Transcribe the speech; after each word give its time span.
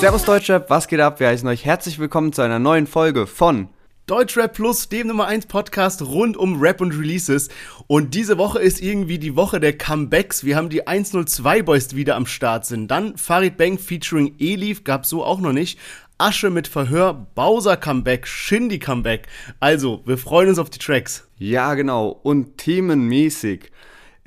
Servus 0.00 0.24
Deutschrap, 0.24 0.70
was 0.70 0.88
geht 0.88 0.98
ab? 0.98 1.20
Wir 1.20 1.28
heißen 1.28 1.46
euch 1.46 1.66
herzlich 1.66 1.98
willkommen 1.98 2.32
zu 2.32 2.40
einer 2.40 2.58
neuen 2.58 2.86
Folge 2.86 3.26
von 3.26 3.68
Deutschrap 4.06 4.54
Plus, 4.54 4.88
dem 4.88 5.08
Nummer 5.08 5.26
1 5.26 5.44
Podcast 5.44 6.00
rund 6.00 6.38
um 6.38 6.58
Rap 6.58 6.80
und 6.80 6.92
Releases. 6.92 7.50
Und 7.86 8.14
diese 8.14 8.38
Woche 8.38 8.60
ist 8.60 8.80
irgendwie 8.80 9.18
die 9.18 9.36
Woche 9.36 9.60
der 9.60 9.76
Comebacks. 9.76 10.42
Wir 10.42 10.56
haben 10.56 10.70
die 10.70 10.86
102 10.86 11.60
Boys, 11.60 11.88
die 11.88 11.96
wieder 11.96 12.16
am 12.16 12.24
Start 12.24 12.64
sind. 12.64 12.90
Dann 12.90 13.18
Farid 13.18 13.58
Bang 13.58 13.76
featuring 13.76 14.36
Elif, 14.38 14.84
gab's 14.84 15.10
so 15.10 15.22
auch 15.22 15.38
noch 15.38 15.52
nicht. 15.52 15.78
Asche 16.16 16.48
mit 16.48 16.66
Verhör, 16.66 17.26
Bowser 17.34 17.76
Comeback, 17.76 18.26
Shindy 18.26 18.78
Comeback. 18.78 19.28
Also, 19.60 20.00
wir 20.06 20.16
freuen 20.16 20.48
uns 20.48 20.58
auf 20.58 20.70
die 20.70 20.78
Tracks. 20.78 21.28
Ja, 21.36 21.74
genau. 21.74 22.08
Und 22.22 22.56
themenmäßig 22.56 23.70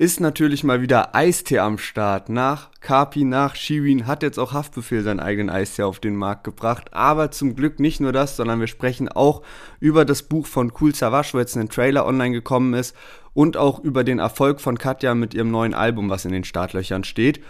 ist 0.04 0.20
natürlich 0.20 0.64
mal 0.64 0.82
wieder 0.82 1.14
Eistee 1.14 1.60
am 1.60 1.78
Start. 1.78 2.28
Nach 2.28 2.68
Kapi, 2.82 3.24
nach 3.24 3.56
Shirin 3.56 4.06
hat 4.06 4.22
jetzt 4.22 4.38
auch 4.38 4.52
Haftbefehl 4.52 5.02
seinen 5.02 5.18
eigenen 5.18 5.48
Eistee 5.48 5.84
auf 5.84 5.98
den 5.98 6.14
Markt 6.14 6.44
gebracht. 6.44 6.92
Aber 6.92 7.30
zum 7.30 7.56
Glück 7.56 7.80
nicht 7.80 8.00
nur 8.00 8.12
das, 8.12 8.36
sondern 8.36 8.60
wir 8.60 8.66
sprechen 8.66 9.08
auch 9.08 9.40
über 9.80 10.04
das 10.04 10.22
Buch 10.24 10.46
von 10.46 10.70
Cool 10.78 10.94
Savage, 10.94 11.30
wo 11.32 11.38
jetzt 11.38 11.56
ein 11.56 11.70
Trailer 11.70 12.04
online 12.04 12.34
gekommen 12.34 12.74
ist. 12.74 12.94
Und 13.32 13.56
auch 13.56 13.78
über 13.78 14.04
den 14.04 14.18
Erfolg 14.18 14.60
von 14.60 14.76
Katja 14.76 15.14
mit 15.14 15.32
ihrem 15.32 15.50
neuen 15.50 15.72
Album, 15.72 16.10
was 16.10 16.26
in 16.26 16.32
den 16.32 16.44
Startlöchern 16.44 17.04
steht. 17.04 17.40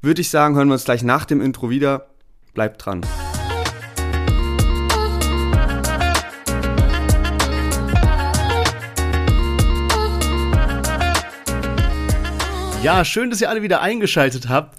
Würde 0.00 0.20
ich 0.20 0.30
sagen, 0.30 0.54
hören 0.54 0.68
wir 0.68 0.74
uns 0.74 0.84
gleich 0.84 1.02
nach 1.02 1.24
dem 1.24 1.40
Intro 1.40 1.68
wieder. 1.68 2.06
Bleibt 2.54 2.86
dran. 2.86 3.00
Ja, 12.84 13.02
schön, 13.02 13.30
dass 13.30 13.40
ihr 13.40 13.48
alle 13.48 13.62
wieder 13.62 13.80
eingeschaltet 13.80 14.50
habt. 14.50 14.78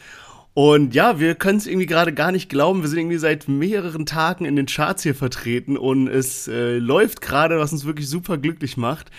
Und 0.53 0.93
ja, 0.93 1.19
wir 1.19 1.33
können 1.33 1.57
es 1.57 1.65
irgendwie 1.65 1.87
gerade 1.87 2.13
gar 2.13 2.31
nicht 2.31 2.49
glauben. 2.49 2.83
Wir 2.83 2.87
sind 2.87 2.99
irgendwie 2.99 3.17
seit 3.17 3.47
mehreren 3.47 4.05
Tagen 4.05 4.45
in 4.45 4.55
den 4.55 4.67
Charts 4.67 5.01
hier 5.01 5.15
vertreten 5.15 5.75
und 5.75 6.07
es 6.07 6.47
äh, 6.47 6.77
läuft 6.77 7.21
gerade, 7.21 7.57
was 7.57 7.73
uns 7.73 7.83
wirklich 7.83 8.07
super 8.07 8.37
glücklich 8.37 8.77
macht. 8.77 9.09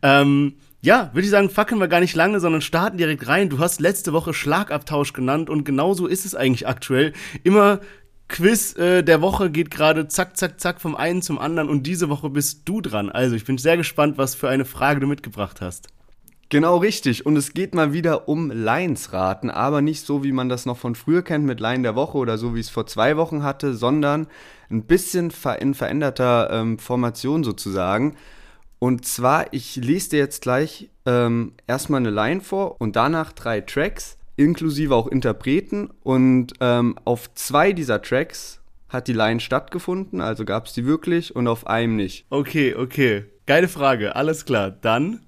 Ähm, 0.00 0.54
ja, 0.80 1.10
würde 1.12 1.24
ich 1.24 1.30
sagen, 1.30 1.50
fackeln 1.50 1.80
wir 1.80 1.88
gar 1.88 1.98
nicht 1.98 2.14
lange, 2.14 2.38
sondern 2.38 2.62
starten 2.62 2.98
direkt 2.98 3.26
rein. 3.26 3.48
Du 3.48 3.58
hast 3.58 3.80
letzte 3.80 4.12
Woche 4.12 4.32
Schlagabtausch 4.32 5.12
genannt 5.12 5.50
und 5.50 5.64
genauso 5.64 6.06
ist 6.06 6.24
es 6.24 6.36
eigentlich 6.36 6.68
aktuell. 6.68 7.14
Immer 7.42 7.80
Quiz 8.28 8.76
äh, 8.76 9.02
der 9.02 9.22
Woche 9.22 9.50
geht 9.50 9.72
gerade 9.72 10.06
zack, 10.06 10.36
zack, 10.36 10.60
zack 10.60 10.80
vom 10.80 10.94
einen 10.94 11.20
zum 11.20 11.40
anderen 11.40 11.68
und 11.68 11.82
diese 11.82 12.08
Woche 12.10 12.30
bist 12.30 12.60
du 12.64 12.80
dran. 12.80 13.10
Also 13.10 13.34
ich 13.34 13.44
bin 13.44 13.58
sehr 13.58 13.76
gespannt, 13.76 14.18
was 14.18 14.36
für 14.36 14.48
eine 14.48 14.64
Frage 14.64 15.00
du 15.00 15.08
mitgebracht 15.08 15.60
hast. 15.60 15.88
Genau 16.48 16.76
richtig. 16.76 17.26
Und 17.26 17.36
es 17.36 17.54
geht 17.54 17.74
mal 17.74 17.92
wieder 17.92 18.28
um 18.28 18.50
Lions-Raten, 18.50 19.50
aber 19.50 19.82
nicht 19.82 20.06
so, 20.06 20.22
wie 20.22 20.32
man 20.32 20.48
das 20.48 20.64
noch 20.64 20.76
von 20.76 20.94
früher 20.94 21.22
kennt 21.22 21.44
mit 21.44 21.58
Line 21.58 21.82
der 21.82 21.96
Woche 21.96 22.18
oder 22.18 22.38
so, 22.38 22.54
wie 22.54 22.60
es 22.60 22.70
vor 22.70 22.86
zwei 22.86 23.16
Wochen 23.16 23.42
hatte, 23.42 23.74
sondern 23.74 24.28
ein 24.70 24.84
bisschen 24.84 25.32
in 25.58 25.74
veränderter 25.74 26.50
ähm, 26.52 26.78
Formation 26.78 27.42
sozusagen. 27.42 28.16
Und 28.78 29.04
zwar, 29.06 29.52
ich 29.52 29.76
lese 29.76 30.10
dir 30.10 30.18
jetzt 30.18 30.42
gleich 30.42 30.90
ähm, 31.04 31.54
erstmal 31.66 32.00
eine 32.00 32.10
Line 32.10 32.40
vor 32.40 32.80
und 32.80 32.94
danach 32.94 33.32
drei 33.32 33.60
Tracks, 33.62 34.16
inklusive 34.36 34.94
auch 34.94 35.08
Interpreten. 35.08 35.90
Und 36.02 36.52
ähm, 36.60 36.96
auf 37.04 37.32
zwei 37.34 37.72
dieser 37.72 38.02
Tracks 38.02 38.60
hat 38.88 39.08
die 39.08 39.14
Line 39.14 39.40
stattgefunden, 39.40 40.20
also 40.20 40.44
gab 40.44 40.66
es 40.66 40.74
die 40.74 40.86
wirklich 40.86 41.34
und 41.34 41.48
auf 41.48 41.66
einem 41.66 41.96
nicht. 41.96 42.26
Okay, 42.30 42.76
okay. 42.76 43.24
Geile 43.46 43.68
Frage, 43.68 44.14
alles 44.14 44.44
klar. 44.44 44.70
Dann 44.70 45.25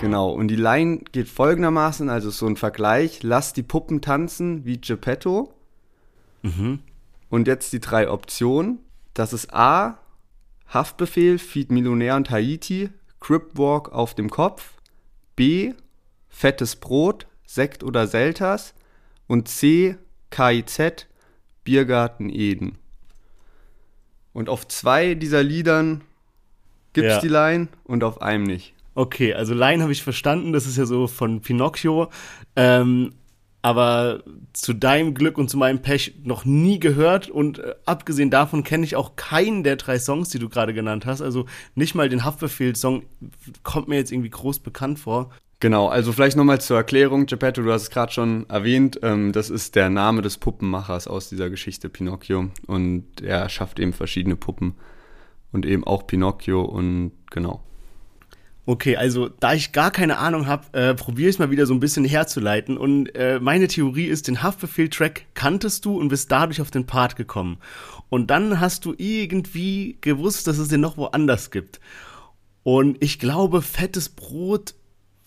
Genau, 0.00 0.30
und 0.30 0.48
die 0.48 0.56
Line 0.56 1.00
geht 1.10 1.28
folgendermaßen, 1.28 2.08
also 2.08 2.30
so 2.30 2.46
ein 2.46 2.56
Vergleich, 2.56 3.22
lass 3.24 3.52
die 3.52 3.64
Puppen 3.64 4.00
tanzen 4.00 4.64
wie 4.64 4.80
Geppetto. 4.80 5.52
Mhm. 6.42 6.80
Und 7.30 7.48
jetzt 7.48 7.72
die 7.72 7.80
drei 7.80 8.08
Optionen. 8.08 8.78
Das 9.12 9.32
ist 9.32 9.52
A, 9.52 9.98
Haftbefehl, 10.68 11.38
Feed 11.38 11.72
Millionär 11.72 12.14
und 12.14 12.30
Haiti, 12.30 12.90
Cripwalk 13.20 13.92
auf 13.92 14.14
dem 14.14 14.30
Kopf. 14.30 14.74
B, 15.34 15.74
fettes 16.28 16.76
Brot, 16.76 17.26
Sekt 17.44 17.82
oder 17.82 18.06
Selters. 18.06 18.74
Und 19.26 19.48
C, 19.48 19.96
KIZ, 20.30 21.06
Biergarten 21.64 22.30
Eden. 22.30 22.78
Und 24.32 24.48
auf 24.48 24.68
zwei 24.68 25.14
dieser 25.14 25.42
Liedern 25.42 26.02
gibt 26.92 27.08
es 27.08 27.14
ja. 27.14 27.20
die 27.20 27.28
Line 27.28 27.68
und 27.84 28.04
auf 28.04 28.22
einem 28.22 28.44
nicht. 28.44 28.74
Okay, 28.98 29.32
also 29.32 29.54
Line 29.54 29.80
habe 29.80 29.92
ich 29.92 30.02
verstanden, 30.02 30.52
das 30.52 30.66
ist 30.66 30.76
ja 30.76 30.84
so 30.84 31.06
von 31.06 31.40
Pinocchio. 31.40 32.08
Ähm, 32.56 33.12
aber 33.62 34.24
zu 34.52 34.72
deinem 34.72 35.14
Glück 35.14 35.38
und 35.38 35.48
zu 35.48 35.56
meinem 35.56 35.82
Pech 35.82 36.16
noch 36.24 36.44
nie 36.44 36.80
gehört 36.80 37.30
und 37.30 37.60
äh, 37.60 37.76
abgesehen 37.84 38.28
davon 38.28 38.64
kenne 38.64 38.84
ich 38.84 38.96
auch 38.96 39.14
keinen 39.14 39.62
der 39.62 39.76
drei 39.76 40.00
Songs, 40.00 40.30
die 40.30 40.40
du 40.40 40.48
gerade 40.48 40.74
genannt 40.74 41.06
hast. 41.06 41.22
Also 41.22 41.46
nicht 41.76 41.94
mal 41.94 42.08
den 42.08 42.24
Haftbefehl-Song 42.24 43.04
kommt 43.62 43.86
mir 43.86 43.98
jetzt 43.98 44.10
irgendwie 44.10 44.30
groß 44.30 44.58
bekannt 44.58 44.98
vor. 44.98 45.30
Genau, 45.60 45.86
also 45.86 46.12
vielleicht 46.12 46.36
nochmal 46.36 46.60
zur 46.60 46.78
Erklärung, 46.78 47.26
Geppetto, 47.26 47.62
du 47.62 47.72
hast 47.72 47.82
es 47.82 47.90
gerade 47.90 48.10
schon 48.10 48.50
erwähnt, 48.50 48.98
ähm, 49.04 49.30
das 49.30 49.48
ist 49.48 49.76
der 49.76 49.90
Name 49.90 50.22
des 50.22 50.38
Puppenmachers 50.38 51.06
aus 51.06 51.28
dieser 51.28 51.50
Geschichte 51.50 51.88
Pinocchio 51.88 52.50
und 52.66 53.20
er 53.22 53.48
schafft 53.48 53.78
eben 53.78 53.92
verschiedene 53.92 54.34
Puppen 54.34 54.74
und 55.52 55.66
eben 55.66 55.84
auch 55.84 56.04
Pinocchio 56.08 56.62
und 56.62 57.12
genau. 57.30 57.62
Okay, 58.68 58.98
also 58.98 59.30
da 59.30 59.54
ich 59.54 59.72
gar 59.72 59.90
keine 59.90 60.18
Ahnung 60.18 60.46
habe, 60.46 60.66
äh, 60.78 60.94
probiere 60.94 61.30
ich 61.30 61.38
mal 61.38 61.50
wieder 61.50 61.64
so 61.64 61.72
ein 61.72 61.80
bisschen 61.80 62.04
herzuleiten. 62.04 62.76
Und 62.76 63.06
äh, 63.14 63.40
meine 63.40 63.66
Theorie 63.66 64.04
ist, 64.04 64.28
den 64.28 64.42
Haftbefehl-Track 64.42 65.24
kanntest 65.32 65.86
du 65.86 65.98
und 65.98 66.08
bist 66.08 66.30
dadurch 66.30 66.60
auf 66.60 66.70
den 66.70 66.84
Part 66.84 67.16
gekommen. 67.16 67.56
Und 68.10 68.26
dann 68.26 68.60
hast 68.60 68.84
du 68.84 68.94
irgendwie 68.98 69.96
gewusst, 70.02 70.46
dass 70.48 70.58
es 70.58 70.68
den 70.68 70.82
noch 70.82 70.98
woanders 70.98 71.50
gibt. 71.50 71.80
Und 72.62 73.02
ich 73.02 73.18
glaube, 73.18 73.62
fettes 73.62 74.10
Brot, 74.10 74.74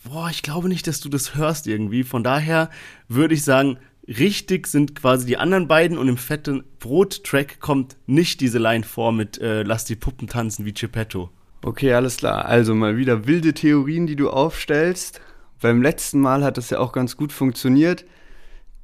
boah, 0.04 0.30
ich 0.30 0.44
glaube 0.44 0.70
nicht, 0.70 0.86
dass 0.86 1.00
du 1.00 1.10
das 1.10 1.34
hörst 1.34 1.66
irgendwie. 1.66 2.04
Von 2.04 2.24
daher 2.24 2.70
würde 3.08 3.34
ich 3.34 3.44
sagen, 3.44 3.80
richtig 4.08 4.68
sind 4.68 4.94
quasi 4.94 5.26
die 5.26 5.38
anderen 5.38 5.68
beiden 5.68 5.98
und 5.98 6.08
im 6.08 6.18
fetten 6.18 6.64
Brot-Track 6.78 7.60
kommt 7.60 7.98
nicht 8.06 8.40
diese 8.40 8.60
Line 8.60 8.84
vor 8.84 9.12
mit 9.12 9.42
äh, 9.42 9.64
Lass 9.64 9.86
die 9.86 9.96
Puppen 9.96 10.28
tanzen 10.28 10.64
wie 10.64 10.74
Geppetto. 10.74 11.32
Okay, 11.64 11.94
alles 11.94 12.18
klar. 12.18 12.46
Also 12.46 12.74
mal 12.74 12.98
wieder 12.98 13.28
wilde 13.28 13.54
Theorien, 13.54 14.08
die 14.08 14.16
du 14.16 14.30
aufstellst. 14.30 15.22
Beim 15.62 15.82
letzten 15.82 16.20
Mal 16.20 16.44
hat 16.44 16.58
das 16.58 16.72
ja 16.72 16.80
auch 16.80 16.92
ganz 16.92 17.18
gut 17.18 17.32
funktioniert. 17.32 18.06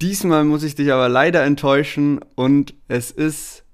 Diesmal 0.00 0.44
muss 0.44 0.62
ich 0.62 0.76
dich 0.76 0.92
aber 0.92 1.08
leider 1.08 1.42
enttäuschen 1.44 2.20
und 2.36 2.74
es 2.86 3.10
ist 3.10 3.64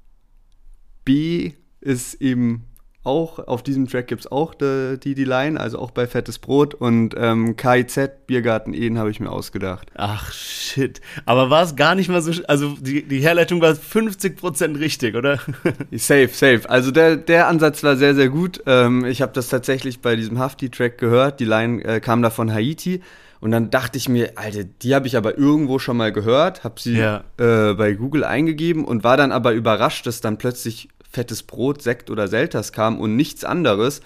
B 1.05 1.53
ist 1.83 2.15
eben 2.23 2.65
auch, 3.05 3.39
auf 3.39 3.63
diesem 3.63 3.87
Track 3.87 4.09
gibt 4.09 4.23
es 4.23 4.33
auch 4.33 4.55
die, 4.55 4.99
die, 4.99 5.15
die 5.15 5.25
Line, 5.25 5.61
also 5.61 5.79
auch 5.79 5.91
bei 5.91 6.07
Fettes 6.07 6.39
Brot 6.39 6.75
und 6.75 7.15
ähm, 7.17 7.57
KIZ, 7.57 8.27
Biergarten 8.27 8.75
Eden 8.75 8.99
habe 8.99 9.11
ich 9.11 9.21
mir 9.21 9.31
ausgedacht. 9.31 9.91
Ach 9.95 10.33
shit. 10.33 11.01
Aber 11.27 11.51
war 11.51 11.63
es 11.63 11.77
gar 11.77 11.95
nicht 11.95 12.09
mal 12.09 12.23
so, 12.23 12.33
also 12.49 12.77
die, 12.81 13.03
die 13.03 13.21
Herleitung 13.21 13.61
war 13.61 13.73
50% 13.73 14.79
richtig, 14.79 15.15
oder? 15.15 15.39
safe, 15.93 16.31
safe. 16.33 16.63
Also 16.69 16.91
der, 16.91 17.17
der 17.17 17.49
Ansatz 17.49 17.83
war 17.85 17.97
sehr, 17.97 18.15
sehr 18.15 18.29
gut. 18.31 18.63
Ähm, 18.67 19.05
ich 19.05 19.23
habe 19.23 19.33
das 19.33 19.49
tatsächlich 19.49 20.01
bei 20.01 20.17
diesem 20.17 20.39
Hafti-Track 20.39 20.99
gehört, 20.99 21.41
die 21.41 21.45
Line 21.45 21.85
äh, 21.85 22.01
kam 22.01 22.23
da 22.23 22.31
von 22.31 22.53
Haiti. 22.53 23.03
Und 23.41 23.51
dann 23.51 23.69
dachte 23.69 23.99
ich 23.99 24.09
mir, 24.09 24.33
Alter, 24.37 24.65
die 24.65 24.95
habe 24.95 25.07
ich 25.07 25.19
aber 25.19 25.37
irgendwo 25.37 25.79
schon 25.79 25.99
mal 25.99 26.13
gehört, 26.13 26.65
habe 26.65 26.81
sie 26.81 26.97
ja. 26.97 27.25
äh, 27.37 27.75
bei 27.75 27.93
Google 27.93 28.25
eingegeben 28.25 28.87
und 28.87 29.05
war 29.05 29.19
dann 29.19 29.33
aber 29.33 29.53
überrascht, 29.53 30.07
dass 30.07 30.23
dann 30.23 30.39
plötzlich 30.39 30.89
fettes 31.15 31.43
Brot, 31.43 31.81
Sekt 31.81 32.11
oder 32.11 32.29
Selters 32.29 32.73
kam 32.73 33.01
und 33.01 33.17
nichts 33.17 33.45
anderes, 33.45 34.03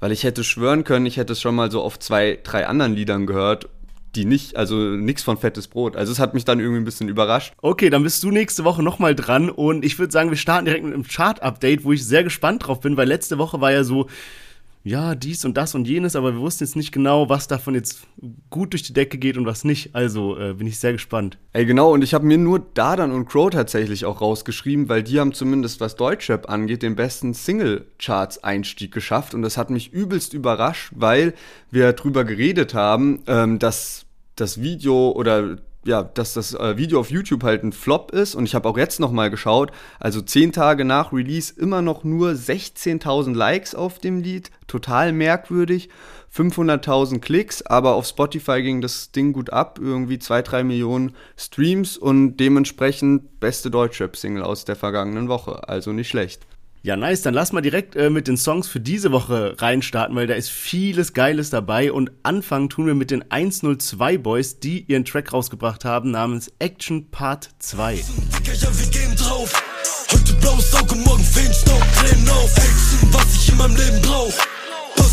weil 0.00 0.12
ich 0.12 0.24
hätte 0.24 0.44
schwören 0.44 0.84
können, 0.84 1.06
ich 1.06 1.16
hätte 1.16 1.32
es 1.32 1.40
schon 1.40 1.54
mal 1.54 1.70
so 1.70 1.82
auf 1.82 1.98
zwei, 1.98 2.38
drei 2.42 2.66
anderen 2.66 2.94
Liedern 2.94 3.26
gehört, 3.26 3.68
die 4.14 4.24
nicht, 4.24 4.56
also 4.56 4.76
nichts 4.76 5.22
von 5.22 5.38
fettes 5.38 5.68
Brot. 5.68 5.96
Also 5.96 6.12
es 6.12 6.18
hat 6.18 6.34
mich 6.34 6.44
dann 6.44 6.60
irgendwie 6.60 6.80
ein 6.80 6.84
bisschen 6.84 7.08
überrascht. 7.08 7.54
Okay, 7.62 7.88
dann 7.88 8.02
bist 8.02 8.22
du 8.22 8.30
nächste 8.30 8.64
Woche 8.64 8.82
nochmal 8.82 9.14
dran 9.14 9.48
und 9.50 9.84
ich 9.84 9.98
würde 9.98 10.12
sagen, 10.12 10.30
wir 10.30 10.36
starten 10.36 10.66
direkt 10.66 10.84
mit 10.84 10.94
einem 10.94 11.06
Chart-Update, 11.06 11.84
wo 11.84 11.92
ich 11.92 12.04
sehr 12.04 12.22
gespannt 12.24 12.66
drauf 12.66 12.80
bin, 12.80 12.96
weil 12.96 13.08
letzte 13.08 13.38
Woche 13.38 13.60
war 13.60 13.72
ja 13.72 13.84
so, 13.84 14.08
ja, 14.84 15.14
dies 15.14 15.44
und 15.44 15.56
das 15.56 15.74
und 15.74 15.86
jenes, 15.86 16.16
aber 16.16 16.34
wir 16.34 16.40
wussten 16.40 16.64
jetzt 16.64 16.74
nicht 16.74 16.90
genau, 16.90 17.28
was 17.28 17.46
davon 17.46 17.74
jetzt 17.74 18.00
gut 18.50 18.72
durch 18.72 18.82
die 18.82 18.92
Decke 18.92 19.16
geht 19.16 19.36
und 19.36 19.46
was 19.46 19.64
nicht. 19.64 19.94
Also 19.94 20.36
äh, 20.38 20.54
bin 20.54 20.66
ich 20.66 20.78
sehr 20.78 20.92
gespannt. 20.92 21.38
Ey, 21.52 21.66
genau, 21.66 21.92
und 21.92 22.02
ich 22.02 22.14
habe 22.14 22.26
mir 22.26 22.38
nur 22.38 22.58
Dardan 22.58 23.12
und 23.12 23.28
Crow 23.28 23.50
tatsächlich 23.50 24.04
auch 24.04 24.20
rausgeschrieben, 24.20 24.88
weil 24.88 25.04
die 25.04 25.20
haben 25.20 25.32
zumindest, 25.32 25.80
was 25.80 25.94
Deutschrap 25.94 26.48
angeht, 26.48 26.82
den 26.82 26.96
besten 26.96 27.32
Single-Charts-Einstieg 27.32 28.92
geschafft. 28.92 29.34
Und 29.34 29.42
das 29.42 29.56
hat 29.56 29.70
mich 29.70 29.92
übelst 29.92 30.34
überrascht, 30.34 30.92
weil 30.96 31.34
wir 31.70 31.92
drüber 31.92 32.24
geredet 32.24 32.74
haben, 32.74 33.22
ähm, 33.28 33.60
dass 33.60 34.06
das 34.34 34.60
Video 34.60 35.12
oder 35.12 35.58
ja, 35.84 36.02
dass 36.02 36.34
das 36.34 36.54
äh, 36.54 36.76
Video 36.76 37.00
auf 37.00 37.10
YouTube 37.10 37.42
halt 37.42 37.64
ein 37.64 37.72
Flop 37.72 38.12
ist. 38.12 38.34
Und 38.34 38.46
ich 38.46 38.54
habe 38.54 38.68
auch 38.68 38.78
jetzt 38.78 39.00
nochmal 39.00 39.30
geschaut. 39.30 39.72
Also 39.98 40.20
zehn 40.20 40.52
Tage 40.52 40.84
nach 40.84 41.12
Release 41.12 41.52
immer 41.56 41.82
noch 41.82 42.04
nur 42.04 42.30
16.000 42.30 43.34
Likes 43.34 43.74
auf 43.74 43.98
dem 43.98 44.20
Lied. 44.20 44.50
Total 44.66 45.12
merkwürdig. 45.12 45.88
500.000 46.34 47.18
Klicks, 47.18 47.60
aber 47.60 47.94
auf 47.94 48.06
Spotify 48.06 48.62
ging 48.62 48.80
das 48.80 49.12
Ding 49.12 49.34
gut 49.34 49.52
ab. 49.52 49.78
Irgendwie 49.82 50.16
2-3 50.16 50.64
Millionen 50.64 51.14
Streams 51.36 51.98
und 51.98 52.38
dementsprechend 52.38 53.38
beste 53.38 53.70
Deutschrap-Single 53.70 54.42
aus 54.42 54.64
der 54.64 54.76
vergangenen 54.76 55.28
Woche. 55.28 55.68
Also 55.68 55.92
nicht 55.92 56.08
schlecht. 56.08 56.46
Ja, 56.84 56.96
nice. 56.96 57.22
Dann 57.22 57.32
lass 57.32 57.52
mal 57.52 57.60
direkt 57.60 57.94
äh, 57.94 58.10
mit 58.10 58.26
den 58.26 58.36
Songs 58.36 58.66
für 58.66 58.80
diese 58.80 59.12
Woche 59.12 59.54
reinstarten, 59.58 60.16
weil 60.16 60.26
da 60.26 60.34
ist 60.34 60.50
vieles 60.50 61.12
Geiles 61.12 61.50
dabei. 61.50 61.92
Und 61.92 62.10
anfangen 62.24 62.68
tun 62.70 62.86
wir 62.86 62.94
mit 62.94 63.12
den 63.12 63.24
102 63.30 64.18
Boys, 64.18 64.58
die 64.58 64.84
ihren 64.88 65.04
Track 65.04 65.32
rausgebracht 65.32 65.84
haben, 65.84 66.10
namens 66.10 66.50
Action 66.58 67.08
Part 67.10 67.50
2. 67.60 68.02
Heute 70.10 70.32
blaues 70.34 70.74
Auge, 70.74 70.96
morgen 70.96 71.24
Feenstaub, 71.24 71.82
Tränen 71.96 72.28
auf 72.28 72.56
Action, 72.56 73.12
was 73.12 73.34
ich 73.36 73.48
in 73.50 73.56
meinem 73.58 73.76
Leben 73.76 74.02
brauch. 74.02 74.34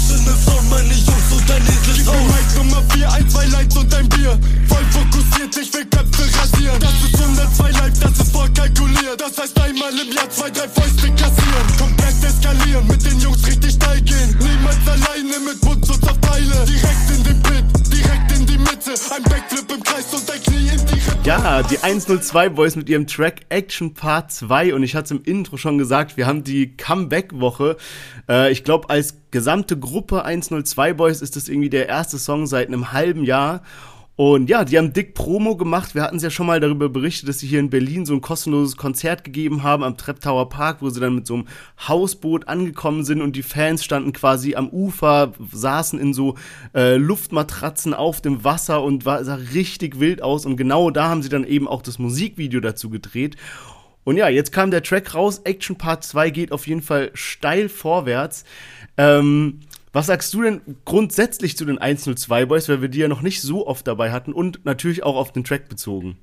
Passende 0.09 0.31
Frauen, 0.31 0.69
meine 0.69 0.89
Jungs 0.89 1.31
und 1.31 1.47
dein 1.47 1.61
edles 1.61 2.07
Haus. 2.07 2.15
Gib 2.17 2.63
mir 2.63 2.63
Nummer 2.63 2.83
4, 2.93 3.11
ein, 3.13 3.29
zwei 3.29 3.45
Lights 3.45 3.77
und 3.77 3.93
ein 3.93 4.09
Bier. 4.09 4.39
Voll 4.67 4.85
fokussiert, 4.89 5.55
ich 5.55 5.71
will 5.71 5.85
Köpfe 5.85 6.23
rasieren. 6.35 6.79
Das 6.79 6.93
ist 6.93 7.21
102 7.21 7.69
Live, 7.69 7.99
das 7.99 8.19
ist 8.19 8.31
voll 8.31 8.49
kalkuliert. 8.49 9.21
Das 9.21 9.37
heißt 9.37 9.61
einmal 9.61 9.91
im 9.91 10.11
Jahr 10.11 10.27
zwei, 10.31 10.49
drei 10.49 10.67
Fäuste 10.67 11.11
kassieren. 11.11 11.67
Komplett 11.77 12.23
eskalieren, 12.23 12.87
mit 12.87 13.05
den 13.05 13.19
Jungs 13.19 13.45
richtig 13.45 13.73
steil 13.73 14.01
gehen. 14.01 14.35
Niemals 14.39 14.77
alleine 14.87 15.45
mit 15.45 15.63
Mundschutz 15.63 16.01
auf 16.01 16.17
Teile. 16.21 16.65
Direkt 16.65 17.09
in 17.15 17.23
den 17.25 17.43
Pit, 17.43 17.65
direkt 17.93 18.31
in 18.31 18.45
die 18.47 18.57
Mitte. 18.57 18.95
Ein 19.13 19.23
Backflip 19.29 19.71
im 19.71 19.83
Kreis 19.83 20.11
und 20.11 20.31
ein 20.31 20.41
Knie 20.41 20.69
in 20.69 20.85
die 20.87 20.93
Rippe. 20.93 21.19
Ja, 21.23 21.61
die 21.61 21.77
102 21.77 22.49
Boys 22.49 22.75
mit 22.75 22.89
ihrem 22.89 23.05
Track 23.05 23.41
Action 23.49 23.93
Part 23.93 24.31
2. 24.31 24.73
Und 24.73 24.81
ich 24.81 24.95
hatte 24.95 25.05
es 25.05 25.11
im 25.11 25.21
Intro 25.23 25.57
schon 25.57 25.77
gesagt, 25.77 26.17
wir 26.17 26.25
haben 26.25 26.43
die 26.43 26.75
Comeback-Woche. 26.75 27.77
Äh, 28.27 28.51
ich 28.51 28.63
glaube, 28.63 28.89
als 28.89 29.13
gesamte 29.31 29.77
Gruppe 29.77 30.23
102 30.23 30.93
Boys 30.93 31.21
ist 31.21 31.35
das 31.35 31.49
irgendwie 31.49 31.69
der 31.69 31.87
erste 31.87 32.17
Song 32.17 32.47
seit 32.47 32.67
einem 32.67 32.91
halben 32.91 33.23
Jahr. 33.23 33.61
Und 34.19 34.49
ja, 34.49 34.65
die 34.65 34.77
haben 34.77 34.91
dick 34.91 35.13
Promo 35.13 35.55
gemacht. 35.55 35.95
Wir 35.95 36.01
hatten 36.01 36.17
es 36.17 36.23
ja 36.23 36.29
schon 36.29 36.45
mal 36.45 36.59
darüber 36.59 36.89
berichtet, 36.89 37.29
dass 37.29 37.39
sie 37.39 37.47
hier 37.47 37.61
in 37.61 37.69
Berlin 37.69 38.05
so 38.05 38.13
ein 38.13 38.19
kostenloses 38.19 38.75
Konzert 38.75 39.23
gegeben 39.23 39.63
haben 39.63 39.81
am 39.81 39.95
Trepp 39.95 40.19
Tower 40.19 40.49
Park, 40.49 40.81
wo 40.81 40.89
sie 40.89 40.99
dann 40.99 41.15
mit 41.15 41.25
so 41.25 41.35
einem 41.35 41.47
Hausboot 41.87 42.49
angekommen 42.49 43.05
sind 43.05 43.21
und 43.21 43.37
die 43.37 43.43
Fans 43.43 43.81
standen 43.81 44.11
quasi 44.11 44.55
am 44.55 44.67
Ufer, 44.67 45.31
saßen 45.53 45.97
in 45.97 46.13
so 46.13 46.35
äh, 46.75 46.97
Luftmatratzen 46.97 47.93
auf 47.93 48.19
dem 48.19 48.43
Wasser 48.43 48.83
und 48.83 49.05
war, 49.05 49.23
sah 49.23 49.35
richtig 49.35 50.01
wild 50.01 50.21
aus. 50.21 50.45
Und 50.45 50.57
genau 50.57 50.91
da 50.91 51.07
haben 51.07 51.21
sie 51.21 51.29
dann 51.29 51.45
eben 51.45 51.69
auch 51.69 51.81
das 51.81 51.97
Musikvideo 51.97 52.59
dazu 52.59 52.89
gedreht. 52.89 53.37
Und 54.09 54.17
ja, 54.17 54.27
jetzt 54.27 54.51
kam 54.51 54.71
der 54.71 54.81
Track 54.81 55.13
raus. 55.13 55.41
Action 55.43 55.75
Part 55.75 56.03
2 56.03 56.31
geht 56.31 56.51
auf 56.51 56.65
jeden 56.65 56.81
Fall 56.81 57.11
steil 57.13 57.69
vorwärts. 57.69 58.43
Ähm, 58.97 59.59
was 59.93 60.07
sagst 60.07 60.33
du 60.33 60.41
denn 60.41 60.61
grundsätzlich 60.83 61.55
zu 61.55 61.63
den 61.63 61.77
102 61.77 62.47
Boys, 62.47 62.67
weil 62.69 62.81
wir 62.81 62.89
die 62.89 62.97
ja 62.97 63.07
noch 63.07 63.21
nicht 63.21 63.39
so 63.39 63.67
oft 63.67 63.85
dabei 63.85 64.11
hatten 64.11 64.33
und 64.33 64.65
natürlich 64.65 65.03
auch 65.03 65.15
auf 65.15 65.31
den 65.31 65.43
Track 65.43 65.69
bezogen? 65.69 66.17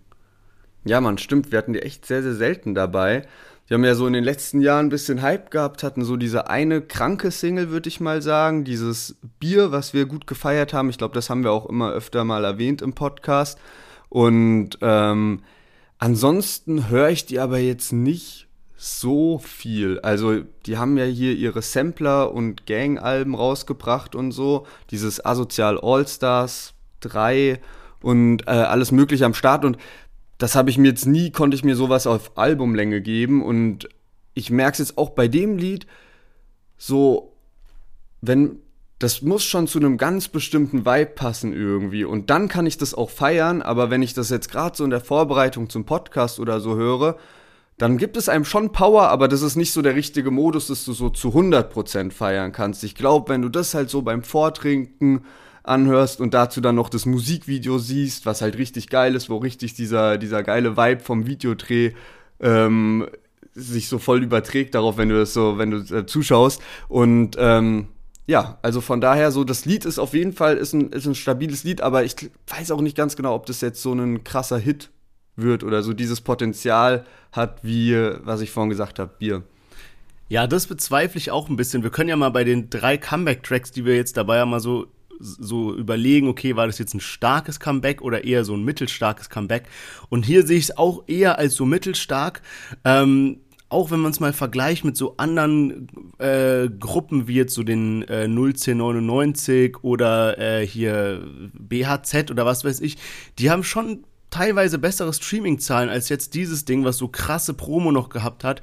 Ja, 0.85 1.01
man, 1.01 1.17
stimmt. 1.17 1.53
Wir 1.53 1.59
hatten 1.59 1.75
die 1.75 1.83
echt 1.83 2.07
sehr, 2.07 2.25
sehr 2.25 2.35
selten 2.35 2.75
dabei. 2.75 3.23
Die 3.69 3.75
haben 3.75 3.85
ja 3.85 3.95
so 3.95 4.09
in 4.09 4.15
den 4.15 4.25
letzten 4.25 4.61
Jahren 4.61 4.87
ein 4.87 4.91
bisschen 4.91 5.23
Hype 5.23 5.53
gehabt, 5.53 5.85
hatten 5.85 6.05
so 6.05 6.17
diese 6.17 6.51
eine 6.51 6.83
kranke 6.83 7.31
Single, 7.31 7.71
würde 7.71 7.89
ich 7.89 8.01
mal 8.01 8.21
sagen. 8.21 8.65
Dieses 8.65 9.15
Bier, 9.39 9.71
was 9.71 9.95
wir 9.95 10.07
gut 10.07 10.27
gefeiert 10.27 10.73
haben. 10.73 10.91
Ich 10.91 10.99
glaube, 10.99 11.15
das 11.15 11.31
haben 11.31 11.45
wir 11.45 11.53
auch 11.53 11.67
immer 11.67 11.93
öfter 11.93 12.25
mal 12.25 12.45
erwähnt 12.45 12.83
im 12.83 12.95
Podcast. 12.95 13.61
Und 14.09 14.71
ähm, 14.81 15.43
ansonsten 15.99 16.89
höre 16.89 17.11
ich 17.11 17.27
die 17.27 17.39
aber 17.39 17.59
jetzt 17.59 17.93
nicht 17.93 18.47
so 18.77 19.39
viel. 19.39 19.99
Also, 20.01 20.43
die 20.67 20.77
haben 20.77 20.97
ja 20.99 21.05
hier 21.05 21.35
ihre 21.35 21.63
Sampler 21.63 22.33
und 22.33 22.67
Gang-Alben 22.67 23.35
rausgebracht 23.35 24.15
und 24.15 24.33
so. 24.33 24.67
Dieses 24.91 25.25
Asozial 25.25 25.81
All-Stars 25.81 26.75
3 27.01 27.61
und 28.03 28.47
äh, 28.47 28.51
alles 28.51 28.93
Mögliche 28.93 29.25
am 29.25 29.35
Start. 29.35 29.65
Und 29.65 29.79
das 30.39 30.55
habe 30.55 30.71
ich 30.71 30.79
mir 30.79 30.89
jetzt 30.89 31.07
nie, 31.07 31.31
konnte 31.31 31.55
ich 31.57 31.65
mir 31.65 31.75
sowas 31.75 32.07
auf 32.07 32.37
Albumlänge 32.37 33.01
geben. 33.01 33.43
Und 33.43 33.89
ich 34.35 34.51
merke 34.51 34.73
es 34.73 34.79
jetzt 34.89 34.99
auch 34.99 35.11
bei 35.11 35.29
dem 35.29 35.57
Lied, 35.57 35.87
so, 36.77 37.33
wenn, 38.21 38.59
das 38.99 39.21
muss 39.21 39.45
schon 39.45 39.67
zu 39.67 39.79
einem 39.79 39.99
ganz 39.99 40.29
bestimmten 40.29 40.87
Vibe 40.87 41.13
passen 41.15 41.53
irgendwie. 41.53 42.05
Und 42.05 42.31
dann 42.31 42.49
kann 42.49 42.67
ich 42.67 42.79
das 42.79 42.95
auch 42.95 43.11
feiern. 43.11 43.61
Aber 43.61 43.91
wenn 43.91 44.03
ich 44.03 44.15
das 44.15 44.31
jetzt 44.31 44.51
gerade 44.51 44.77
so 44.77 44.85
in 44.85 44.91
der 44.91 45.01
Vorbereitung 45.01 45.69
zum 45.69 45.85
Podcast 45.85 46.41
oder 46.41 46.61
so 46.61 46.77
höre, 46.77 47.17
dann 47.79 47.99
gibt 47.99 48.17
es 48.17 48.31
einem 48.31 48.47
schon 48.47 48.73
Power, 48.73 49.09
aber 49.09 49.29
das 49.29 49.43
ist 49.43 49.55
nicht 49.55 49.73
so 49.73 49.83
der 49.83 49.95
richtige 49.95 50.31
Modus, 50.31 50.69
dass 50.69 50.87
du 50.87 50.95
so 50.95 51.11
zu 51.11 51.29
100% 51.29 52.11
feiern 52.11 52.53
kannst. 52.53 52.83
Ich 52.85 52.95
glaube, 52.95 53.29
wenn 53.29 53.43
du 53.43 53.51
das 53.51 53.75
halt 53.75 53.91
so 53.91 54.01
beim 54.01 54.23
Vortrinken 54.23 55.27
anhörst 55.63 56.23
und 56.23 56.33
dazu 56.33 56.63
dann 56.63 56.77
noch 56.77 56.89
das 56.89 57.05
Musikvideo 57.05 57.77
siehst, 57.79 58.25
was 58.25 58.41
halt 58.41 58.57
richtig 58.57 58.89
geil 58.89 59.15
ist, 59.15 59.29
wo 59.29 59.37
richtig 59.37 59.75
dieser, 59.75 60.17
dieser 60.17 60.43
geile 60.43 60.79
Vibe 60.79 61.03
vom 61.03 61.27
Videodreh 61.27 61.93
ähm, 62.41 63.07
sich 63.53 63.89
so 63.89 63.99
voll 63.99 64.23
überträgt 64.23 64.75
darauf, 64.75 64.97
wenn 64.97 65.11
du 65.11 65.19
das 65.19 65.35
so, 65.35 65.59
wenn 65.59 65.71
du 65.71 65.79
äh, 65.95 66.07
zuschaust. 66.07 66.63
Und 66.89 67.37
ähm, 67.39 67.89
ja, 68.27 68.59
also 68.63 68.81
von 68.81 69.01
daher 69.01 69.31
so, 69.31 69.45
das 69.45 69.65
Lied 69.65 69.85
ist 69.85 69.99
auf 69.99 70.13
jeden 70.13 70.33
Fall 70.33 70.57
ist 70.57 70.73
ein, 70.73 70.91
ist 70.91 71.07
ein 71.07 71.15
stabiles 71.15 71.63
Lied, 71.65 71.81
aber 71.81 72.05
ich 72.05 72.17
weiß 72.49 72.73
auch 72.73 72.81
nicht 72.81 72.97
ganz 72.97 73.17
genau, 73.17 73.35
ob 73.35 73.47
das 73.47 73.61
jetzt 73.61 73.81
so 73.81 73.93
ein 73.93 74.25
krasser 74.25 74.59
Hit 74.59 74.91
wird 75.37 75.63
oder 75.63 75.83
so 75.83 75.93
dieses 75.93 76.21
Potenzial 76.21 77.05
hat, 77.31 77.63
wie, 77.63 77.95
was 78.25 78.41
ich 78.41 78.51
vorhin 78.51 78.71
gesagt 78.71 78.99
habe, 78.99 79.13
Bier. 79.19 79.43
Ja, 80.29 80.49
das 80.49 80.67
bezweifle 80.67 81.19
ich 81.19 81.31
auch 81.31 81.49
ein 81.49 81.57
bisschen. 81.57 81.85
Wir 81.85 81.91
können 81.91 82.09
ja 82.09 82.17
mal 82.17 82.31
bei 82.31 82.43
den 82.43 82.69
drei 82.69 82.97
Comeback-Tracks, 82.99 83.71
die 83.71 83.85
wir 83.85 83.95
jetzt 83.95 84.17
dabei 84.17 84.41
haben, 84.41 84.51
mal 84.51 84.61
so, 84.61 84.89
so 85.21 85.73
überlegen, 85.75 86.27
okay, 86.27 86.57
war 86.57 86.67
das 86.67 86.79
jetzt 86.79 86.95
ein 86.95 87.01
starkes 87.01 87.61
Comeback 87.61 88.03
oder 88.03 88.25
eher 88.25 88.45
so 88.45 88.55
ein 88.55 88.65
mittelstarkes 88.65 89.31
Comeback? 89.31 89.69
Und 90.09 90.25
hier 90.25 90.45
sehe 90.45 90.59
ich 90.59 90.65
es 90.65 90.77
auch 90.77 91.05
eher 91.07 91.39
als 91.39 91.55
so 91.55 91.65
mittelstark. 91.65 92.43
Ähm, 92.85 93.41
auch 93.69 93.91
wenn 93.91 94.01
man 94.01 94.13
es 94.13 94.21
mal 94.21 94.33
vergleicht 94.33 94.85
mit 94.85 94.97
so 94.97 95.17
anderen 95.17 95.89
äh, 96.19 96.69
Gruppen 96.69 97.27
wie 97.27 97.35
jetzt 97.35 97.55
so 97.55 97.63
den 97.63 98.03
äh, 98.03 98.25
01099 98.25 99.83
oder 99.83 100.39
äh, 100.39 100.67
hier 100.67 101.27
BHZ 101.55 102.31
oder 102.31 102.47
was 102.47 102.65
weiß 102.65 102.81
ich, 102.81 102.97
die 103.39 103.51
haben 103.51 103.65
schon 103.65 104.05
teilweise 104.31 104.79
bessere 104.79 105.13
Streaming-Zahlen 105.13 105.89
als 105.89 106.09
jetzt 106.09 106.35
dieses 106.35 106.65
Ding, 106.65 106.85
was 106.85 106.97
so 106.99 107.09
krasse 107.09 107.55
Promo 107.55 107.91
noch 107.91 108.09
gehabt 108.09 108.45
hat. 108.45 108.63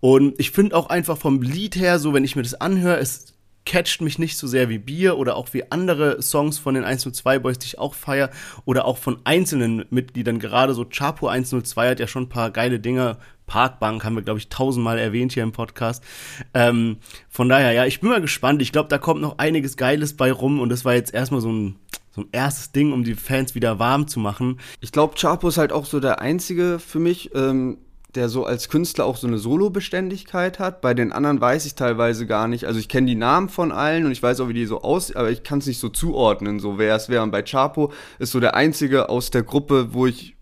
Und 0.00 0.38
ich 0.38 0.50
finde 0.50 0.76
auch 0.76 0.88
einfach 0.88 1.18
vom 1.18 1.42
Lied 1.42 1.76
her, 1.76 1.98
so 1.98 2.14
wenn 2.14 2.24
ich 2.24 2.36
mir 2.36 2.42
das 2.42 2.54
anhöre, 2.54 2.98
es 2.98 3.34
catcht 3.66 4.00
mich 4.00 4.18
nicht 4.18 4.38
so 4.38 4.46
sehr 4.46 4.68
wie 4.68 4.78
Bier 4.78 5.18
oder 5.18 5.36
auch 5.36 5.52
wie 5.52 5.70
andere 5.70 6.22
Songs 6.22 6.58
von 6.58 6.74
den 6.74 6.84
102 6.84 7.38
Boys, 7.40 7.58
die 7.58 7.66
ich 7.66 7.78
auch 7.78 7.94
feier 7.94 8.30
oder 8.64 8.86
auch 8.86 8.96
von 8.96 9.18
einzelnen 9.24 9.84
Mitgliedern. 9.90 10.38
Gerade 10.38 10.74
so 10.74 10.86
Chapo 10.86 11.28
102 11.28 11.90
hat 11.90 12.00
ja 12.00 12.06
schon 12.06 12.24
ein 12.24 12.28
paar 12.28 12.50
geile 12.50 12.80
Dinge. 12.80 13.18
Parkbank 13.50 14.04
haben 14.04 14.14
wir, 14.14 14.22
glaube 14.22 14.38
ich, 14.38 14.48
tausendmal 14.48 14.96
erwähnt 14.96 15.32
hier 15.32 15.42
im 15.42 15.50
Podcast. 15.50 16.04
Ähm, 16.54 16.98
von 17.28 17.48
daher, 17.48 17.72
ja, 17.72 17.84
ich 17.84 18.00
bin 18.00 18.08
mal 18.08 18.20
gespannt. 18.20 18.62
Ich 18.62 18.70
glaube, 18.70 18.88
da 18.88 18.96
kommt 18.96 19.20
noch 19.20 19.38
einiges 19.38 19.76
Geiles 19.76 20.16
bei 20.16 20.30
rum 20.30 20.60
und 20.60 20.68
das 20.68 20.84
war 20.84 20.94
jetzt 20.94 21.12
erstmal 21.12 21.40
so 21.40 21.52
ein 21.52 21.76
so 22.12 22.22
ein 22.22 22.28
erstes 22.32 22.72
Ding, 22.72 22.92
um 22.92 23.04
die 23.04 23.14
Fans 23.14 23.54
wieder 23.54 23.78
warm 23.78 24.08
zu 24.08 24.18
machen. 24.18 24.58
Ich 24.80 24.90
glaube, 24.90 25.14
Chapo 25.14 25.46
ist 25.46 25.58
halt 25.58 25.72
auch 25.72 25.86
so 25.86 26.00
der 26.00 26.20
einzige 26.20 26.80
für 26.80 26.98
mich, 26.98 27.32
ähm, 27.36 27.78
der 28.16 28.28
so 28.28 28.44
als 28.44 28.68
Künstler 28.68 29.04
auch 29.04 29.16
so 29.16 29.28
eine 29.28 29.38
Solo-Beständigkeit 29.38 30.58
hat. 30.58 30.80
Bei 30.80 30.92
den 30.92 31.12
anderen 31.12 31.40
weiß 31.40 31.66
ich 31.66 31.76
teilweise 31.76 32.26
gar 32.26 32.48
nicht. 32.48 32.64
Also 32.64 32.80
ich 32.80 32.88
kenne 32.88 33.06
die 33.06 33.14
Namen 33.14 33.48
von 33.48 33.70
allen 33.70 34.06
und 34.06 34.12
ich 34.12 34.22
weiß 34.22 34.40
auch, 34.40 34.48
wie 34.48 34.54
die 34.54 34.66
so 34.66 34.82
aussehen, 34.82 35.16
aber 35.16 35.30
ich 35.30 35.44
kann 35.44 35.60
es 35.60 35.66
nicht 35.66 35.78
so 35.78 35.88
zuordnen, 35.88 36.58
so 36.58 36.78
wer 36.78 36.96
es 36.96 37.08
wäre. 37.08 37.22
Und 37.22 37.30
bei 37.30 37.42
Chapo 37.42 37.92
ist 38.18 38.32
so 38.32 38.40
der 38.40 38.56
einzige 38.56 39.08
aus 39.08 39.30
der 39.30 39.44
Gruppe, 39.44 39.92
wo 39.92 40.06
ich, 40.06 40.36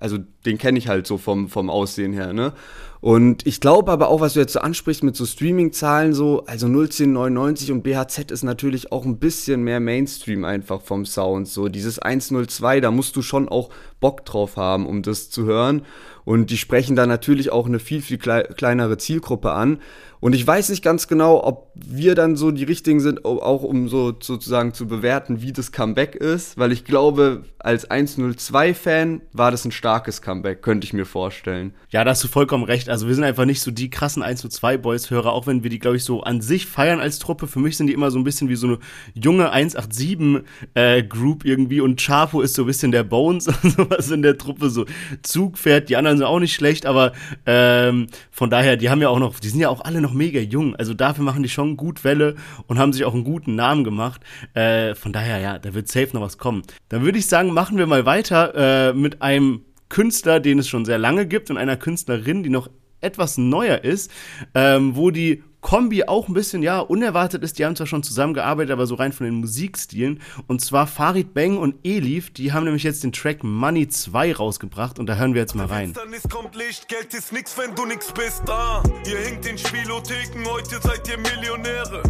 also 0.00 0.18
den 0.46 0.58
kenne 0.58 0.78
ich 0.78 0.88
halt 0.88 1.06
so 1.06 1.18
vom, 1.18 1.48
vom 1.48 1.70
Aussehen 1.70 2.12
her, 2.12 2.32
ne? 2.32 2.52
Und 3.00 3.46
ich 3.46 3.60
glaube 3.60 3.92
aber 3.92 4.08
auch, 4.08 4.20
was 4.20 4.32
du 4.32 4.40
jetzt 4.40 4.54
so 4.54 4.58
ansprichst 4.58 5.04
mit 5.04 5.14
so 5.14 5.24
Streaming-Zahlen 5.24 6.14
so, 6.14 6.44
also 6.46 6.66
01099 6.66 7.70
und 7.70 7.82
BHZ 7.82 8.32
ist 8.32 8.42
natürlich 8.42 8.90
auch 8.90 9.04
ein 9.04 9.18
bisschen 9.18 9.62
mehr 9.62 9.78
Mainstream 9.78 10.44
einfach 10.44 10.80
vom 10.80 11.06
Sound. 11.06 11.46
So 11.46 11.68
dieses 11.68 12.00
102, 12.00 12.80
da 12.80 12.90
musst 12.90 13.14
du 13.14 13.22
schon 13.22 13.48
auch 13.48 13.70
Bock 14.00 14.24
drauf 14.24 14.56
haben, 14.56 14.84
um 14.84 15.02
das 15.02 15.30
zu 15.30 15.44
hören. 15.44 15.82
Und 16.24 16.50
die 16.50 16.58
sprechen 16.58 16.96
da 16.96 17.06
natürlich 17.06 17.52
auch 17.52 17.66
eine 17.66 17.78
viel, 17.78 18.02
viel 18.02 18.18
kleinere 18.18 18.98
Zielgruppe 18.98 19.52
an. 19.52 19.78
Und 20.20 20.34
ich 20.34 20.46
weiß 20.46 20.68
nicht 20.70 20.82
ganz 20.82 21.08
genau, 21.08 21.44
ob 21.44 21.70
wir 21.74 22.14
dann 22.14 22.36
so 22.36 22.50
die 22.50 22.64
richtigen 22.64 23.00
sind, 23.00 23.24
auch 23.24 23.62
um 23.62 23.88
so 23.88 24.14
sozusagen 24.20 24.74
zu 24.74 24.88
bewerten, 24.88 25.42
wie 25.42 25.52
das 25.52 25.72
Comeback 25.72 26.14
ist, 26.14 26.58
weil 26.58 26.72
ich 26.72 26.84
glaube, 26.84 27.44
als 27.58 27.90
102-Fan 27.90 29.22
war 29.32 29.50
das 29.50 29.64
ein 29.64 29.72
starkes 29.72 30.22
Comeback, 30.22 30.62
könnte 30.62 30.84
ich 30.84 30.92
mir 30.92 31.04
vorstellen. 31.04 31.74
Ja, 31.90 32.04
da 32.04 32.10
hast 32.10 32.22
du 32.24 32.28
vollkommen 32.28 32.64
recht. 32.64 32.88
Also 32.88 33.08
wir 33.08 33.14
sind 33.14 33.24
einfach 33.24 33.44
nicht 33.44 33.60
so 33.60 33.70
die 33.70 33.90
krassen 33.90 34.22
102-Boys-Hörer, 34.22 35.32
auch 35.32 35.46
wenn 35.46 35.62
wir 35.62 35.70
die, 35.70 35.78
glaube 35.78 35.96
ich, 35.96 36.04
so 36.04 36.22
an 36.22 36.40
sich 36.40 36.66
feiern 36.66 37.00
als 37.00 37.18
Truppe. 37.18 37.46
Für 37.46 37.58
mich 37.58 37.76
sind 37.76 37.88
die 37.88 37.92
immer 37.92 38.10
so 38.10 38.18
ein 38.18 38.24
bisschen 38.24 38.48
wie 38.48 38.56
so 38.56 38.66
eine 38.68 38.78
junge 39.14 39.52
187-Group 39.54 41.44
äh, 41.44 41.48
irgendwie 41.48 41.80
und 41.80 42.00
Chapo 42.00 42.40
ist 42.40 42.54
so 42.54 42.62
ein 42.62 42.66
bisschen 42.66 42.92
der 42.92 43.04
Bones 43.04 43.48
und 43.62 43.72
sowas 43.72 44.10
in 44.10 44.22
der 44.22 44.38
Truppe, 44.38 44.70
so 44.70 44.86
Zug 45.22 45.58
fährt. 45.58 45.88
Die 45.88 45.96
anderen 45.96 46.18
sind 46.18 46.26
auch 46.26 46.40
nicht 46.40 46.54
schlecht, 46.54 46.86
aber 46.86 47.12
ähm, 47.46 48.06
von 48.30 48.50
daher, 48.50 48.76
die 48.76 48.90
haben 48.90 49.02
ja 49.02 49.08
auch 49.08 49.18
noch, 49.18 49.40
die 49.40 49.48
sind 49.48 49.60
ja 49.60 49.68
auch 49.68 49.80
alle 49.80 50.00
noch 50.00 50.07
mega 50.12 50.40
jung. 50.40 50.76
Also 50.76 50.94
dafür 50.94 51.24
machen 51.24 51.42
die 51.42 51.48
schon 51.48 51.76
gut 51.76 52.04
Welle 52.04 52.36
und 52.66 52.78
haben 52.78 52.92
sich 52.92 53.04
auch 53.04 53.14
einen 53.14 53.24
guten 53.24 53.54
Namen 53.54 53.84
gemacht. 53.84 54.22
Äh, 54.54 54.94
von 54.94 55.12
daher, 55.12 55.38
ja, 55.38 55.58
da 55.58 55.74
wird 55.74 55.88
safe 55.88 56.10
noch 56.12 56.22
was 56.22 56.38
kommen. 56.38 56.62
Dann 56.88 57.02
würde 57.02 57.18
ich 57.18 57.26
sagen, 57.26 57.52
machen 57.52 57.78
wir 57.78 57.86
mal 57.86 58.06
weiter 58.06 58.90
äh, 58.90 58.92
mit 58.92 59.22
einem 59.22 59.62
Künstler, 59.88 60.40
den 60.40 60.58
es 60.58 60.68
schon 60.68 60.84
sehr 60.84 60.98
lange 60.98 61.26
gibt 61.26 61.50
und 61.50 61.56
einer 61.56 61.76
Künstlerin, 61.76 62.42
die 62.42 62.50
noch 62.50 62.68
etwas 63.00 63.38
neuer 63.38 63.84
ist, 63.84 64.10
ähm, 64.54 64.96
wo 64.96 65.10
die 65.10 65.42
Kombi 65.60 66.04
auch 66.04 66.28
ein 66.28 66.34
bisschen, 66.34 66.62
ja, 66.62 66.80
unerwartet 66.80 67.42
ist. 67.42 67.58
Die 67.58 67.64
haben 67.64 67.74
zwar 67.74 67.86
schon 67.86 68.02
zusammengearbeitet, 68.02 68.70
aber 68.70 68.86
so 68.86 68.94
rein 68.94 69.12
von 69.12 69.26
den 69.26 69.34
Musikstilen. 69.34 70.20
Und 70.46 70.60
zwar 70.60 70.86
Farid 70.86 71.34
Bang 71.34 71.58
und 71.58 71.74
Elif, 71.84 72.30
die 72.30 72.52
haben 72.52 72.64
nämlich 72.64 72.84
jetzt 72.84 73.02
den 73.02 73.12
Track 73.12 73.42
Money 73.42 73.88
2 73.88 74.34
rausgebracht 74.34 74.98
und 74.98 75.06
da 75.06 75.16
hören 75.16 75.34
wir 75.34 75.40
jetzt 75.40 75.54
mal 75.54 75.66
rein. 75.66 75.94
Finsternis 75.94 76.22
kommt 76.28 76.54
Licht, 76.54 76.88
Geld 76.88 77.12
ist 77.12 77.32
nix, 77.32 77.58
wenn 77.58 77.74
du 77.74 77.86
nix 77.86 78.12
bist. 78.12 78.42
Ah, 78.48 78.82
ihr 79.06 79.18
hinkt 79.18 79.46
in 79.46 79.58
Spielotheken, 79.58 80.44
heute 80.46 80.80
seid 80.80 81.08
ihr 81.08 81.18
Millionäre. 81.18 82.02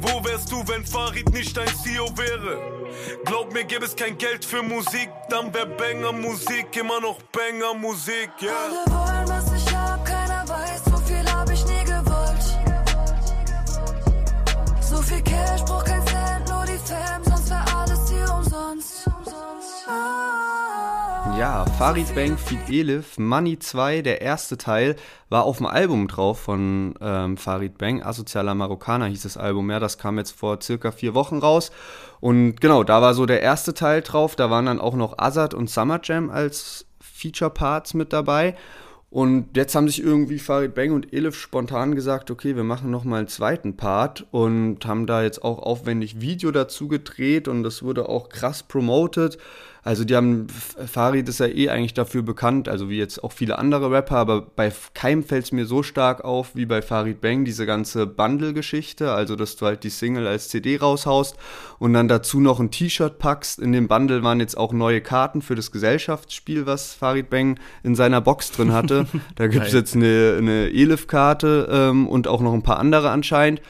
Wo 0.00 0.24
wärst 0.24 0.50
du, 0.50 0.56
wenn 0.66 0.84
Farid 0.84 1.30
nicht 1.32 1.58
ein 1.58 1.68
CEO 1.68 2.06
wäre? 2.16 2.58
Glaub 3.24 3.52
mir, 3.52 3.64
gäbe 3.64 3.84
es 3.84 3.94
kein 3.94 4.16
Geld 4.16 4.44
für 4.44 4.62
Musik, 4.62 5.10
dann 5.28 5.52
wär 5.52 5.66
Banger 5.66 6.12
Musik 6.12 6.74
immer 6.78 7.00
noch 7.00 7.20
Banger 7.32 7.74
Musik, 7.74 8.30
yeah. 8.42 9.49
Cash, 15.50 15.64
brauch 15.64 15.84
kein 15.84 16.06
Cent, 16.06 16.48
nur 16.48 16.64
die 16.64 16.78
Fam, 16.78 17.24
sonst 17.24 17.50
wär 17.50 17.76
alles 17.76 18.08
hier 18.08 18.34
umsonst. 18.34 19.06
Ja, 21.38 21.64
Farid 21.76 22.14
Bang 22.14 22.38
feat. 22.38 22.68
Elif, 22.68 23.18
Money 23.18 23.58
2, 23.58 24.02
der 24.02 24.20
erste 24.20 24.58
Teil, 24.58 24.94
war 25.28 25.44
auf 25.44 25.56
dem 25.56 25.66
Album 25.66 26.06
drauf 26.06 26.38
von 26.38 26.94
ähm, 27.00 27.36
Farid 27.36 27.78
Bang. 27.78 28.02
Asozialer 28.02 28.54
Marokkaner 28.54 29.06
hieß 29.06 29.22
das 29.22 29.36
Album, 29.36 29.70
ja, 29.70 29.80
das 29.80 29.98
kam 29.98 30.18
jetzt 30.18 30.32
vor 30.32 30.60
circa 30.62 30.92
vier 30.92 31.14
Wochen 31.14 31.38
raus. 31.38 31.72
Und 32.20 32.60
genau, 32.60 32.84
da 32.84 33.02
war 33.02 33.14
so 33.14 33.26
der 33.26 33.42
erste 33.42 33.74
Teil 33.74 34.02
drauf, 34.02 34.36
da 34.36 34.50
waren 34.50 34.66
dann 34.66 34.80
auch 34.80 34.94
noch 34.94 35.18
Azad 35.18 35.54
und 35.54 35.68
Summer 35.68 35.98
Jam 36.02 36.30
als 36.30 36.86
Feature 37.00 37.50
Parts 37.50 37.94
mit 37.94 38.12
dabei. 38.12 38.54
Und 39.10 39.56
jetzt 39.56 39.74
haben 39.74 39.88
sich 39.88 40.00
irgendwie 40.00 40.38
Farid 40.38 40.72
Bang 40.74 40.92
und 40.92 41.12
Elif 41.12 41.34
spontan 41.34 41.96
gesagt, 41.96 42.30
okay, 42.30 42.54
wir 42.54 42.62
machen 42.62 42.92
nochmal 42.92 43.18
einen 43.18 43.28
zweiten 43.28 43.76
Part 43.76 44.24
und 44.30 44.86
haben 44.86 45.06
da 45.08 45.24
jetzt 45.24 45.42
auch 45.42 45.58
aufwendig 45.58 46.20
Video 46.20 46.52
dazu 46.52 46.86
gedreht 46.86 47.48
und 47.48 47.64
das 47.64 47.82
wurde 47.82 48.08
auch 48.08 48.28
krass 48.28 48.62
promoted. 48.62 49.36
Also 49.82 50.04
die 50.04 50.14
haben, 50.14 50.46
Farid 50.48 51.28
ist 51.28 51.40
ja 51.40 51.46
eh 51.46 51.70
eigentlich 51.70 51.94
dafür 51.94 52.22
bekannt, 52.22 52.68
also 52.68 52.90
wie 52.90 52.98
jetzt 52.98 53.24
auch 53.24 53.32
viele 53.32 53.58
andere 53.58 53.90
Rapper, 53.90 54.16
aber 54.16 54.42
bei 54.42 54.70
keinem 54.92 55.22
fällt 55.22 55.44
es 55.44 55.52
mir 55.52 55.64
so 55.64 55.82
stark 55.82 56.22
auf 56.22 56.54
wie 56.54 56.66
bei 56.66 56.82
Farid 56.82 57.20
Bang, 57.22 57.46
diese 57.46 57.64
ganze 57.64 58.06
Bundle-Geschichte, 58.06 59.12
also 59.12 59.36
dass 59.36 59.56
du 59.56 59.66
halt 59.66 59.82
die 59.82 59.90
Single 59.90 60.26
als 60.26 60.48
CD 60.48 60.76
raushaust 60.76 61.36
und 61.78 61.94
dann 61.94 62.08
dazu 62.08 62.40
noch 62.40 62.60
ein 62.60 62.70
T-Shirt 62.70 63.18
packst. 63.18 63.58
In 63.58 63.72
dem 63.72 63.88
Bundle 63.88 64.22
waren 64.22 64.38
jetzt 64.38 64.56
auch 64.56 64.72
neue 64.72 65.00
Karten 65.00 65.40
für 65.40 65.54
das 65.54 65.72
Gesellschaftsspiel, 65.72 66.66
was 66.66 66.92
Farid 66.92 67.30
Bang 67.30 67.58
in 67.82 67.94
seiner 67.94 68.20
Box 68.20 68.52
drin 68.52 68.72
hatte. 68.72 69.06
da 69.36 69.46
gibt 69.46 69.66
es 69.66 69.72
jetzt 69.72 69.96
eine, 69.96 70.36
eine 70.36 70.70
Elif-Karte 70.70 71.68
ähm, 71.70 72.06
und 72.06 72.28
auch 72.28 72.42
noch 72.42 72.52
ein 72.52 72.62
paar 72.62 72.78
andere 72.78 73.10
anscheinend. 73.10 73.62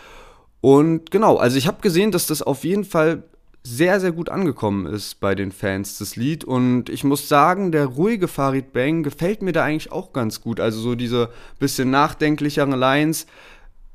Und 0.61 1.11
genau, 1.11 1.37
also 1.37 1.57
ich 1.57 1.67
habe 1.67 1.81
gesehen, 1.81 2.11
dass 2.11 2.27
das 2.27 2.43
auf 2.43 2.65
jeden 2.65 2.85
Fall 2.85 3.23
sehr, 3.63 4.01
sehr 4.01 4.13
gut 4.13 4.29
angekommen 4.29 4.87
ist 4.87 5.21
bei 5.21 5.35
den 5.35 5.53
Fans, 5.53 5.99
das 5.99 6.17
Lied. 6.17 6.45
Und 6.45 6.89
ich 6.89 7.05
muss 7.05 7.29
sagen, 7.29 7.73
der 7.73 7.87
ruhige 7.87 8.29
Farid 8.29 8.73
Bang 8.73 9.03
gefällt 9.03 9.43
mir 9.43 9.53
da 9.53 9.65
eigentlich 9.65 9.93
auch 9.93 10.13
ganz 10.13 10.41
gut. 10.41 10.61
Also 10.61 10.81
so 10.81 10.95
diese 10.95 11.31
bisschen 11.59 11.91
nachdenklicheren 11.91 12.73
Lines 12.73 13.27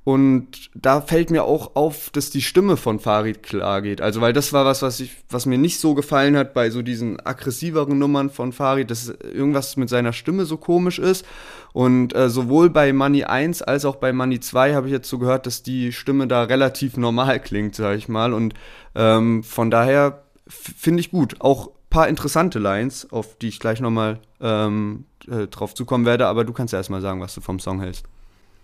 und 0.05 0.69
da 0.75 1.01
fällt 1.01 1.31
mir 1.31 1.45
auch 1.45 1.75
auf, 1.75 2.11
dass 2.11 2.29
die 2.29 2.43
Stimme 2.43 2.77
von 2.77 2.99
Farid 2.99 3.41
klar 3.41 3.81
geht. 3.81 4.01
Also, 4.01 4.21
weil 4.21 4.33
das 4.33 4.53
war 4.53 4.63
was, 4.63 4.83
was 4.83 4.99
ich, 4.99 5.15
was 5.29 5.47
mir 5.47 5.57
nicht 5.57 5.79
so 5.79 5.95
gefallen 5.95 6.37
hat 6.37 6.53
bei 6.53 6.69
so 6.69 6.83
diesen 6.83 7.19
aggressiveren 7.19 7.97
Nummern 7.97 8.29
von 8.29 8.53
Farid, 8.53 8.91
dass 8.91 9.07
irgendwas 9.07 9.77
mit 9.77 9.89
seiner 9.89 10.13
Stimme 10.13 10.45
so 10.45 10.57
komisch 10.57 10.99
ist. 10.99 11.25
Und 11.75 12.15
äh, 12.15 12.29
sowohl 12.29 12.69
bei 12.69 12.93
Money 12.93 13.25
1 13.25 13.61
als 13.61 13.83
auch 13.83 13.97
bei 13.97 14.13
Money 14.13 14.39
2 14.39 14.75
habe 14.75 14.87
ich 14.87 14.93
jetzt 14.93 15.09
so 15.09 15.17
gehört, 15.17 15.45
dass 15.45 15.61
die 15.61 15.91
Stimme 15.91 16.25
da 16.25 16.43
relativ 16.43 16.95
normal 16.95 17.41
klingt, 17.41 17.75
sag 17.75 17.97
ich 17.97 18.07
mal. 18.07 18.31
Und 18.31 18.53
ähm, 18.95 19.43
von 19.43 19.69
daher 19.69 20.23
finde 20.47 21.01
ich 21.01 21.11
gut. 21.11 21.35
Auch 21.41 21.71
paar 21.89 22.07
interessante 22.07 22.59
Lines, 22.59 23.11
auf 23.11 23.37
die 23.39 23.49
ich 23.49 23.59
gleich 23.59 23.81
nochmal 23.81 24.21
ähm, 24.39 25.03
äh, 25.29 25.47
drauf 25.47 25.75
zukommen 25.75 26.05
werde. 26.05 26.27
Aber 26.27 26.45
du 26.45 26.53
kannst 26.53 26.71
ja 26.71 26.79
erstmal 26.79 27.01
sagen, 27.01 27.19
was 27.19 27.35
du 27.35 27.41
vom 27.41 27.59
Song 27.59 27.81
hältst. 27.81 28.05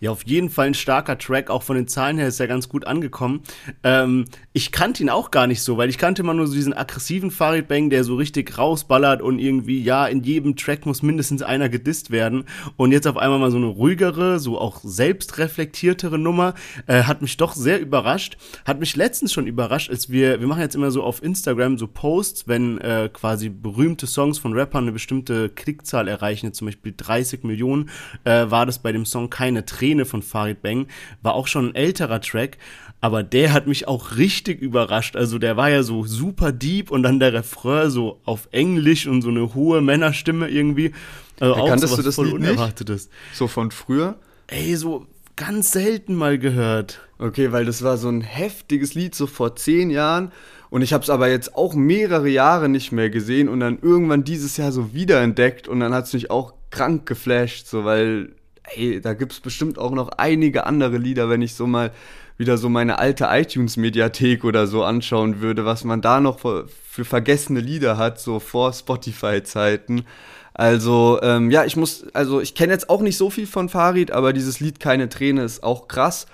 Ja, 0.01 0.09
auf 0.09 0.25
jeden 0.25 0.49
Fall 0.49 0.65
ein 0.65 0.73
starker 0.73 1.15
Track, 1.19 1.51
auch 1.51 1.61
von 1.61 1.75
den 1.75 1.87
Zahlen 1.87 2.17
her 2.17 2.27
ist 2.27 2.39
er 2.39 2.47
ganz 2.47 2.67
gut 2.67 2.87
angekommen. 2.87 3.43
Ähm, 3.83 4.25
ich 4.51 4.71
kannte 4.71 5.03
ihn 5.03 5.11
auch 5.11 5.29
gar 5.29 5.45
nicht 5.45 5.61
so, 5.61 5.77
weil 5.77 5.89
ich 5.89 5.99
kannte 5.99 6.23
immer 6.23 6.33
nur 6.33 6.47
so 6.47 6.55
diesen 6.55 6.73
aggressiven 6.73 7.29
Farid 7.29 7.67
Bang, 7.67 7.91
der 7.91 8.03
so 8.03 8.15
richtig 8.15 8.57
rausballert 8.57 9.21
und 9.21 9.37
irgendwie, 9.37 9.79
ja, 9.79 10.07
in 10.07 10.23
jedem 10.23 10.55
Track 10.55 10.87
muss 10.87 11.03
mindestens 11.03 11.43
einer 11.43 11.69
gedisst 11.69 12.09
werden. 12.09 12.45
Und 12.77 12.91
jetzt 12.91 13.05
auf 13.05 13.15
einmal 13.15 13.37
mal 13.37 13.51
so 13.51 13.57
eine 13.57 13.67
ruhigere, 13.67 14.39
so 14.39 14.57
auch 14.59 14.79
selbstreflektiertere 14.83 16.17
Nummer, 16.17 16.55
äh, 16.87 17.03
hat 17.03 17.21
mich 17.21 17.37
doch 17.37 17.53
sehr 17.53 17.79
überrascht. 17.79 18.37
Hat 18.65 18.79
mich 18.79 18.95
letztens 18.95 19.31
schon 19.31 19.45
überrascht, 19.45 19.91
als 19.91 20.09
wir, 20.09 20.39
wir 20.39 20.47
machen 20.47 20.61
jetzt 20.61 20.73
immer 20.73 20.89
so 20.89 21.03
auf 21.03 21.21
Instagram 21.21 21.77
so 21.77 21.85
Posts, 21.85 22.47
wenn 22.47 22.79
äh, 22.79 23.07
quasi 23.13 23.49
berühmte 23.49 24.07
Songs 24.07 24.39
von 24.39 24.53
Rappern 24.53 24.85
eine 24.85 24.93
bestimmte 24.93 25.49
Klickzahl 25.49 26.07
erreichen, 26.07 26.53
zum 26.53 26.65
Beispiel 26.65 26.95
30 26.97 27.43
Millionen, 27.43 27.91
äh, 28.23 28.49
war 28.49 28.65
das 28.65 28.79
bei 28.79 28.91
dem 28.91 29.05
Song 29.05 29.29
keine 29.29 29.63
Tränen 29.63 29.90
Träne 29.91 30.05
von 30.05 30.21
Farid 30.21 30.61
Bang 30.61 30.87
war 31.21 31.33
auch 31.33 31.47
schon 31.47 31.69
ein 31.69 31.75
älterer 31.75 32.21
Track, 32.21 32.57
aber 33.01 33.23
der 33.23 33.51
hat 33.51 33.67
mich 33.67 33.87
auch 33.87 34.15
richtig 34.15 34.61
überrascht. 34.61 35.17
Also 35.17 35.37
der 35.37 35.57
war 35.57 35.69
ja 35.69 35.83
so 35.83 36.05
super 36.05 36.53
deep 36.53 36.91
und 36.91 37.03
dann 37.03 37.19
der 37.19 37.33
Refrain 37.33 37.89
so 37.89 38.21
auf 38.23 38.47
Englisch 38.51 39.05
und 39.07 39.21
so 39.21 39.29
eine 39.29 39.53
hohe 39.53 39.81
Männerstimme 39.81 40.47
irgendwie. 40.47 40.93
Also 41.39 41.55
auch 41.55 41.67
Kanntest 41.67 41.97
du 41.97 42.01
das 42.01 42.15
voll 42.15 42.27
Lied 42.27 42.35
Unerwartetes. 42.35 43.07
Nicht? 43.07 43.37
So 43.37 43.47
von 43.47 43.71
früher? 43.71 44.15
Ey, 44.47 44.75
so 44.75 45.07
ganz 45.35 45.71
selten 45.71 46.15
mal 46.15 46.39
gehört. 46.39 47.01
Okay, 47.17 47.51
weil 47.51 47.65
das 47.65 47.83
war 47.83 47.97
so 47.97 48.07
ein 48.07 48.21
heftiges 48.21 48.93
Lied, 48.93 49.13
so 49.13 49.27
vor 49.27 49.55
zehn 49.55 49.89
Jahren. 49.89 50.31
Und 50.69 50.83
ich 50.83 50.93
habe 50.93 51.03
es 51.03 51.09
aber 51.09 51.29
jetzt 51.29 51.55
auch 51.55 51.73
mehrere 51.73 52.29
Jahre 52.29 52.69
nicht 52.69 52.93
mehr 52.93 53.09
gesehen 53.09 53.49
und 53.49 53.59
dann 53.59 53.79
irgendwann 53.81 54.23
dieses 54.23 54.55
Jahr 54.55 54.71
so 54.71 54.93
wiederentdeckt 54.93 55.67
und 55.67 55.81
dann 55.81 55.93
hat 55.93 56.05
es 56.05 56.13
mich 56.13 56.31
auch 56.31 56.53
krank 56.69 57.05
geflasht, 57.05 57.67
so 57.67 57.83
weil 57.83 58.29
ey, 58.75 59.01
da 59.01 59.13
gibt 59.13 59.33
es 59.33 59.39
bestimmt 59.39 59.77
auch 59.77 59.91
noch 59.91 60.09
einige 60.17 60.65
andere 60.65 60.97
Lieder, 60.97 61.29
wenn 61.29 61.41
ich 61.41 61.53
so 61.53 61.67
mal 61.67 61.91
wieder 62.37 62.57
so 62.57 62.69
meine 62.69 62.97
alte 62.97 63.27
iTunes-Mediathek 63.29 64.43
oder 64.43 64.65
so 64.65 64.83
anschauen 64.83 65.41
würde, 65.41 65.63
was 65.65 65.83
man 65.83 66.01
da 66.01 66.19
noch 66.19 66.39
für, 66.39 66.67
für 66.67 67.05
vergessene 67.05 67.59
Lieder 67.59 67.97
hat, 67.97 68.19
so 68.19 68.39
vor 68.39 68.73
Spotify-Zeiten. 68.73 70.05
Also, 70.53 71.19
ähm, 71.21 71.51
ja, 71.51 71.65
ich 71.65 71.77
muss, 71.77 72.05
also 72.13 72.41
ich 72.41 72.55
kenne 72.55 72.73
jetzt 72.73 72.89
auch 72.89 73.01
nicht 73.01 73.17
so 73.17 73.29
viel 73.29 73.47
von 73.47 73.69
Farid, 73.69 74.11
aber 74.11 74.33
dieses 74.33 74.59
Lied 74.59 74.79
Keine 74.79 75.07
Träne 75.07 75.43
ist 75.43 75.63
auch 75.63 75.87
krass. 75.87 76.25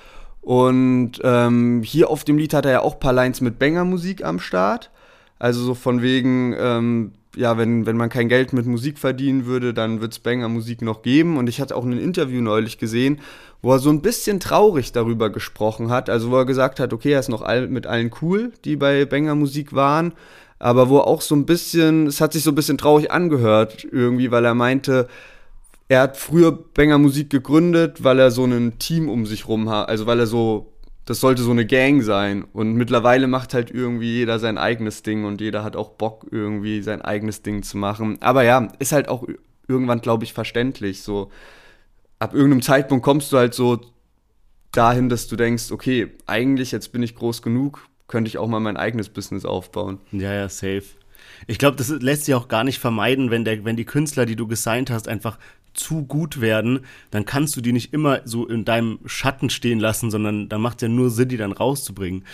Und 0.41 1.19
ähm, 1.23 1.83
hier 1.83 2.09
auf 2.09 2.23
dem 2.23 2.37
Lied 2.37 2.53
hat 2.53 2.65
er 2.65 2.71
ja 2.71 2.81
auch 2.81 2.93
ein 2.93 2.99
paar 2.99 3.13
Lines 3.13 3.41
mit 3.41 3.59
Banger-Musik 3.59 4.23
am 4.23 4.39
Start. 4.39 4.89
Also 5.39 5.61
so 5.61 5.75
von 5.75 6.01
wegen, 6.01 6.55
ähm, 6.57 7.11
ja, 7.37 7.57
wenn, 7.57 7.85
wenn 7.85 7.97
man 7.97 8.09
kein 8.09 8.29
Geld 8.29 8.51
mit 8.51 8.65
Musik 8.65 8.97
verdienen 8.97 9.45
würde, 9.45 9.73
dann 9.73 10.01
wird 10.01 10.13
es 10.13 10.19
Banger 10.19 10.49
Musik 10.49 10.81
noch 10.81 11.03
geben. 11.03 11.37
Und 11.37 11.47
ich 11.47 11.61
hatte 11.61 11.75
auch 11.75 11.85
ein 11.85 11.97
Interview 11.97 12.41
neulich 12.41 12.79
gesehen, 12.79 13.19
wo 13.61 13.71
er 13.73 13.79
so 13.79 13.89
ein 13.89 14.01
bisschen 14.01 14.39
traurig 14.39 14.91
darüber 14.91 15.29
gesprochen 15.29 15.89
hat. 15.89 16.09
Also 16.09 16.31
wo 16.31 16.37
er 16.37 16.45
gesagt 16.45 16.79
hat, 16.79 16.93
okay, 16.93 17.11
er 17.11 17.19
ist 17.19 17.29
noch 17.29 17.43
all, 17.43 17.67
mit 17.67 17.85
allen 17.85 18.11
cool, 18.21 18.51
die 18.65 18.75
bei 18.75 19.05
Banger 19.05 19.35
Musik 19.35 19.73
waren. 19.73 20.13
Aber 20.59 20.89
wo 20.89 20.97
auch 20.97 21.21
so 21.21 21.35
ein 21.35 21.45
bisschen, 21.45 22.07
es 22.07 22.19
hat 22.19 22.33
sich 22.33 22.43
so 22.43 22.51
ein 22.51 22.55
bisschen 22.55 22.79
traurig 22.79 23.11
angehört 23.11 23.87
irgendwie, 23.91 24.31
weil 24.31 24.43
er 24.43 24.55
meinte, 24.55 25.07
er 25.87 26.01
hat 26.01 26.17
früher 26.17 26.51
Banger 26.51 26.97
Musik 26.97 27.29
gegründet, 27.29 28.03
weil 28.03 28.19
er 28.19 28.31
so 28.31 28.45
ein 28.45 28.79
Team 28.79 29.09
um 29.09 29.25
sich 29.25 29.47
rum 29.47 29.69
hat, 29.69 29.87
also 29.87 30.07
weil 30.07 30.19
er 30.19 30.27
so 30.27 30.73
das 31.07 31.21
sollte 31.21 31.41
so 31.41 31.51
eine 31.51 31.65
Gang 31.65 32.03
sein. 32.03 32.43
Und 32.43 32.73
mittlerweile 32.73 33.27
macht 33.27 33.53
halt 33.53 33.71
irgendwie 33.71 34.11
jeder 34.11 34.39
sein 34.39 34.57
eigenes 34.57 35.03
Ding 35.03 35.23
und 35.23 35.39
jeder 35.39 35.63
hat 35.63 35.77
auch 35.77 35.91
Bock, 35.91 36.27
irgendwie 36.31 36.81
sein 36.81 37.01
eigenes 37.01 37.41
Ding 37.41 37.63
zu 37.63 37.77
machen. 37.77 38.21
Aber 38.21 38.43
ja, 38.43 38.67
ist 38.79 38.91
halt 38.91 39.07
auch 39.07 39.25
irgendwann, 39.69 40.01
glaube 40.01 40.25
ich, 40.25 40.33
verständlich. 40.33 41.01
So, 41.01 41.31
ab 42.19 42.33
irgendeinem 42.33 42.61
Zeitpunkt 42.61 43.05
kommst 43.05 43.31
du 43.31 43.37
halt 43.37 43.53
so 43.53 43.79
dahin, 44.73 45.07
dass 45.07 45.29
du 45.29 45.37
denkst, 45.37 45.71
okay, 45.71 46.11
eigentlich 46.25 46.73
jetzt 46.73 46.91
bin 46.91 47.01
ich 47.03 47.15
groß 47.15 47.41
genug, 47.41 47.87
könnte 48.09 48.27
ich 48.27 48.37
auch 48.37 48.47
mal 48.47 48.59
mein 48.59 48.75
eigenes 48.75 49.07
Business 49.07 49.45
aufbauen. 49.45 50.01
Ja, 50.11 50.33
ja, 50.33 50.49
safe. 50.49 50.83
Ich 51.47 51.57
glaube, 51.57 51.77
das 51.77 51.87
lässt 51.87 52.25
sich 52.25 52.35
auch 52.35 52.49
gar 52.49 52.65
nicht 52.65 52.79
vermeiden, 52.79 53.31
wenn, 53.31 53.45
der, 53.45 53.63
wenn 53.63 53.77
die 53.77 53.85
Künstler, 53.85 54.25
die 54.25 54.35
du 54.35 54.45
gesigned 54.45 54.89
hast, 54.89 55.07
einfach 55.07 55.39
zu 55.77 56.03
gut 56.05 56.41
werden, 56.41 56.81
dann 57.11 57.25
kannst 57.25 57.55
du 57.55 57.61
die 57.61 57.71
nicht 57.71 57.93
immer 57.93 58.21
so 58.25 58.45
in 58.47 58.65
deinem 58.65 58.99
Schatten 59.05 59.49
stehen 59.49 59.79
lassen, 59.79 60.11
sondern 60.11 60.49
dann 60.49 60.59
macht 60.59 60.77
es 60.77 60.81
ja 60.83 60.87
nur 60.89 61.09
Sinn, 61.09 61.29
die 61.29 61.37
dann 61.37 61.51
rauszubringen. 61.53 62.25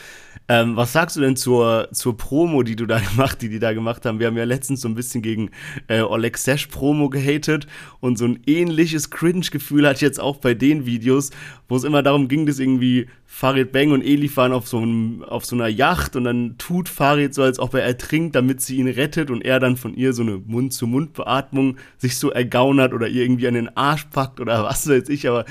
Ähm, 0.49 0.75
was 0.75 0.91
sagst 0.91 1.15
du 1.15 1.21
denn 1.21 1.35
zur, 1.35 1.89
zur 1.91 2.17
Promo, 2.17 2.63
die 2.63 2.75
du 2.75 2.85
da 2.85 2.99
gemacht, 3.11 3.41
die 3.41 3.49
die 3.49 3.59
da 3.59 3.73
gemacht 3.73 4.05
haben? 4.05 4.19
Wir 4.19 4.27
haben 4.27 4.37
ja 4.37 4.43
letztens 4.43 4.81
so 4.81 4.87
ein 4.87 4.95
bisschen 4.95 5.21
gegen 5.21 5.51
äh, 5.87 6.01
Oleg 6.01 6.37
Sesh 6.37 6.67
Promo 6.67 7.09
gehatet 7.09 7.67
und 7.99 8.17
so 8.17 8.25
ein 8.25 8.39
ähnliches 8.45 9.09
Cringe-Gefühl 9.09 9.87
hatte 9.87 9.97
ich 9.97 10.01
jetzt 10.01 10.19
auch 10.19 10.37
bei 10.37 10.53
den 10.53 10.85
Videos, 10.85 11.29
wo 11.67 11.75
es 11.75 11.83
immer 11.83 12.03
darum 12.03 12.27
ging, 12.27 12.45
dass 12.45 12.59
irgendwie 12.59 13.07
Farid 13.35 13.71
Bang 13.71 13.89
und 13.89 14.03
Elif 14.03 14.37
waren 14.37 14.53
auf 14.53 14.67
so, 14.67 14.77
einem, 14.77 15.23
auf 15.23 15.43
so 15.43 15.55
einer 15.55 15.67
Yacht 15.67 16.15
und 16.15 16.23
dann 16.23 16.55
tut 16.59 16.87
Farid 16.87 17.33
so, 17.33 17.41
als 17.41 17.57
ob 17.57 17.73
er 17.73 17.81
ertrinkt, 17.81 18.35
damit 18.35 18.61
sie 18.61 18.77
ihn 18.77 18.87
rettet 18.87 19.31
und 19.31 19.43
er 19.43 19.59
dann 19.59 19.75
von 19.75 19.95
ihr 19.95 20.13
so 20.13 20.21
eine 20.21 20.37
Mund-zu-Mund-Beatmung 20.37 21.77
sich 21.97 22.19
so 22.19 22.29
ergaunert 22.29 22.93
oder 22.93 23.07
ihr 23.07 23.23
irgendwie 23.23 23.47
an 23.47 23.55
den 23.55 23.75
Arsch 23.75 24.05
packt 24.11 24.39
oder 24.39 24.63
was 24.63 24.87
weiß 24.87 25.09
ich, 25.09 25.27
aber 25.27 25.45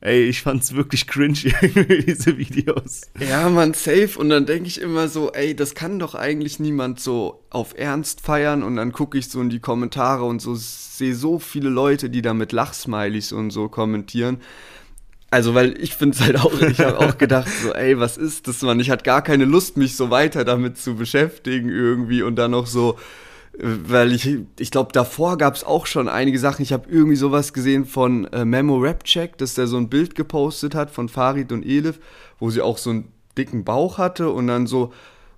ey, 0.00 0.24
ich 0.24 0.40
fand's 0.40 0.74
wirklich 0.74 1.06
cringe, 1.06 1.34
diese 2.06 2.38
Videos. 2.38 3.02
Ja, 3.20 3.50
man, 3.50 3.74
safe. 3.74 4.18
Und 4.18 4.30
dann 4.30 4.46
denke 4.46 4.68
ich 4.68 4.80
immer 4.80 5.08
so, 5.08 5.30
ey, 5.32 5.54
das 5.54 5.74
kann 5.74 5.98
doch 5.98 6.14
eigentlich 6.14 6.58
niemand 6.58 7.00
so 7.00 7.44
auf 7.50 7.74
Ernst 7.76 8.22
feiern. 8.22 8.62
Und 8.62 8.76
dann 8.76 8.92
gucke 8.92 9.18
ich 9.18 9.28
so 9.28 9.42
in 9.42 9.50
die 9.50 9.60
Kommentare 9.60 10.24
und 10.24 10.40
so 10.40 10.54
sehe 10.54 11.14
so 11.14 11.38
viele 11.38 11.68
Leute, 11.68 12.08
die 12.08 12.22
da 12.22 12.32
mit 12.32 12.52
Lachsmilies 12.52 13.32
und 13.32 13.50
so 13.50 13.68
kommentieren. 13.68 14.38
Also, 15.30 15.54
weil 15.54 15.80
ich 15.82 15.94
finde 15.94 16.16
es 16.16 16.22
halt 16.22 16.36
auch, 16.38 16.60
ich 16.60 16.78
habe 16.80 16.98
auch 17.00 17.18
gedacht, 17.18 17.48
so, 17.62 17.72
ey, 17.72 17.98
was 17.98 18.16
ist 18.16 18.46
das, 18.46 18.62
Mann? 18.62 18.78
Ich 18.78 18.90
hatte 18.90 19.02
gar 19.02 19.22
keine 19.22 19.44
Lust, 19.44 19.76
mich 19.76 19.96
so 19.96 20.10
weiter 20.10 20.44
damit 20.44 20.78
zu 20.78 20.94
beschäftigen 20.94 21.68
irgendwie 21.68 22.22
und 22.22 22.36
dann 22.36 22.52
noch 22.52 22.66
so, 22.66 22.96
weil 23.58 24.12
ich, 24.12 24.38
ich 24.58 24.70
glaube, 24.70 24.92
davor 24.92 25.36
gab 25.38 25.54
es 25.54 25.64
auch 25.64 25.86
schon 25.86 26.08
einige 26.08 26.38
Sachen. 26.38 26.62
Ich 26.62 26.72
habe 26.72 26.88
irgendwie 26.88 27.16
sowas 27.16 27.52
gesehen 27.52 27.86
von 27.86 28.26
äh, 28.26 28.44
Memo 28.44 28.76
Rap 28.76 29.04
Check, 29.04 29.36
dass 29.38 29.54
der 29.54 29.66
so 29.66 29.78
ein 29.78 29.88
Bild 29.88 30.14
gepostet 30.14 30.74
hat 30.74 30.90
von 30.90 31.08
Farid 31.08 31.50
und 31.52 31.64
Elif, 31.64 31.98
wo 32.38 32.50
sie 32.50 32.62
auch 32.62 32.78
so 32.78 32.90
einen 32.90 33.12
dicken 33.36 33.64
Bauch 33.64 33.98
hatte 33.98 34.30
und 34.30 34.46
dann 34.46 34.66
so 34.66 34.92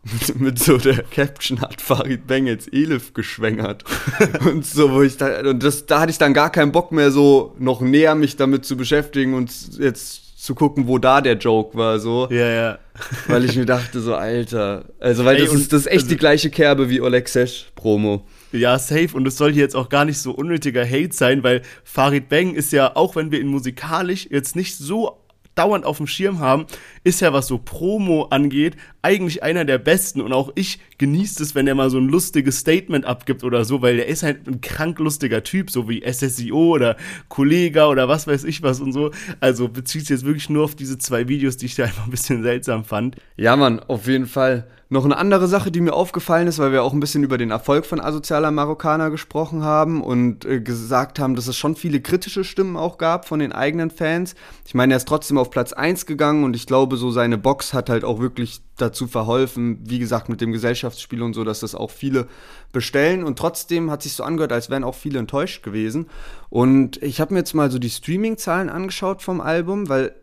mit, 0.05 0.41
mit 0.41 0.59
so 0.59 0.79
der 0.79 1.03
Caption 1.03 1.61
hat 1.61 1.81
Farid 1.81 2.27
Bang 2.27 2.47
jetzt 2.47 2.73
Elif 2.73 3.15
geschwängert. 3.15 3.85
und 4.45 4.67
so, 4.67 4.93
wo 4.93 5.03
ich 5.03 5.17
da, 5.17 5.41
und 5.41 5.63
das, 5.63 5.87
da 5.87 6.01
hatte 6.01 6.11
ich 6.11 6.19
dann 6.19 6.35
gar 6.35 6.51
keinen 6.51 6.73
Bock 6.73 6.93
mehr, 6.93 7.11
so 7.11 7.55
noch 7.59 7.81
näher 7.81 8.15
mich 8.15 8.37
damit 8.37 8.65
zu 8.65 8.77
beschäftigen 8.77 9.35
und 9.35 9.51
jetzt 9.79 10.29
zu 10.39 10.55
gucken, 10.55 10.87
wo 10.87 10.99
da 10.99 11.21
der 11.21 11.37
Joke 11.37 11.77
war, 11.77 11.99
so. 11.99 12.29
Ja, 12.31 12.49
ja. 12.49 12.79
Weil 13.27 13.45
ich 13.45 13.57
mir 13.57 13.67
dachte, 13.67 14.01
so, 14.01 14.15
Alter. 14.15 14.85
Also, 15.01 15.25
weil 15.25 15.37
Ey, 15.37 15.45
das, 15.45 15.53
ist, 15.53 15.73
das 15.73 15.81
ist 15.83 15.87
echt 15.89 15.97
also, 15.97 16.09
die 16.09 16.17
gleiche 16.17 16.51
Kerbe 16.51 16.89
wie 16.89 17.01
Oleg 17.01 17.29
Sesh 17.29 17.67
Promo. 17.75 18.25
Ja, 18.53 18.79
safe. 18.79 19.09
Und 19.15 19.27
es 19.27 19.37
soll 19.37 19.53
hier 19.53 19.63
jetzt 19.63 19.77
auch 19.77 19.89
gar 19.89 20.05
nicht 20.05 20.19
so 20.19 20.31
unnötiger 20.31 20.89
Hate 20.89 21.13
sein, 21.13 21.43
weil 21.43 21.63
Farid 21.85 22.29
Bang 22.29 22.55
ist 22.55 22.73
ja, 22.73 22.97
auch 22.97 23.17
wenn 23.17 23.31
wir 23.31 23.41
ihn 23.41 23.49
musikalisch 23.49 24.29
jetzt 24.31 24.57
nicht 24.57 24.77
so 24.77 25.18
dauernd 25.59 25.85
auf 25.85 25.97
dem 25.97 26.07
Schirm 26.07 26.39
haben, 26.39 26.67
ist 27.05 27.21
ja, 27.21 27.33
was 27.33 27.47
so 27.49 27.59
Promo 27.59 28.29
angeht, 28.31 28.77
eigentlich 29.03 29.43
einer 29.43 29.65
der 29.65 29.79
besten. 29.79 30.21
Und 30.21 30.33
auch 30.33 30.53
ich 30.55 30.79
genieße 30.99 31.43
es, 31.43 31.55
wenn 31.55 31.67
er 31.67 31.75
mal 31.75 31.91
so 31.91 31.99
ein 31.99 32.09
lustiges 32.09 32.59
Statement 32.59 33.05
abgibt 33.05 33.45
oder 33.45 33.65
so, 33.65 33.83
weil 33.83 33.97
der 33.97 34.09
ist 34.09 34.23
halt 34.23 34.47
ein 34.47 34.61
krank 34.61 34.99
lustiger 34.99 35.43
Typ, 35.43 35.71
so 35.71 35.89
wie 35.89 36.03
SSIO 36.05 36.75
oder 36.75 36.97
Kollega 37.29 37.87
oder 37.87 38.09
was 38.09 38.27
weiß 38.27 38.45
ich 38.45 38.63
was 38.63 38.81
und 38.81 38.93
so. 38.93 39.13
Also 39.41 39.69
bezieht 39.69 40.03
sich 40.03 40.11
jetzt 40.11 40.25
wirklich 40.25 40.51
nur 40.51 40.65
auf 40.65 40.75
diese 40.75 40.99
zwei 40.99 41.29
Videos, 41.29 41.57
die 41.57 41.67
ich 41.67 41.77
da 41.77 41.85
einfach 41.85 42.05
ein 42.05 42.11
bisschen 42.11 42.43
seltsam 42.43 42.85
fand. 42.85 43.17
Ja, 43.37 43.57
Mann, 43.57 43.81
auf 43.81 44.07
jeden 44.07 44.27
Fall. 44.27 44.67
Noch 44.91 45.05
eine 45.05 45.19
andere 45.19 45.49
Sache, 45.49 45.71
die 45.71 45.83
mir 45.83 45.93
aufgefallen 45.93 46.49
ist, 46.49 46.59
weil 46.59 46.73
wir 46.73 46.83
auch 46.83 46.95
ein 46.95 47.01
bisschen 47.01 47.23
über 47.23 47.37
den 47.37 47.51
Erfolg 47.51 47.85
von 47.85 48.01
Asozialer 48.01 48.51
Marokkaner 48.51 49.11
gesprochen 49.11 49.63
haben 49.63 50.03
und 50.03 50.47
äh, 50.47 50.63
gesagt 50.63 51.19
haben, 51.19 51.37
dass 51.37 51.47
es 51.47 51.59
schon 51.59 51.77
viele 51.77 52.01
kritische 52.01 52.43
Stimmen 52.43 52.75
auch 52.79 52.97
gab 52.97 53.29
von 53.29 53.39
den 53.39 53.53
eigenen 53.53 53.91
Fans. 53.91 54.35
Ich 54.67 54.75
meine, 54.75 54.95
er 54.95 54.97
ist 54.97 55.07
trotzdem 55.07 55.37
auf 55.37 55.51
Platz 55.51 55.75
1 55.75 56.07
gegangen 56.07 56.43
und 56.43 56.57
ich 56.57 56.67
glaube, 56.67 56.97
so 56.97 57.11
seine 57.11 57.37
Box 57.37 57.75
hat 57.75 57.91
halt 57.91 58.03
auch 58.03 58.19
wirklich 58.19 58.63
dazu 58.81 59.07
verholfen, 59.07 59.81
wie 59.85 59.99
gesagt, 59.99 60.29
mit 60.29 60.41
dem 60.41 60.53
Gesellschaftsspiel 60.53 61.23
und 61.23 61.35
so, 61.35 61.45
dass 61.45 61.61
das 61.61 61.75
auch 61.75 61.91
viele 61.91 62.27
bestellen. 62.73 63.25
Und 63.25 63.39
trotzdem 63.39 63.91
hat 63.91 64.03
sich 64.03 64.13
so 64.13 64.23
angehört, 64.25 64.53
als 64.53 64.71
wären 64.71 64.85
auch 64.85 64.95
viele 64.95 65.19
enttäuscht 65.19 65.63
gewesen. 65.63 66.07
Und 66.49 67.03
ich 67.03 67.21
habe 67.21 67.35
mir 67.35 67.41
jetzt 67.41 67.55
mal 67.55 67.71
so 67.71 67.79
die 67.79 67.91
Streaming-Zahlen 67.91 68.71
angeschaut 68.71 69.23
vom 69.23 69.41
Album, 69.41 69.89
weil 69.89 70.15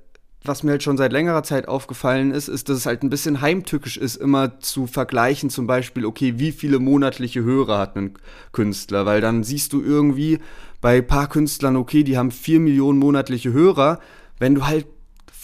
was 0.47 0.63
mir 0.63 0.71
halt 0.71 0.83
schon 0.83 0.97
seit 0.97 1.11
längerer 1.11 1.43
Zeit 1.43 1.67
aufgefallen 1.67 2.31
ist, 2.31 2.47
ist, 2.47 2.69
dass 2.69 2.77
es 2.77 2.85
halt 2.85 3.03
ein 3.03 3.09
bisschen 3.09 3.41
heimtückisch 3.41 3.97
ist, 3.97 4.15
immer 4.15 4.59
zu 4.59 4.87
vergleichen, 4.87 5.49
zum 5.49 5.67
Beispiel, 5.67 6.05
okay, 6.05 6.35
wie 6.37 6.51
viele 6.51 6.79
monatliche 6.79 7.43
Hörer 7.43 7.79
hat 7.79 7.95
ein 7.95 8.13
Künstler, 8.51 9.05
weil 9.05 9.21
dann 9.21 9.43
siehst 9.43 9.73
du 9.73 9.81
irgendwie 9.81 10.39
bei 10.81 10.97
ein 10.97 11.07
paar 11.07 11.27
Künstlern, 11.27 11.75
okay, 11.75 12.03
die 12.03 12.17
haben 12.17 12.31
vier 12.31 12.59
Millionen 12.59 12.99
monatliche 12.99 13.51
Hörer. 13.53 13.99
Wenn 14.37 14.55
du 14.55 14.67
halt 14.67 14.85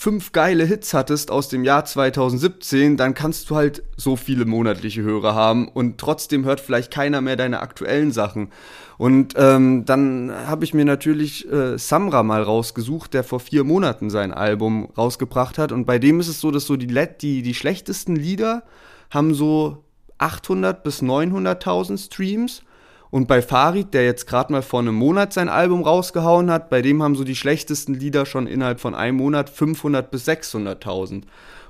fünf 0.02 0.32
geile 0.32 0.66
Hits 0.66 0.96
hattest 0.96 1.30
aus 1.30 1.48
dem 1.48 1.64
Jahr 1.64 1.86
2017, 1.86 2.98
dann 2.98 3.14
kannst 3.14 3.52
du 3.52 3.56
halt 3.56 3.84
so 3.98 4.16
viele 4.16 4.46
monatliche 4.46 5.04
Hörer 5.04 5.36
haben 5.36 5.68
und 5.68 6.00
trotzdem 6.00 6.44
hört 6.44 6.60
vielleicht 6.60 6.92
keiner 6.92 7.22
mehr 7.22 7.36
deine 7.36 7.60
aktuellen 7.60 8.12
Sachen. 8.12 8.50
Und 8.98 9.36
ähm, 9.38 9.86
dann 9.86 10.32
habe 10.48 10.66
ich 10.66 10.74
mir 10.74 10.86
natürlich 10.86 11.48
äh, 11.52 11.78
Samra 11.78 12.24
mal 12.24 12.42
rausgesucht, 12.42 13.14
der 13.14 13.24
vor 13.24 13.40
vier 13.40 13.64
Monaten 13.64 14.10
sein 14.10 14.34
Album 14.34 14.90
rausgebracht 14.98 15.60
hat. 15.60 15.72
Und 15.72 15.86
bei 15.86 16.00
dem 16.00 16.20
ist 16.20 16.30
es 16.30 16.42
so, 16.42 16.50
dass 16.50 16.66
so 16.66 16.78
die, 16.78 16.88
die, 17.22 17.44
die 17.44 17.54
schlechtesten 17.54 18.16
Lieder 18.16 18.64
haben 19.12 19.36
so 19.36 19.84
800 20.18 20.84
bis 20.84 21.04
900.000 21.04 22.04
Streams 22.04 22.64
und 23.12 23.28
bei 23.28 23.42
Farid, 23.42 23.94
der 23.94 24.06
jetzt 24.06 24.26
gerade 24.26 24.54
mal 24.54 24.62
vor 24.62 24.80
einem 24.80 24.96
Monat 24.96 25.34
sein 25.34 25.50
Album 25.50 25.84
rausgehauen 25.84 26.50
hat, 26.50 26.70
bei 26.70 26.82
dem 26.82 27.04
haben 27.04 27.16
so 27.16 27.26
die 27.26 27.36
schlechtesten 27.36 27.94
Lieder 27.94 28.26
schon 28.26 28.48
innerhalb 28.48 28.80
von 28.80 28.96
einem 28.96 29.18
Monat 29.18 29.50
500 29.50 30.10
bis 30.10 30.28
600.000. 30.28 31.24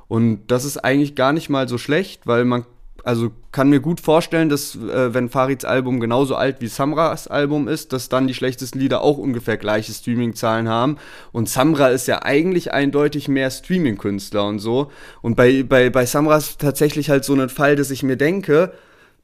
Und 0.07 0.47
das 0.47 0.65
ist 0.65 0.77
eigentlich 0.77 1.15
gar 1.15 1.33
nicht 1.33 1.49
mal 1.49 1.67
so 1.67 1.79
schlecht, 1.79 2.27
weil 2.27 2.45
man 2.45 2.65
also 3.03 3.31
kann 3.51 3.69
mir 3.69 3.79
gut 3.79 3.99
vorstellen, 3.99 4.49
dass 4.49 4.75
äh, 4.75 5.13
wenn 5.13 5.29
Farids 5.29 5.65
Album 5.65 5.99
genauso 5.99 6.35
alt 6.35 6.61
wie 6.61 6.67
Samras 6.67 7.27
Album 7.27 7.67
ist, 7.67 7.93
dass 7.93 8.09
dann 8.09 8.27
die 8.27 8.35
schlechtesten 8.35 8.77
Lieder 8.79 9.01
auch 9.01 9.17
ungefähr 9.17 9.57
gleiche 9.57 9.91
Streaming-Zahlen 9.91 10.69
haben. 10.69 10.97
Und 11.31 11.49
Samra 11.49 11.87
ist 11.89 12.07
ja 12.07 12.21
eigentlich 12.21 12.71
eindeutig 12.71 13.27
mehr 13.27 13.49
Streaming-Künstler 13.49 14.45
und 14.45 14.59
so. 14.59 14.91
Und 15.23 15.35
bei, 15.35 15.63
bei, 15.63 15.89
bei 15.89 16.05
Samra 16.05 16.37
ist 16.37 16.59
tatsächlich 16.59 17.09
halt 17.09 17.25
so 17.25 17.33
ein 17.33 17.49
Fall, 17.49 17.75
dass 17.75 17.89
ich 17.89 18.03
mir 18.03 18.17
denke, 18.17 18.73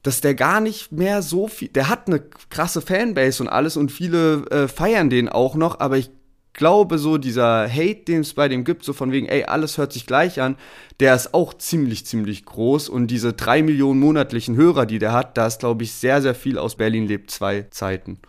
dass 0.03 0.21
der 0.21 0.35
gar 0.35 0.61
nicht 0.61 0.91
mehr 0.91 1.21
so 1.21 1.47
viel, 1.47 1.67
der 1.69 1.89
hat 1.89 2.07
eine 2.07 2.21
krasse 2.49 2.81
Fanbase 2.81 3.43
und 3.43 3.49
alles 3.49 3.77
und 3.77 3.91
viele 3.91 4.45
äh, 4.51 4.67
feiern 4.67 5.09
den 5.09 5.29
auch 5.29 5.55
noch, 5.55 5.79
aber 5.79 5.97
ich 5.97 6.11
glaube 6.57 6.97
so 6.97 7.17
dieser 7.17 7.69
Hate, 7.71 8.03
den 8.07 8.21
es 8.21 8.33
bei 8.33 8.49
dem 8.49 8.65
gibt, 8.65 8.83
so 8.83 8.91
von 8.91 9.11
wegen, 9.11 9.27
ey, 9.27 9.45
alles 9.45 9.77
hört 9.77 9.93
sich 9.93 10.05
gleich 10.05 10.41
an, 10.41 10.57
der 10.99 11.15
ist 11.15 11.33
auch 11.33 11.53
ziemlich, 11.53 12.05
ziemlich 12.05 12.45
groß 12.45 12.89
und 12.89 13.07
diese 13.07 13.33
drei 13.33 13.61
Millionen 13.61 13.99
monatlichen 13.99 14.55
Hörer, 14.55 14.85
die 14.85 14.99
der 14.99 15.13
hat, 15.13 15.37
da 15.37 15.47
ist, 15.47 15.59
glaube 15.59 15.83
ich, 15.83 15.93
sehr, 15.93 16.21
sehr 16.21 16.35
viel 16.35 16.57
aus 16.57 16.75
Berlin 16.75 17.07
lebt 17.07 17.31
zwei 17.31 17.67
Zeiten. 17.69 18.19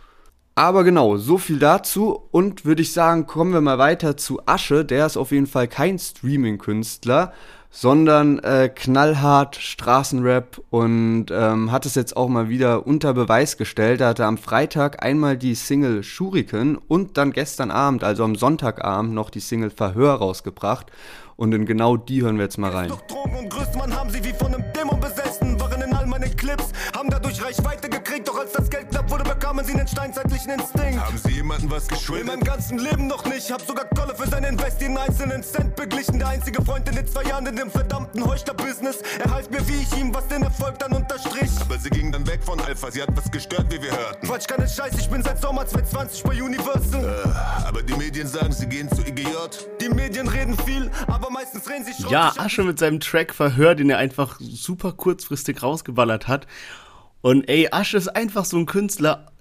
Aber 0.55 0.83
genau, 0.83 1.17
so 1.17 1.37
viel 1.37 1.57
dazu 1.57 2.27
und 2.31 2.65
würde 2.65 2.81
ich 2.81 2.91
sagen, 2.91 3.25
kommen 3.25 3.53
wir 3.53 3.61
mal 3.61 3.77
weiter 3.77 4.17
zu 4.17 4.41
Asche, 4.45 4.85
der 4.85 5.05
ist 5.05 5.17
auf 5.17 5.31
jeden 5.31 5.47
Fall 5.47 5.67
kein 5.67 5.97
Streaming-Künstler, 5.97 7.33
sondern 7.71 8.39
äh, 8.39 8.69
knallhart 8.73 9.55
Straßenrap 9.55 10.61
und 10.69 11.27
ähm, 11.31 11.71
hat 11.71 11.85
es 11.85 11.95
jetzt 11.95 12.17
auch 12.17 12.27
mal 12.27 12.49
wieder 12.49 12.87
unter 12.87 13.13
Beweis 13.13 13.57
gestellt. 13.57 14.01
Er 14.01 14.09
hatte 14.09 14.25
am 14.25 14.37
Freitag 14.37 15.03
einmal 15.03 15.37
die 15.37 15.55
Single 15.55 16.03
Shuriken 16.03 16.77
und 16.77 17.17
dann 17.17 17.31
gestern 17.31 17.69
Abend, 17.69 18.03
also 18.03 18.23
am 18.23 18.35
Sonntagabend, 18.35 19.13
noch 19.13 19.29
die 19.29 19.39
Single 19.39 19.69
Verhör 19.69 20.15
rausgebracht. 20.15 20.87
Und 21.35 21.53
in 21.53 21.65
genau 21.65 21.95
die 21.95 22.21
hören 22.21 22.35
wir 22.35 22.43
jetzt 22.43 22.57
mal 22.57 22.71
rein. 22.71 22.89
Doch 22.89 23.01
Drogen 23.03 23.37
und 23.37 23.49
Größmann 23.49 23.95
haben 23.95 24.09
sie 24.09 24.21
wie 24.23 24.33
von 24.33 24.53
einem 24.53 24.65
Dämon 24.73 24.99
besessen, 24.99 25.38
in 26.19 26.29
meinen 26.29 26.35
Clips, 26.35 26.65
haben 26.95 27.09
dadurch 27.09 27.43
Reichweite 27.43 27.89
gekriegt, 27.89 28.27
doch 28.27 28.37
als 28.37 28.51
das 28.51 28.69
Geld 28.69 28.89
knapp 28.89 29.09
wurde, 29.09 29.23
bekamen 29.23 29.65
sie 29.65 29.73
einen 29.73 29.87
steinzeitlichen 29.87 30.51
Instinkt. 30.51 30.99
Haben 30.99 31.17
sie 31.17 31.31
jemanden 31.31 31.71
was 31.71 31.87
geschuldet? 31.87 32.27
In 32.27 32.27
meinem 32.27 32.43
ganzen 32.43 32.77
Leben 32.77 33.07
noch 33.07 33.25
nicht, 33.25 33.51
hab 33.51 33.61
sogar 33.61 33.85
Kolle 33.95 34.15
für 34.15 34.27
seinen 34.27 34.53
Invest 34.53 34.81
jeden 34.81 34.97
einzelnen 34.97 35.43
Cent 35.43 35.75
beglichen. 35.75 36.19
Der 36.19 36.29
einzige 36.29 36.63
Freund 36.63 36.87
in 36.89 36.95
den 36.95 37.07
zwei 37.07 37.23
Jahren 37.23 37.45
in 37.45 37.55
dem 37.55 37.71
verdammten 37.71 38.25
Heuchler-Business. 38.25 39.01
Er 39.23 39.31
half 39.31 39.49
mir, 39.49 39.65
wie 39.67 39.81
ich 39.81 39.97
ihm 39.97 40.13
was 40.13 40.27
den 40.27 40.43
Erfolg 40.43 40.77
dann 40.79 40.93
unterstrich. 40.93 41.49
Aber 41.61 41.77
sie 41.77 41.89
ging 41.89 42.11
dann 42.11 42.27
weg 42.27 42.41
von 42.43 42.59
Alpha, 42.61 42.91
sie 42.91 43.01
hat 43.01 43.09
was 43.15 43.29
gestört, 43.31 43.67
wie 43.69 43.81
wir 43.81 43.91
hörten. 43.91 44.27
Quatsch, 44.27 44.47
keine 44.47 44.67
Scheiß, 44.67 44.93
ich 44.99 45.09
bin 45.09 45.23
seit 45.23 45.41
Sommer 45.41 45.65
2020 45.65 46.23
bei 46.23 46.41
Universal. 46.41 47.03
Äh, 47.03 47.67
aber 47.67 47.81
die 47.81 47.93
Medien 47.93 48.27
sagen, 48.27 48.51
sie 48.51 48.67
gehen 48.67 48.89
zu 48.89 49.01
IGJ. 49.01 49.29
Die 49.81 49.89
Medien 49.89 50.27
reden 50.27 50.57
viel, 50.65 50.91
aber 51.07 51.29
meistens 51.29 51.63
drehen 51.63 51.83
sich 51.85 51.97
Ja, 52.09 52.33
Asche 52.37 52.63
mit 52.63 52.79
seinem 52.79 52.99
Track 52.99 53.33
Verhör, 53.33 53.75
den 53.75 53.89
er 53.89 53.97
einfach 53.97 54.39
super 54.39 54.91
kurzfristig 54.91 55.61
rausgeballert 55.63 56.08
hat. 56.09 56.47
Und 57.21 57.49
ey, 57.49 57.67
Asche 57.71 57.97
ist 57.97 58.07
einfach 58.07 58.45
so 58.45 58.57
ein 58.57 58.65
Künstler. 58.65 59.31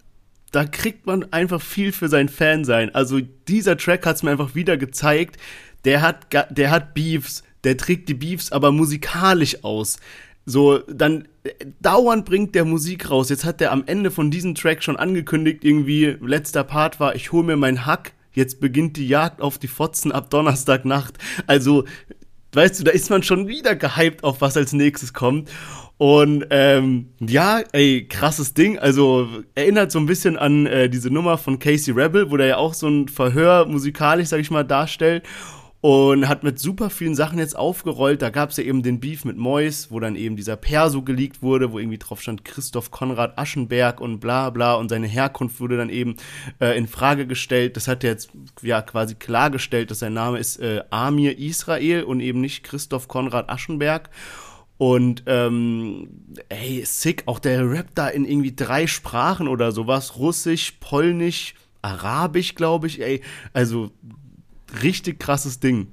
da 0.50 0.64
kriegt 0.64 1.07
man 1.07 1.31
einfach 1.33 1.61
viel 1.61 1.92
für 1.92 2.09
sein 2.09 2.28
Fan 2.28 2.64
sein. 2.64 2.94
Also 2.94 3.20
dieser 3.48 3.76
Track 3.76 4.07
hat 4.07 4.16
es 4.16 4.22
mir 4.22 4.31
einfach 4.31 4.54
wieder 4.54 4.76
gezeigt. 4.76 5.37
Der 5.85 6.00
hat, 6.00 6.26
der 6.33 6.70
hat 6.70 6.94
Beefs, 6.94 7.42
der 7.64 7.76
trägt 7.76 8.09
die 8.09 8.14
Beefs 8.14 8.50
aber 8.50 8.72
musikalisch 8.72 9.62
aus. 9.62 9.98
So, 10.50 10.78
dann 10.78 11.28
äh, 11.44 11.50
dauernd 11.81 12.24
bringt 12.24 12.54
der 12.54 12.64
Musik 12.64 13.11
raus. 13.11 13.28
Jetzt 13.28 13.44
hat 13.44 13.61
der 13.61 13.70
am 13.70 13.85
Ende 13.85 14.11
von 14.11 14.31
diesem 14.31 14.54
Track 14.54 14.83
schon 14.83 14.96
angekündigt, 14.96 15.62
irgendwie, 15.62 16.16
letzter 16.22 16.64
Part 16.64 17.00
war, 17.00 17.14
ich 17.14 17.33
hole 17.33 17.44
mir 17.44 17.57
meinen 17.57 17.85
Hack, 17.85 18.12
jetzt 18.33 18.59
beginnt 18.59 18.96
die 18.96 19.07
Jagd 19.07 19.42
auf 19.42 19.59
die 19.59 19.68
Fotzen 19.68 20.11
ab 20.11 20.31
Donnerstagnacht. 20.31 21.18
Also, 21.46 21.85
weißt 22.52 22.80
du, 22.80 22.84
da 22.84 22.90
ist 22.92 23.11
man 23.11 23.22
schon 23.22 23.48
wieder 23.48 23.76
gehypt 23.76 24.24
auf 24.24 24.40
was 24.40 24.56
als 24.56 24.72
nächstes 24.72 25.12
kommt. 25.12 25.50
Und 25.98 26.46
ähm, 26.50 27.08
ja, 27.20 27.61
ey, 27.72 28.06
krasses 28.08 28.54
Ding. 28.54 28.78
Also 28.78 29.28
erinnert 29.54 29.90
so 29.90 29.98
ein 29.98 30.06
bisschen 30.06 30.38
an 30.38 30.66
äh, 30.66 30.88
diese 30.88 31.11
Nummer 31.11 31.38
von 31.38 31.58
Casey 31.58 31.92
Rebel, 31.92 32.30
wo 32.30 32.37
der 32.37 32.46
ja 32.46 32.56
auch 32.56 32.74
so 32.74 32.88
ein 32.88 33.08
Verhör 33.08 33.66
musikalisch, 33.66 34.28
sag 34.28 34.40
ich 34.40 34.50
mal, 34.50 34.64
darstellt 34.64 35.24
und 35.80 36.26
hat 36.26 36.42
mit 36.42 36.58
super 36.58 36.90
vielen 36.90 37.14
Sachen 37.14 37.38
jetzt 37.38 37.56
aufgerollt. 37.56 38.20
Da 38.20 38.30
gab 38.30 38.50
es 38.50 38.56
ja 38.56 38.64
eben 38.64 38.82
den 38.82 38.98
Beef 38.98 39.24
mit 39.24 39.36
Mois, 39.36 39.88
wo 39.90 40.00
dann 40.00 40.16
eben 40.16 40.34
dieser 40.34 40.56
Perso 40.56 41.02
geleakt 41.02 41.40
wurde, 41.40 41.70
wo 41.72 41.78
irgendwie 41.78 41.98
drauf 41.98 42.20
stand 42.20 42.44
Christoph 42.44 42.90
Konrad 42.90 43.38
Aschenberg 43.38 44.00
und 44.00 44.18
bla 44.18 44.50
bla 44.50 44.74
und 44.74 44.88
seine 44.88 45.06
Herkunft 45.06 45.60
wurde 45.60 45.76
dann 45.76 45.90
eben 45.90 46.16
äh, 46.60 46.76
in 46.76 46.88
Frage 46.88 47.26
gestellt. 47.26 47.76
Das 47.76 47.86
hat 47.86 48.02
er 48.02 48.10
jetzt 48.10 48.30
ja 48.62 48.82
quasi 48.82 49.14
klargestellt, 49.14 49.90
dass 49.90 50.00
sein 50.00 50.14
Name 50.14 50.38
ist 50.38 50.58
äh, 50.58 50.82
Amir 50.90 51.38
Israel 51.38 52.02
und 52.02 52.20
eben 52.20 52.40
nicht 52.40 52.64
Christoph 52.64 53.06
Konrad 53.06 53.48
Aschenberg. 53.48 54.10
Und 54.78 55.24
ähm, 55.26 56.08
ey, 56.48 56.84
sick, 56.84 57.24
auch 57.26 57.40
der 57.40 57.68
Rap 57.68 57.88
da 57.94 58.08
in 58.08 58.24
irgendwie 58.24 58.54
drei 58.54 58.86
Sprachen 58.86 59.48
oder 59.48 59.72
sowas. 59.72 60.16
Russisch, 60.16 60.76
Polnisch, 60.78 61.54
Arabisch, 61.82 62.54
glaube 62.54 62.86
ich, 62.86 63.00
ey. 63.00 63.20
Also 63.52 63.90
richtig 64.83 65.18
krasses 65.18 65.61
Ding. 65.61 65.88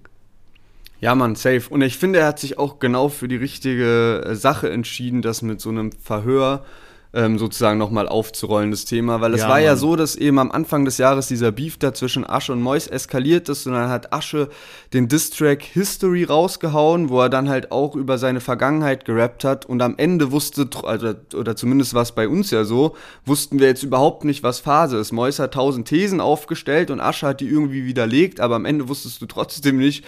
Ja, 1.01 1.13
man, 1.13 1.35
safe. 1.35 1.69
Und 1.69 1.81
ich 1.81 1.97
finde, 1.97 2.19
er 2.19 2.27
hat 2.27 2.39
sich 2.39 2.57
auch 2.57 2.79
genau 2.79 3.09
für 3.09 3.27
die 3.27 3.35
richtige 3.35 4.23
äh, 4.25 4.35
Sache 4.35 4.69
entschieden, 4.69 5.21
das 5.21 5.41
mit 5.41 5.61
so 5.61 5.69
einem 5.69 5.91
Verhör 5.91 6.65
ähm, 7.15 7.39
sozusagen 7.39 7.79
nochmal 7.79 8.09
aufzurollen, 8.09 8.71
das 8.71 8.83
Thema. 8.83 9.21
Weil 9.21 9.33
es 9.33 9.41
ja, 9.41 9.47
war 9.47 9.55
Mann. 9.55 9.63
ja 9.63 9.75
so, 9.77 9.95
dass 9.95 10.17
eben 10.17 10.37
am 10.37 10.51
Anfang 10.51 10.83
des 10.83 10.97
Jahres 10.97 11.27
dieser 11.27 11.51
Beef 11.53 11.77
da 11.77 11.93
zwischen 11.93 12.29
Asche 12.29 12.51
und 12.51 12.61
Mois 12.61 12.87
eskaliert 12.87 13.47
ist 13.47 13.65
und 13.65 13.73
dann 13.73 13.89
hat 13.89 14.11
Asche 14.11 14.49
den 14.93 15.07
Distrack 15.07 15.63
History 15.63 16.25
rausgehauen, 16.25 17.09
wo 17.09 17.21
er 17.21 17.29
dann 17.29 17.47
halt 17.47 17.71
auch 17.71 17.95
über 17.95 18.17
seine 18.17 18.41
Vergangenheit 18.41 19.05
gerappt 19.05 19.45
hat 19.45 19.65
und 19.65 19.81
am 19.81 19.95
Ende 19.97 20.33
wusste, 20.33 20.67
also, 20.83 21.13
oder 21.33 21.55
zumindest 21.55 21.93
war 21.93 22.01
es 22.01 22.11
bei 22.11 22.27
uns 22.27 22.51
ja 22.51 22.65
so, 22.65 22.95
wussten 23.25 23.59
wir 23.59 23.67
jetzt 23.67 23.83
überhaupt 23.83 24.25
nicht, 24.25 24.43
was 24.43 24.59
Phase 24.59 24.97
ist. 24.97 25.13
Mois 25.13 25.39
hat 25.39 25.53
tausend 25.53 25.87
Thesen 25.87 26.19
aufgestellt 26.19 26.91
und 26.91 26.99
Asche 26.99 27.27
hat 27.27 27.39
die 27.39 27.47
irgendwie 27.47 27.85
widerlegt, 27.85 28.41
aber 28.41 28.55
am 28.55 28.65
Ende 28.65 28.89
wusstest 28.89 29.21
du 29.21 29.25
trotzdem 29.25 29.77
nicht, 29.77 30.03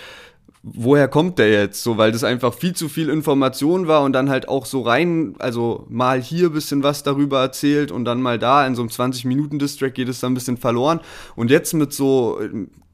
woher 0.64 1.08
kommt 1.08 1.40
der 1.40 1.52
jetzt 1.52 1.84
so, 1.84 1.98
weil 1.98 2.12
das 2.12 2.24
einfach 2.24 2.54
viel 2.54 2.74
zu 2.74 2.90
viel 2.90 3.10
Information 3.10 3.88
war 3.88 4.04
und 4.04 4.14
dann 4.14 4.30
halt 4.30 4.50
auch 4.50 4.66
so 4.66 4.82
rein, 4.82 5.36
also 5.40 5.86
mal 5.90 6.22
hier 6.22 6.50
bisschen 6.50 6.84
was 6.84 7.04
darüber 7.04 7.40
erzählt 7.40 7.92
und 7.92 8.06
dann 8.06 8.22
mal 8.22 8.40
da 8.40 8.66
in 8.66 8.76
so 8.76 8.82
einem 8.82 8.90
20-Minuten-Distrack 8.90 9.94
geht 9.94 10.10
es 10.10 10.20
dann 10.20 10.32
ein 10.32 10.36
bisschen 10.36 10.58
verloren. 10.58 11.00
Und 11.36 11.52
jetzt 11.52 11.74
mit 11.74 11.94
so 11.94 12.40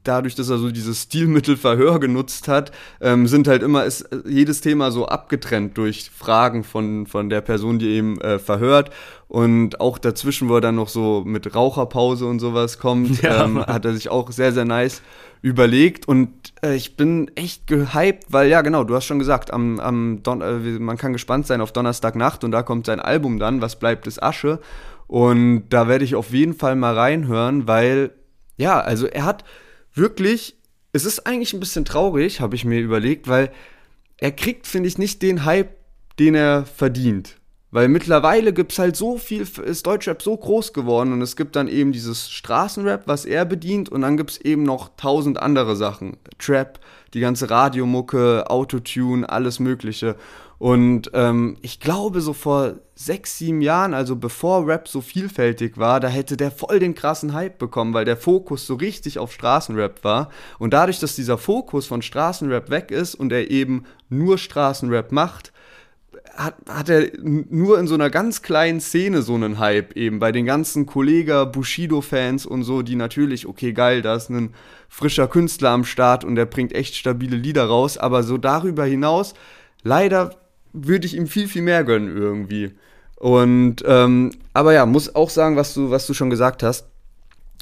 dadurch, 0.04 0.34
dass 0.34 0.50
er 0.50 0.58
so 0.58 0.70
dieses 0.70 1.02
Stilmittel 1.02 1.56
Verhör 1.56 1.98
genutzt 1.98 2.48
hat, 2.48 2.70
ähm, 3.00 3.26
sind 3.26 3.48
halt 3.48 3.62
immer 3.62 3.84
ist 3.84 4.08
jedes 4.26 4.60
Thema 4.60 4.90
so 4.90 5.06
abgetrennt 5.06 5.76
durch 5.76 6.10
Fragen 6.10 6.64
von, 6.64 7.06
von 7.06 7.28
der 7.28 7.40
Person, 7.40 7.78
die 7.78 7.88
eben 7.88 8.20
äh, 8.20 8.38
verhört. 8.38 8.90
Und 9.28 9.80
auch 9.80 9.98
dazwischen, 9.98 10.48
wo 10.48 10.56
er 10.56 10.60
dann 10.60 10.76
noch 10.76 10.88
so 10.88 11.22
mit 11.26 11.54
Raucherpause 11.54 12.26
und 12.26 12.38
sowas 12.38 12.78
kommt, 12.78 13.22
ja, 13.22 13.44
ähm, 13.44 13.58
hat 13.58 13.84
er 13.84 13.94
sich 13.94 14.08
auch 14.08 14.30
sehr, 14.30 14.52
sehr 14.52 14.64
nice 14.64 15.02
überlegt. 15.42 16.06
Und 16.06 16.30
äh, 16.62 16.74
ich 16.74 16.96
bin 16.96 17.30
echt 17.34 17.66
gehypt, 17.66 18.26
weil 18.28 18.48
ja 18.48 18.62
genau, 18.62 18.84
du 18.84 18.94
hast 18.94 19.06
schon 19.06 19.18
gesagt, 19.18 19.52
am, 19.52 19.80
am 19.80 20.22
Don 20.22 20.40
äh, 20.40 20.78
man 20.78 20.96
kann 20.96 21.12
gespannt 21.12 21.46
sein 21.46 21.60
auf 21.60 21.72
Donnerstagnacht 21.72 22.44
und 22.44 22.50
da 22.50 22.62
kommt 22.62 22.86
sein 22.86 23.00
Album 23.00 23.38
dann, 23.38 23.60
was 23.60 23.78
bleibt 23.78 24.06
ist 24.06 24.22
Asche. 24.22 24.60
Und 25.06 25.68
da 25.68 25.88
werde 25.88 26.04
ich 26.04 26.14
auf 26.14 26.30
jeden 26.30 26.54
Fall 26.54 26.76
mal 26.76 26.94
reinhören, 26.96 27.68
weil 27.68 28.12
ja, 28.56 28.80
also 28.80 29.06
er 29.06 29.24
hat 29.24 29.44
wirklich, 29.94 30.56
es 30.92 31.04
ist 31.04 31.26
eigentlich 31.26 31.52
ein 31.54 31.60
bisschen 31.60 31.84
traurig, 31.84 32.40
habe 32.40 32.54
ich 32.56 32.64
mir 32.64 32.80
überlegt, 32.80 33.28
weil 33.28 33.50
er 34.18 34.32
kriegt, 34.32 34.66
finde 34.66 34.88
ich, 34.88 34.98
nicht 34.98 35.22
den 35.22 35.44
Hype, 35.44 35.76
den 36.18 36.34
er 36.34 36.64
verdient. 36.66 37.36
Weil 37.74 37.88
mittlerweile 37.88 38.52
gibt 38.52 38.70
es 38.70 38.78
halt 38.78 38.94
so 38.94 39.18
viel, 39.18 39.44
ist 39.64 39.84
Deutschrap 39.84 40.22
so 40.22 40.36
groß 40.36 40.72
geworden 40.72 41.12
und 41.12 41.22
es 41.22 41.34
gibt 41.34 41.56
dann 41.56 41.66
eben 41.66 41.90
dieses 41.90 42.30
Straßenrap, 42.30 43.08
was 43.08 43.24
er 43.24 43.44
bedient 43.44 43.88
und 43.88 44.02
dann 44.02 44.16
gibt 44.16 44.30
es 44.30 44.40
eben 44.40 44.62
noch 44.62 44.90
tausend 44.96 45.40
andere 45.40 45.74
Sachen. 45.74 46.16
Trap, 46.38 46.78
die 47.14 47.20
ganze 47.20 47.50
Radiomucke, 47.50 48.48
Autotune, 48.48 49.28
alles 49.28 49.58
Mögliche. 49.58 50.14
Und 50.64 51.10
ähm, 51.12 51.58
ich 51.60 51.78
glaube, 51.78 52.22
so 52.22 52.32
vor 52.32 52.76
sechs, 52.94 53.36
sieben 53.36 53.60
Jahren, 53.60 53.92
also 53.92 54.16
bevor 54.16 54.66
Rap 54.66 54.88
so 54.88 55.02
vielfältig 55.02 55.76
war, 55.76 56.00
da 56.00 56.08
hätte 56.08 56.38
der 56.38 56.50
voll 56.50 56.78
den 56.78 56.94
krassen 56.94 57.34
Hype 57.34 57.58
bekommen, 57.58 57.92
weil 57.92 58.06
der 58.06 58.16
Fokus 58.16 58.66
so 58.66 58.76
richtig 58.76 59.18
auf 59.18 59.30
Straßenrap 59.30 60.02
war. 60.04 60.30
Und 60.58 60.72
dadurch, 60.72 61.00
dass 61.00 61.16
dieser 61.16 61.36
Fokus 61.36 61.86
von 61.86 62.00
Straßenrap 62.00 62.70
weg 62.70 62.90
ist 62.90 63.14
und 63.14 63.30
er 63.30 63.50
eben 63.50 63.84
nur 64.08 64.38
Straßenrap 64.38 65.12
macht, 65.12 65.52
hat, 66.34 66.54
hat 66.66 66.88
er 66.88 67.10
nur 67.20 67.78
in 67.78 67.86
so 67.86 67.92
einer 67.92 68.08
ganz 68.08 68.40
kleinen 68.40 68.80
Szene 68.80 69.20
so 69.20 69.34
einen 69.34 69.58
Hype 69.58 69.94
eben 69.98 70.18
bei 70.18 70.32
den 70.32 70.46
ganzen 70.46 70.86
Kollega 70.86 71.44
Bushido-Fans 71.44 72.46
und 72.46 72.62
so, 72.62 72.80
die 72.80 72.96
natürlich, 72.96 73.46
okay, 73.46 73.74
geil, 73.74 74.00
da 74.00 74.14
ist 74.14 74.30
ein 74.30 74.54
frischer 74.88 75.28
Künstler 75.28 75.72
am 75.72 75.84
Start 75.84 76.24
und 76.24 76.36
der 76.36 76.46
bringt 76.46 76.72
echt 76.72 76.96
stabile 76.96 77.36
Lieder 77.36 77.66
raus, 77.66 77.98
aber 77.98 78.22
so 78.22 78.38
darüber 78.38 78.86
hinaus, 78.86 79.34
leider 79.82 80.30
würde 80.74 81.06
ich 81.06 81.16
ihm 81.16 81.26
viel, 81.26 81.48
viel 81.48 81.62
mehr 81.62 81.84
gönnen 81.84 82.14
irgendwie. 82.14 82.72
Und, 83.16 83.76
ähm, 83.86 84.32
aber 84.52 84.74
ja, 84.74 84.84
muss 84.84 85.14
auch 85.14 85.30
sagen, 85.30 85.56
was 85.56 85.72
du, 85.72 85.90
was 85.90 86.06
du 86.06 86.12
schon 86.12 86.28
gesagt 86.28 86.62
hast. 86.62 86.86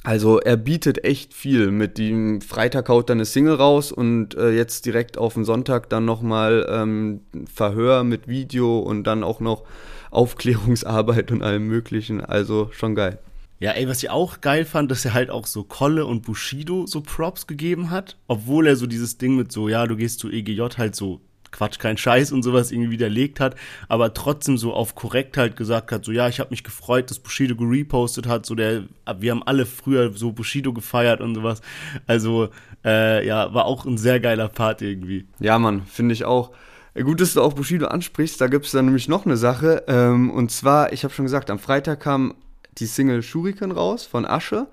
Also 0.02 0.40
er 0.40 0.56
bietet 0.56 1.04
echt 1.04 1.32
viel. 1.32 1.70
Mit 1.70 1.96
dem 1.98 2.40
Freitag 2.40 2.88
haut 2.88 3.08
dann 3.08 3.18
eine 3.18 3.24
Single 3.24 3.54
raus 3.54 3.92
und 3.92 4.34
äh, 4.34 4.50
jetzt 4.50 4.84
direkt 4.86 5.16
auf 5.16 5.34
den 5.34 5.44
Sonntag 5.44 5.88
dann 5.90 6.04
nochmal 6.04 6.66
ähm, 6.68 7.20
Verhör 7.52 8.02
mit 8.02 8.26
Video 8.26 8.80
und 8.80 9.04
dann 9.04 9.22
auch 9.22 9.38
noch 9.38 9.62
Aufklärungsarbeit 10.10 11.30
und 11.30 11.42
allem 11.42 11.68
möglichen. 11.68 12.20
Also 12.20 12.70
schon 12.72 12.96
geil. 12.96 13.20
Ja, 13.60 13.70
ey, 13.72 13.86
was 13.86 14.02
ich 14.02 14.10
auch 14.10 14.40
geil 14.40 14.64
fand, 14.64 14.90
dass 14.90 15.04
er 15.04 15.14
halt 15.14 15.30
auch 15.30 15.46
so 15.46 15.62
Kolle 15.62 16.04
und 16.04 16.22
Bushido 16.22 16.84
so 16.86 17.00
Props 17.00 17.46
gegeben 17.46 17.90
hat, 17.90 18.16
obwohl 18.26 18.66
er 18.66 18.74
so 18.74 18.88
dieses 18.88 19.18
Ding 19.18 19.36
mit 19.36 19.52
so, 19.52 19.68
ja, 19.68 19.86
du 19.86 19.94
gehst 19.94 20.18
zu 20.18 20.28
EGJ 20.28 20.62
halt 20.78 20.96
so 20.96 21.20
Quatsch, 21.52 21.78
kein 21.78 21.96
Scheiß 21.96 22.32
und 22.32 22.42
sowas 22.42 22.72
irgendwie 22.72 22.90
widerlegt 22.90 23.38
hat, 23.38 23.54
aber 23.88 24.14
trotzdem 24.14 24.58
so 24.58 24.72
auf 24.72 24.94
korrekt 24.94 25.36
halt 25.36 25.56
gesagt 25.56 25.92
hat, 25.92 26.04
so 26.04 26.12
ja, 26.12 26.28
ich 26.28 26.40
habe 26.40 26.50
mich 26.50 26.64
gefreut, 26.64 27.10
dass 27.10 27.18
Bushido 27.18 27.54
gerepostet 27.54 28.26
hat, 28.26 28.46
so 28.46 28.54
der, 28.54 28.84
wir 29.18 29.30
haben 29.30 29.42
alle 29.44 29.66
früher 29.66 30.12
so 30.14 30.32
Bushido 30.32 30.72
gefeiert 30.72 31.20
und 31.20 31.34
sowas. 31.34 31.60
Also 32.06 32.48
äh, 32.84 33.26
ja, 33.26 33.54
war 33.54 33.66
auch 33.66 33.84
ein 33.84 33.98
sehr 33.98 34.18
geiler 34.18 34.48
Part 34.48 34.82
irgendwie. 34.82 35.26
Ja, 35.38 35.58
Mann, 35.58 35.82
finde 35.86 36.14
ich 36.14 36.24
auch. 36.24 36.50
Gut, 36.94 37.20
dass 37.20 37.32
du 37.32 37.40
auch 37.40 37.54
Bushido 37.54 37.86
ansprichst, 37.86 38.40
da 38.40 38.48
gibt 38.48 38.66
es 38.66 38.72
dann 38.72 38.84
nämlich 38.84 39.08
noch 39.08 39.24
eine 39.24 39.38
Sache. 39.38 39.84
Ähm, 39.86 40.30
und 40.30 40.50
zwar, 40.50 40.92
ich 40.92 41.04
habe 41.04 41.14
schon 41.14 41.24
gesagt, 41.24 41.50
am 41.50 41.58
Freitag 41.58 42.00
kam 42.00 42.34
die 42.78 42.86
Single 42.86 43.22
Shuriken 43.22 43.72
raus 43.72 44.04
von 44.04 44.26
Asche. 44.26 44.66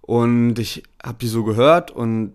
Und 0.00 0.58
ich 0.58 0.84
habe 1.02 1.18
die 1.20 1.26
so 1.26 1.44
gehört 1.44 1.90
und 1.90 2.32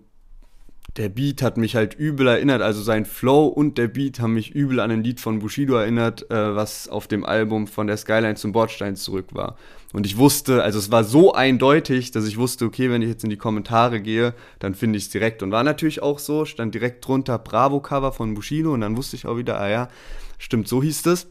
der 0.97 1.09
Beat 1.09 1.41
hat 1.41 1.57
mich 1.57 1.75
halt 1.75 1.95
übel 1.95 2.27
erinnert, 2.27 2.61
also 2.61 2.81
sein 2.83 3.05
Flow 3.05 3.47
und 3.47 3.79
der 3.79 3.87
Beat 3.87 4.19
haben 4.19 4.35
mich 4.35 4.51
übel 4.51 4.79
an 4.79 4.91
ein 4.91 5.03
Lied 5.03 5.19
von 5.19 5.39
Bushido 5.39 5.75
erinnert, 5.75 6.29
äh, 6.29 6.55
was 6.55 6.87
auf 6.87 7.07
dem 7.07 7.25
Album 7.25 7.65
von 7.65 7.87
der 7.87 7.97
Skyline 7.97 8.35
zum 8.35 8.51
Bordstein 8.51 8.95
zurück 8.95 9.29
war. 9.31 9.57
Und 9.91 10.05
ich 10.05 10.17
wusste, 10.17 10.61
also 10.61 10.77
es 10.77 10.91
war 10.91 11.03
so 11.03 11.33
eindeutig, 11.33 12.11
dass 12.11 12.27
ich 12.27 12.37
wusste, 12.37 12.65
okay, 12.65 12.91
wenn 12.91 13.01
ich 13.01 13.09
jetzt 13.09 13.23
in 13.23 13.31
die 13.31 13.37
Kommentare 13.37 14.01
gehe, 14.01 14.35
dann 14.59 14.75
finde 14.75 14.97
ich 14.97 15.05
es 15.05 15.09
direkt. 15.09 15.41
Und 15.41 15.51
war 15.51 15.63
natürlich 15.63 16.03
auch 16.03 16.19
so, 16.19 16.45
stand 16.45 16.75
direkt 16.75 17.07
drunter 17.07 17.39
Bravo-Cover 17.39 18.11
von 18.11 18.35
Bushido 18.35 18.73
und 18.73 18.81
dann 18.81 18.95
wusste 18.95 19.15
ich 19.15 19.25
auch 19.25 19.37
wieder, 19.37 19.59
ah 19.59 19.69
ja, 19.69 19.87
stimmt, 20.37 20.67
so 20.67 20.83
hieß 20.83 21.07
es. 21.07 21.27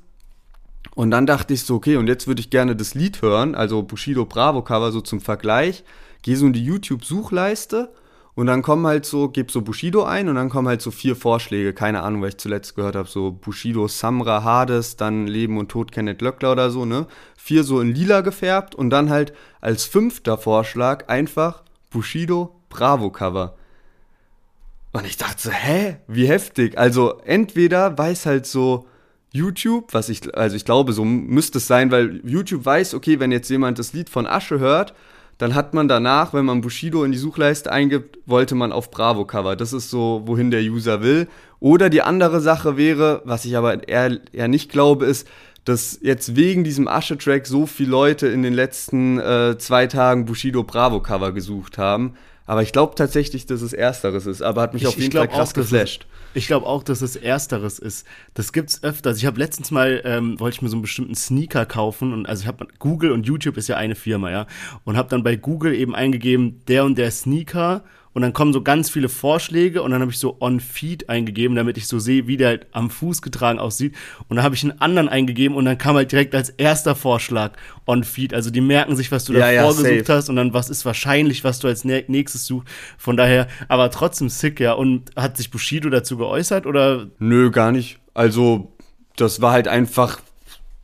Und 0.94 1.12
dann 1.12 1.26
dachte 1.26 1.54
ich 1.54 1.62
so, 1.62 1.76
okay, 1.76 1.96
und 1.96 2.08
jetzt 2.08 2.26
würde 2.26 2.40
ich 2.40 2.50
gerne 2.50 2.74
das 2.74 2.94
Lied 2.94 3.22
hören, 3.22 3.54
also 3.54 3.82
Bushido 3.82 4.24
Bravo-Cover 4.26 4.90
so 4.90 5.00
zum 5.00 5.20
Vergleich. 5.20 5.84
Gehe 6.22 6.36
so 6.36 6.46
in 6.46 6.52
die 6.52 6.64
YouTube-Suchleiste 6.64 7.92
und 8.34 8.46
dann 8.46 8.62
kommen 8.62 8.86
halt 8.86 9.04
so, 9.04 9.28
gib 9.28 9.50
so 9.50 9.60
Bushido 9.60 10.04
ein 10.04 10.28
und 10.28 10.36
dann 10.36 10.48
kommen 10.48 10.66
halt 10.66 10.80
so 10.80 10.90
vier 10.90 11.16
Vorschläge. 11.16 11.74
Keine 11.74 12.02
Ahnung, 12.02 12.22
weil 12.22 12.30
ich 12.30 12.38
zuletzt 12.38 12.74
gehört 12.74 12.96
habe, 12.96 13.08
so 13.08 13.30
Bushido, 13.30 13.88
Samra, 13.88 14.42
Hades, 14.42 14.96
dann 14.96 15.26
Leben 15.26 15.58
und 15.58 15.70
Tod 15.70 15.92
Kenneth 15.92 16.22
Löckler 16.22 16.52
oder 16.52 16.70
so, 16.70 16.86
ne? 16.86 17.06
Vier 17.36 17.62
so 17.62 17.80
in 17.80 17.94
lila 17.94 18.22
gefärbt 18.22 18.74
und 18.74 18.88
dann 18.88 19.10
halt 19.10 19.34
als 19.60 19.84
fünfter 19.84 20.38
Vorschlag 20.38 21.08
einfach 21.08 21.62
Bushido 21.90 22.56
Bravo 22.70 23.10
Cover. 23.10 23.54
Und 24.92 25.06
ich 25.06 25.18
dachte 25.18 25.42
so, 25.42 25.50
hä? 25.50 25.98
Wie 26.06 26.26
heftig. 26.26 26.78
Also 26.78 27.18
entweder 27.24 27.98
weiß 27.98 28.24
halt 28.24 28.46
so 28.46 28.86
YouTube, 29.30 29.92
was 29.92 30.08
ich, 30.08 30.34
also 30.34 30.56
ich 30.56 30.64
glaube, 30.64 30.94
so 30.94 31.04
müsste 31.04 31.58
es 31.58 31.66
sein, 31.66 31.90
weil 31.90 32.20
YouTube 32.24 32.64
weiß, 32.64 32.94
okay, 32.94 33.20
wenn 33.20 33.32
jetzt 33.32 33.50
jemand 33.50 33.78
das 33.78 33.92
Lied 33.92 34.08
von 34.08 34.26
Asche 34.26 34.58
hört, 34.58 34.94
dann 35.42 35.56
hat 35.56 35.74
man 35.74 35.88
danach, 35.88 36.32
wenn 36.32 36.44
man 36.44 36.60
Bushido 36.60 37.02
in 37.02 37.10
die 37.10 37.18
Suchleiste 37.18 37.72
eingibt, 37.72 38.16
wollte 38.26 38.54
man 38.54 38.70
auf 38.70 38.92
Bravo-Cover. 38.92 39.56
Das 39.56 39.72
ist 39.72 39.90
so, 39.90 40.22
wohin 40.24 40.52
der 40.52 40.60
User 40.60 41.02
will. 41.02 41.26
Oder 41.58 41.90
die 41.90 42.02
andere 42.02 42.40
Sache 42.40 42.76
wäre, 42.76 43.22
was 43.24 43.44
ich 43.44 43.56
aber 43.56 43.88
eher, 43.88 44.20
eher 44.32 44.46
nicht 44.46 44.70
glaube, 44.70 45.06
ist, 45.06 45.26
dass 45.64 45.98
jetzt 46.00 46.36
wegen 46.36 46.62
diesem 46.62 46.86
Asche-Track 46.86 47.48
so 47.48 47.66
viele 47.66 47.90
Leute 47.90 48.28
in 48.28 48.44
den 48.44 48.52
letzten 48.54 49.18
äh, 49.18 49.58
zwei 49.58 49.88
Tagen 49.88 50.26
Bushido 50.26 50.62
Bravo-Cover 50.62 51.32
gesucht 51.32 51.76
haben. 51.76 52.14
Aber 52.52 52.60
ich 52.62 52.72
glaube 52.72 52.94
tatsächlich, 52.96 53.46
dass 53.46 53.62
es 53.62 53.72
Ersteres 53.72 54.26
ist. 54.26 54.42
Aber 54.42 54.60
hat 54.60 54.74
mich 54.74 54.82
Ich- 54.82 54.88
auf 54.88 54.98
jeden 54.98 55.10
Fall 55.10 55.26
krass 55.26 55.48
auch, 55.50 55.52
dass 55.54 55.64
es- 55.64 55.70
geflasht. 55.70 56.06
Ich 56.34 56.46
glaube 56.46 56.66
auch, 56.66 56.82
dass 56.82 57.00
es 57.00 57.16
Ersteres 57.16 57.78
ist. 57.78 58.06
Das 58.34 58.52
gibt's 58.52 58.82
öfters. 58.84 59.16
Ich 59.16 59.24
habe 59.24 59.38
letztens 59.38 59.70
mal, 59.70 60.02
ähm, 60.04 60.38
wollte 60.38 60.56
ich 60.56 60.60
mir 60.62 60.68
so 60.68 60.76
einen 60.76 60.82
bestimmten 60.82 61.14
Sneaker 61.14 61.64
kaufen 61.64 62.12
und 62.12 62.26
also 62.26 62.42
ich 62.42 62.46
habe 62.46 62.66
Google 62.78 63.12
und 63.12 63.24
YouTube 63.26 63.56
ist 63.56 63.68
ja 63.68 63.76
eine 63.78 63.94
Firma, 63.94 64.30
ja, 64.30 64.46
und 64.84 64.98
habe 64.98 65.08
dann 65.08 65.22
bei 65.22 65.34
Google 65.36 65.74
eben 65.74 65.94
eingegeben, 65.94 66.60
der 66.68 66.84
und 66.84 66.98
der 66.98 67.10
Sneaker 67.10 67.84
und 68.14 68.22
dann 68.22 68.32
kommen 68.32 68.52
so 68.52 68.62
ganz 68.62 68.90
viele 68.90 69.08
Vorschläge 69.08 69.82
und 69.82 69.90
dann 69.90 70.00
habe 70.02 70.10
ich 70.10 70.18
so 70.18 70.36
on 70.40 70.60
Feed 70.60 71.08
eingegeben, 71.08 71.56
damit 71.56 71.76
ich 71.78 71.86
so 71.86 71.98
sehe, 71.98 72.26
wie 72.26 72.36
der 72.36 72.48
halt 72.48 72.66
am 72.72 72.90
Fuß 72.90 73.22
getragen 73.22 73.58
aussieht 73.58 73.94
und 74.28 74.36
dann 74.36 74.44
habe 74.44 74.54
ich 74.54 74.62
einen 74.62 74.80
anderen 74.80 75.08
eingegeben 75.08 75.56
und 75.56 75.64
dann 75.64 75.78
kam 75.78 75.96
halt 75.96 76.12
direkt 76.12 76.34
als 76.34 76.50
erster 76.50 76.94
Vorschlag 76.94 77.52
on 77.86 78.04
Feed. 78.04 78.34
Also 78.34 78.50
die 78.50 78.60
merken 78.60 78.96
sich, 78.96 79.10
was 79.10 79.24
du 79.24 79.32
Ja, 79.32 79.50
ja, 79.50 79.62
davor 79.62 79.82
gesucht 79.82 80.06
safe. 80.06 80.18
hast 80.18 80.28
und 80.28 80.36
dann 80.36 80.52
was 80.52 80.68
ist 80.70 80.84
wahrscheinlich, 80.84 81.42
was 81.44 81.58
du 81.60 81.68
als 81.68 81.84
nä- 81.84 82.04
nächstes 82.08 82.46
suchst. 82.46 82.68
Von 82.98 83.16
daher, 83.16 83.48
aber 83.68 83.90
trotzdem 83.90 84.28
sick, 84.28 84.60
ja. 84.60 84.72
Und 84.74 85.10
hat 85.16 85.36
sich 85.36 85.50
Bushido 85.50 85.88
dazu 85.90 86.16
geäußert 86.16 86.66
oder? 86.66 87.06
Nö, 87.18 87.50
gar 87.50 87.72
nicht. 87.72 87.98
Also, 88.14 88.72
das 89.16 89.40
war 89.40 89.52
halt 89.52 89.68
einfach, 89.68 90.20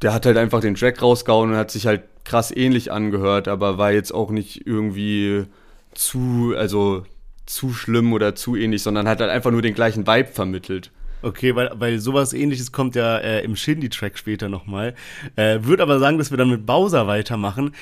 der 0.03 0.13
hat 0.15 0.25
halt 0.27 0.37
einfach 0.39 0.61
den 0.61 0.75
Track 0.77 1.03
rausgehauen 1.03 1.51
und 1.51 1.57
hat 1.57 1.71
sich 1.71 1.87
halt 1.87 2.03
krass 2.25 2.55
ähnlich 2.55 2.91
angehört, 2.93 3.49
aber 3.49 3.79
war 3.79 3.93
jetzt 3.93 4.13
auch 4.13 4.31
nicht 4.31 4.67
irgendwie 4.67 5.45
zu, 5.95 6.55
also 6.57 7.05
zu 7.49 7.73
schlimm 7.73 8.13
oder 8.13 8.35
zu 8.35 8.57
ähnlich, 8.57 8.83
sondern 8.83 9.09
hat 9.09 9.21
halt 9.21 9.31
einfach 9.31 9.51
nur 9.51 9.63
den 9.63 9.75
gleichen 9.75 10.07
Vibe 10.07 10.29
vermittelt. 10.29 10.91
Okay, 11.23 11.57
weil, 11.57 11.71
weil 11.75 11.99
sowas 11.99 12.33
ähnliches 12.33 12.71
kommt 12.71 12.95
ja 12.95 13.19
äh, 13.19 13.43
im 13.43 13.57
Shindy-Track 13.57 14.19
später 14.19 14.49
nochmal. 14.49 14.95
Äh, 15.35 15.61
Würde 15.63 15.83
aber 15.83 15.99
sagen, 15.99 16.19
dass 16.19 16.31
wir 16.31 16.39
dann 16.39 16.51
mit 16.51 16.65
Bowser 16.65 17.07
weitermachen. 17.07 17.73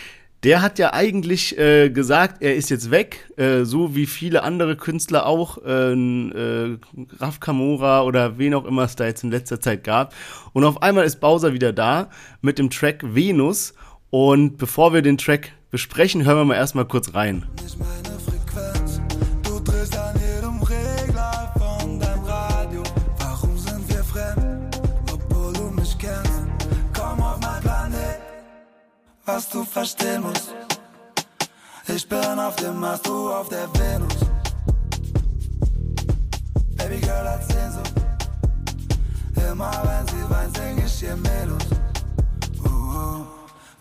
Der 0.43 0.63
hat 0.63 0.79
ja 0.79 0.93
eigentlich 0.93 1.59
äh, 1.59 1.91
gesagt, 1.91 2.43
er 2.43 2.55
ist 2.55 2.71
jetzt 2.71 2.91
weg, 2.91 3.31
äh, 3.37 3.65
so 3.65 3.95
wie 3.95 4.07
viele 4.07 4.43
andere 4.43 4.77
Künstler 4.77 5.27
auch, 5.27 5.59
äh, 5.65 5.93
äh, 5.93 6.79
Raf 7.19 7.41
Kamora 7.41 8.03
oder 8.03 8.39
wen 8.39 8.55
auch 8.55 8.65
immer 8.65 8.85
es 8.85 8.97
da 8.97 9.07
jetzt 9.07 9.25
in 9.25 9.31
letzter 9.31 9.61
Zeit 9.61 9.83
gab. 9.83 10.15
Und 10.53 10.65
auf 10.65 10.83
einmal 10.83 11.05
ist 11.05 11.21
Bowser 11.21 11.53
wieder 11.53 11.73
da 11.73 12.11
mit 12.43 12.59
dem 12.59 12.71
Track 12.71 13.03
Venus. 13.03 13.75
Und 14.11 14.57
bevor 14.57 14.95
wir 14.95 15.03
den 15.03 15.19
Track 15.19 15.53
besprechen, 15.71 16.25
hören 16.25 16.39
wir 16.39 16.45
mal 16.45 16.55
erstmal 16.55 16.87
kurz 16.87 17.13
rein. 17.15 17.45
nicht 17.63 17.79
meine. 17.79 18.26
Drehst 19.87 19.99
an 19.99 20.15
jedem 20.19 20.63
Regler 20.63 21.53
von 21.57 22.01
deinem 22.01 22.25
Radio. 22.25 22.83
Warum 23.19 23.57
sind 23.57 23.89
wir 23.89 24.03
fremd, 24.03 24.81
obwohl 25.13 25.53
du 25.53 25.71
mich 25.71 25.97
kennst? 25.97 26.33
Komm 26.93 27.21
auf 27.23 27.39
mein 27.41 27.61
Planet, 27.63 28.21
was 29.25 29.49
du 29.49 29.65
verstehen 29.65 30.23
musst. 30.23 30.55
Ich 31.87 32.09
bin 32.09 32.39
auf 32.39 32.57
dem 32.57 32.81
Mars, 32.81 33.01
du 33.03 33.33
auf 33.33 33.49
der 33.49 33.69
Venus. 33.75 34.17
Baby 36.77 37.01
Girl 37.01 37.29
hat 37.29 37.45
Sehnsucht. 37.47 37.93
Immer 39.37 39.71
wenn 39.85 40.07
sie 40.09 40.31
weint, 40.31 40.57
sing 40.57 40.85
ich 40.85 41.03
ihr 41.03 41.17
Melus. 41.17 41.76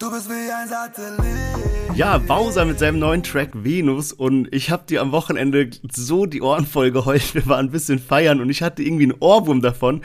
Du 0.05 0.11
bist 0.11 0.29
wie 0.29 0.51
ein 0.51 0.67
Satellit. 0.69 1.95
Ja, 1.95 2.19
Bowser 2.19 2.63
mit 2.65 2.77
seinem 2.77 2.99
neuen 2.99 3.23
Track 3.23 3.49
Venus 3.55 4.13
und 4.13 4.53
ich 4.53 4.69
habe 4.69 4.83
dir 4.87 5.01
am 5.01 5.11
Wochenende 5.11 5.71
so 5.91 6.27
die 6.27 6.43
Ohren 6.43 6.67
voll 6.67 6.91
geheult. 6.91 7.33
Wir 7.33 7.47
waren 7.47 7.65
ein 7.65 7.71
bisschen 7.71 7.97
feiern 7.97 8.39
und 8.39 8.51
ich 8.51 8.61
hatte 8.61 8.83
irgendwie 8.83 9.05
einen 9.05 9.19
Ohrwurm 9.19 9.63
davon 9.63 10.01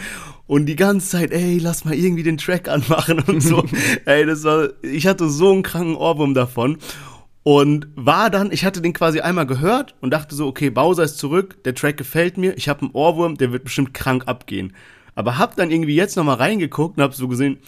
und 0.47 0.65
die 0.65 0.77
ganze 0.77 1.07
Zeit, 1.11 1.33
ey, 1.33 1.59
lass 1.59 1.85
mal 1.85 1.93
irgendwie 1.93 2.23
den 2.23 2.39
Track 2.39 2.67
anmachen 2.67 3.21
und 3.21 3.43
so. 3.43 3.63
ey, 4.07 4.25
das 4.25 4.43
war, 4.45 4.71
ich 4.81 5.07
hatte 5.07 5.29
so 5.29 5.53
einen 5.53 5.63
kranken 5.63 5.97
Ohrwurm 5.97 6.33
davon 6.33 6.79
und 7.43 7.87
war 7.95 8.31
dann, 8.31 8.53
ich 8.53 8.65
hatte 8.65 8.81
den 8.81 8.95
quasi 8.95 9.21
einmal 9.21 9.45
gehört 9.45 9.97
und 10.01 10.13
dachte 10.13 10.35
so, 10.35 10.47
okay, 10.47 10.71
Bowser 10.71 11.03
ist 11.03 11.19
zurück, 11.19 11.63
der 11.65 11.75
Track 11.75 11.99
gefällt 11.99 12.39
mir, 12.39 12.57
ich 12.57 12.71
habe 12.71 12.81
einen 12.81 12.93
Ohrwurm, 12.93 13.37
der 13.37 13.53
wird 13.53 13.65
bestimmt 13.65 13.93
krank 13.93 14.23
abgehen. 14.25 14.73
Aber 15.15 15.37
hab 15.37 15.57
dann 15.57 15.71
irgendwie 15.71 15.95
jetzt 15.95 16.17
nochmal 16.17 16.37
reingeguckt 16.37 16.97
und 16.97 17.03
hab 17.03 17.15
so 17.15 17.29
gesehen, 17.29 17.59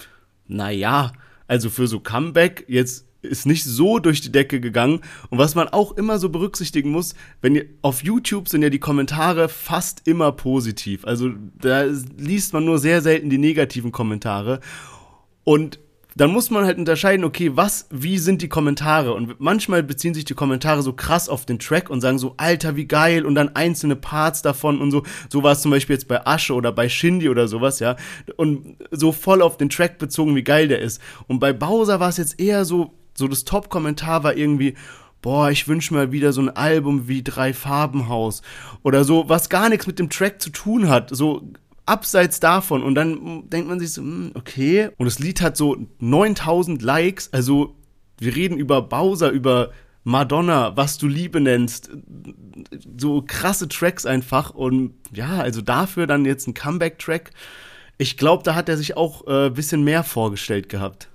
naja, 0.49 1.13
also 1.53 1.69
für 1.69 1.87
so 1.87 2.01
Comeback 2.01 2.65
jetzt 2.67 3.07
ist 3.21 3.45
nicht 3.45 3.65
so 3.65 3.99
durch 3.99 4.23
die 4.23 4.33
Decke 4.33 4.59
gegangen. 4.59 5.03
Und 5.29 5.37
was 5.37 5.55
man 5.55 5.69
auch 5.69 5.93
immer 5.93 6.19
so 6.19 6.31
berücksichtigen 6.31 6.91
muss, 6.91 7.15
wenn 7.43 7.55
ihr 7.55 7.67
auf 7.83 8.03
YouTube 8.03 8.49
sind 8.49 8.63
ja 8.63 8.71
die 8.71 8.79
Kommentare 8.79 9.51
fast 9.51 10.09
immer 10.09 10.33
positiv. 10.33 11.05
Also 11.05 11.29
da 11.61 11.85
liest 12.17 12.55
man 12.55 12.65
nur 12.65 12.79
sehr 12.79 13.03
selten 13.03 13.29
die 13.29 13.37
negativen 13.37 13.93
Kommentare. 13.93 14.61
Und 15.45 15.79
dann 16.17 16.31
muss 16.31 16.51
man 16.51 16.65
halt 16.65 16.79
unterscheiden, 16.79 17.25
okay, 17.25 17.53
was, 17.55 17.87
wie 17.91 18.19
sind 18.19 18.43
die 18.43 18.49
Kommentare? 18.49 19.15
Und 19.15 19.41
manchmal 19.41 19.83
beziehen 19.83 20.15
sich 20.15 20.25
die 20.25 20.35
Kommentare 20.35 20.83
so 20.83 20.93
krass 20.93 21.29
auf 21.29 21.47
den 21.47 21.59
Track 21.59 21.91
und 21.91 22.01
sagen 22.01 22.19
so, 22.19 22.35
Alter, 22.37 22.77
wie 22.77 22.87
geil, 22.87 23.25
und 23.25 23.35
dann 23.35 23.57
einzelne 23.57 23.97
Parts 23.97 24.43
davon 24.43 24.81
und 24.81 24.91
so. 24.91 25.03
So 25.31 25.43
war 25.43 25.53
es 25.53 25.63
zum 25.63 25.71
Beispiel 25.71 25.95
jetzt 25.95 26.09
bei 26.09 26.27
Asche 26.27 26.55
oder 26.55 26.73
bei 26.73 26.89
Shindy 26.89 27.29
oder 27.29 27.49
sowas, 27.49 27.81
ja. 27.81 27.97
Und 28.37 28.77
so 28.91 29.13
voll 29.13 29.43
auf 29.43 29.57
den 29.57 29.71
Track 29.71 29.99
bezogen, 29.99 30.37
wie 30.37 30.45
geil 30.45 30.69
der 30.69 30.81
ist. 30.81 31.01
Und 31.29 31.39
bei 31.39 31.53
Bowser 31.53 32.01
war 32.01 32.09
es 32.09 32.19
jetzt 32.19 32.39
eher 32.39 32.65
so, 32.65 32.93
so 33.15 33.29
das 33.29 33.45
Top-Kommentar 33.45 34.25
war 34.25 34.37
irgendwie, 34.37 34.75
boah, 35.23 35.51
ich 35.51 35.69
wünsche 35.69 35.95
mir 35.95 36.13
wieder 36.13 36.33
so 36.33 36.43
ein 36.43 36.51
Album 36.51 37.09
wie 37.09 37.23
Drei 37.23 37.55
Farbenhaus 37.55 38.43
oder 38.83 39.05
so, 39.05 39.29
was 39.29 39.49
gar 39.49 39.69
nichts 39.69 39.87
mit 39.87 39.99
dem 39.99 40.11
Track 40.11 40.43
zu 40.43 40.51
tun 40.51 40.89
hat, 40.89 41.11
so 41.15 41.43
abseits 41.93 42.41
davon 42.41 42.83
und 42.83 42.95
dann 42.95 43.49
denkt 43.51 43.69
man 43.69 43.79
sich 43.79 43.93
so, 43.93 44.01
hm, 44.01 44.33
okay, 44.35 44.89
und 44.97 45.05
das 45.05 45.19
Lied 45.19 45.43
hat 45.43 45.57
so 45.57 45.77
9000 45.99 46.81
Likes, 46.81 47.31
also 47.33 47.77
wir 48.19 48.35
reden 48.35 48.57
über 48.57 48.81
Bowser, 48.81 49.31
über 49.31 49.73
Madonna, 50.05 50.75
was 50.77 50.97
du 50.97 51.07
Liebe 51.07 51.41
nennst, 51.41 51.91
so 52.97 53.23
krasse 53.27 53.69
Tracks 53.69 54.07
einfach 54.07 54.51
und 54.51 54.95
ja, 55.13 55.41
also 55.41 55.61
dafür 55.61 56.07
dann 56.07 56.25
jetzt 56.25 56.49
ein 56.49 56.55
Comeback-Track. 56.55 57.31
Ich 57.99 58.17
glaube, 58.17 58.43
da 58.43 58.55
hat 58.55 58.69
er 58.69 58.79
sich 58.79 58.97
auch 58.97 59.27
ein 59.27 59.49
äh, 59.49 59.51
bisschen 59.51 59.85
mehr 59.85 60.03
vorgestellt 60.03 60.69
gehabt. 60.69 61.09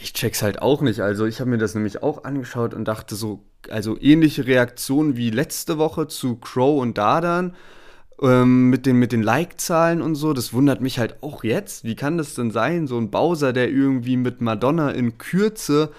Ich 0.00 0.12
check's 0.12 0.42
halt 0.42 0.62
auch 0.62 0.80
nicht. 0.80 1.00
Also 1.00 1.26
ich 1.26 1.40
habe 1.40 1.50
mir 1.50 1.58
das 1.58 1.74
nämlich 1.74 2.02
auch 2.02 2.24
angeschaut 2.24 2.72
und 2.72 2.86
dachte 2.86 3.14
so, 3.14 3.42
also 3.68 3.98
ähnliche 4.00 4.46
Reaktionen 4.46 5.16
wie 5.16 5.30
letzte 5.30 5.76
Woche 5.76 6.06
zu 6.06 6.36
Crow 6.36 6.80
und 6.80 6.98
Dardan 6.98 7.54
ähm, 8.22 8.70
mit 8.70 8.86
den, 8.86 8.96
mit 8.96 9.12
den 9.12 9.22
Like-Zahlen 9.22 10.00
und 10.00 10.14
so. 10.14 10.32
Das 10.32 10.52
wundert 10.52 10.80
mich 10.80 10.98
halt 10.98 11.22
auch 11.22 11.44
jetzt. 11.44 11.84
Wie 11.84 11.96
kann 11.96 12.18
das 12.18 12.34
denn 12.34 12.50
sein? 12.50 12.86
So 12.86 12.98
ein 12.98 13.10
Bowser, 13.10 13.52
der 13.52 13.70
irgendwie 13.70 14.16
mit 14.16 14.40
Madonna 14.40 14.90
in 14.90 15.18
Kürze 15.18 15.90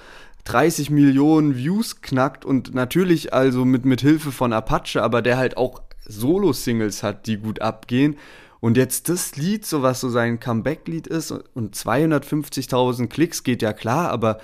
30 0.45 0.89
Millionen 0.89 1.55
Views 1.55 2.01
knackt 2.01 2.43
und 2.43 2.73
natürlich 2.73 3.33
also 3.33 3.65
mit, 3.65 3.86
mit 3.86 4.01
Hilfe 4.01 4.31
von 4.31 4.51
Apache, 4.51 5.01
aber 5.01 5.21
der 5.21 5.38
halt 5.38 5.55
auch 5.57 5.81
Solo-Singles 6.05 7.01
hat, 7.01 7.27
die 7.27 7.38
gut 7.38 7.62
abgehen. 7.62 8.17
Und 8.59 8.77
jetzt 8.77 9.09
das 9.09 9.36
Lied, 9.36 9.65
so 9.65 9.81
was 9.81 9.99
so 9.99 10.09
sein 10.09 10.39
Comeback-Lied 10.39 11.07
ist 11.07 11.31
und 11.31 11.75
250.000 11.75 13.07
Klicks 13.07 13.43
geht 13.43 13.62
ja 13.62 13.73
klar, 13.73 14.09
aber 14.09 14.39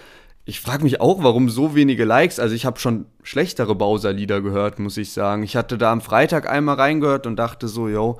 ich 0.50 0.62
frage 0.62 0.84
mich 0.84 1.00
auch, 1.00 1.24
warum 1.24 1.48
so 1.48 1.76
wenige 1.76 2.06
Likes. 2.06 2.40
Also 2.40 2.56
ich 2.56 2.66
habe 2.66 2.80
schon 2.80 3.06
schlechtere 3.22 3.76
Bowser-Lieder 3.76 4.42
gehört, 4.42 4.80
muss 4.80 4.98
ich 4.98 5.12
sagen. 5.12 5.44
Ich 5.44 5.56
hatte 5.56 5.78
da 5.78 5.92
am 5.92 6.02
Freitag 6.02 6.50
einmal 6.50 6.76
reingehört 6.76 7.28
und 7.28 7.36
dachte 7.36 7.68
so, 7.68 7.88
yo, 7.88 8.20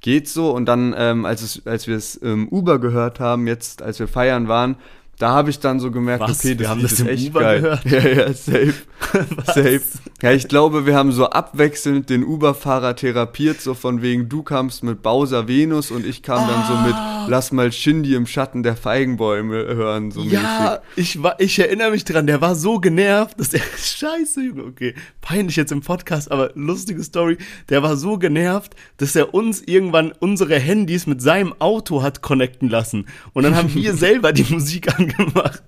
geht 0.00 0.28
so. 0.28 0.50
Und 0.50 0.64
dann, 0.64 0.94
ähm, 0.96 1.26
als, 1.26 1.42
es, 1.42 1.66
als 1.66 1.86
wir 1.86 1.96
es 1.96 2.14
im 2.14 2.48
Uber 2.48 2.78
gehört 2.78 3.20
haben, 3.20 3.46
jetzt, 3.46 3.82
als 3.82 3.98
wir 3.98 4.08
feiern 4.08 4.48
waren, 4.48 4.76
da 5.18 5.30
habe 5.30 5.50
ich 5.50 5.58
dann 5.58 5.80
so 5.80 5.90
gemerkt, 5.90 6.22
Was? 6.22 6.38
okay, 6.38 6.54
das 6.54 6.58
Wir 6.60 6.68
haben 6.68 6.80
Lied 6.80 6.90
das 6.92 7.00
ist 7.00 7.06
echt 7.06 7.28
Uber 7.30 7.40
geil. 7.40 7.60
gehört? 7.60 7.84
Ja, 7.84 8.08
ja, 8.08 8.32
safe. 8.32 8.74
safe. 9.46 9.82
Ja, 10.22 10.32
ich 10.32 10.48
glaube, 10.48 10.86
wir 10.86 10.96
haben 10.96 11.12
so 11.12 11.26
abwechselnd 11.30 12.08
den 12.10 12.24
Uber-Fahrer 12.24 12.96
therapiert, 12.96 13.60
so 13.60 13.74
von 13.74 14.02
wegen, 14.02 14.28
du 14.28 14.42
kamst 14.42 14.82
mit 14.82 15.02
Bowser 15.02 15.48
Venus 15.48 15.90
und 15.90 16.06
ich 16.06 16.22
kam 16.22 16.48
dann 16.48 16.64
so 16.66 16.74
mit 16.86 16.94
Lass 17.28 17.52
mal 17.52 17.70
Shindy 17.72 18.14
im 18.14 18.26
Schatten 18.26 18.62
der 18.62 18.74
Feigenbäume 18.74 19.56
hören, 19.56 20.10
so 20.10 20.22
Ja, 20.22 20.80
ich, 20.96 21.22
war, 21.22 21.38
ich 21.38 21.58
erinnere 21.58 21.90
mich 21.90 22.04
dran, 22.04 22.26
der 22.26 22.40
war 22.40 22.54
so 22.54 22.78
genervt, 22.80 23.38
dass 23.38 23.52
er, 23.52 23.60
scheiße, 23.78 24.40
Junge, 24.42 24.64
okay, 24.64 24.94
peinlich 25.20 25.56
jetzt 25.56 25.70
im 25.72 25.82
Podcast, 25.82 26.30
aber 26.30 26.52
lustige 26.54 27.02
Story, 27.04 27.36
der 27.68 27.82
war 27.82 27.96
so 27.96 28.18
genervt, 28.18 28.74
dass 28.96 29.14
er 29.14 29.34
uns 29.34 29.62
irgendwann 29.62 30.12
unsere 30.18 30.58
Handys 30.58 31.06
mit 31.06 31.20
seinem 31.20 31.54
Auto 31.58 32.02
hat 32.02 32.22
connecten 32.22 32.70
lassen. 32.70 33.06
Und 33.34 33.42
dann 33.42 33.54
haben 33.54 33.74
wir 33.74 33.94
selber 33.94 34.32
die 34.32 34.50
Musik 34.52 34.88
gemacht. 35.08 35.62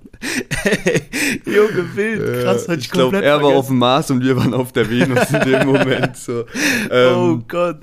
Ey, 0.65 1.01
Junge, 1.47 1.97
wild, 1.97 2.43
krass, 2.45 2.67
Ja, 2.67 2.73
hat 2.73 2.79
ich, 2.79 2.85
ich 2.87 2.91
glaube, 2.91 3.05
komplett 3.13 3.25
er 3.25 3.35
war 3.37 3.41
vergessen. 3.41 3.59
auf 3.59 3.67
dem 3.69 3.79
Mars 3.79 4.11
und 4.11 4.23
wir 4.23 4.37
waren 4.37 4.53
auf 4.53 4.73
der 4.73 4.91
Venus 4.91 5.31
in 5.31 5.41
dem 5.51 5.67
Moment. 5.67 6.17
So. 6.17 6.45
Oh 6.91 6.95
Ähm, 6.95 7.45
Gott. 7.49 7.79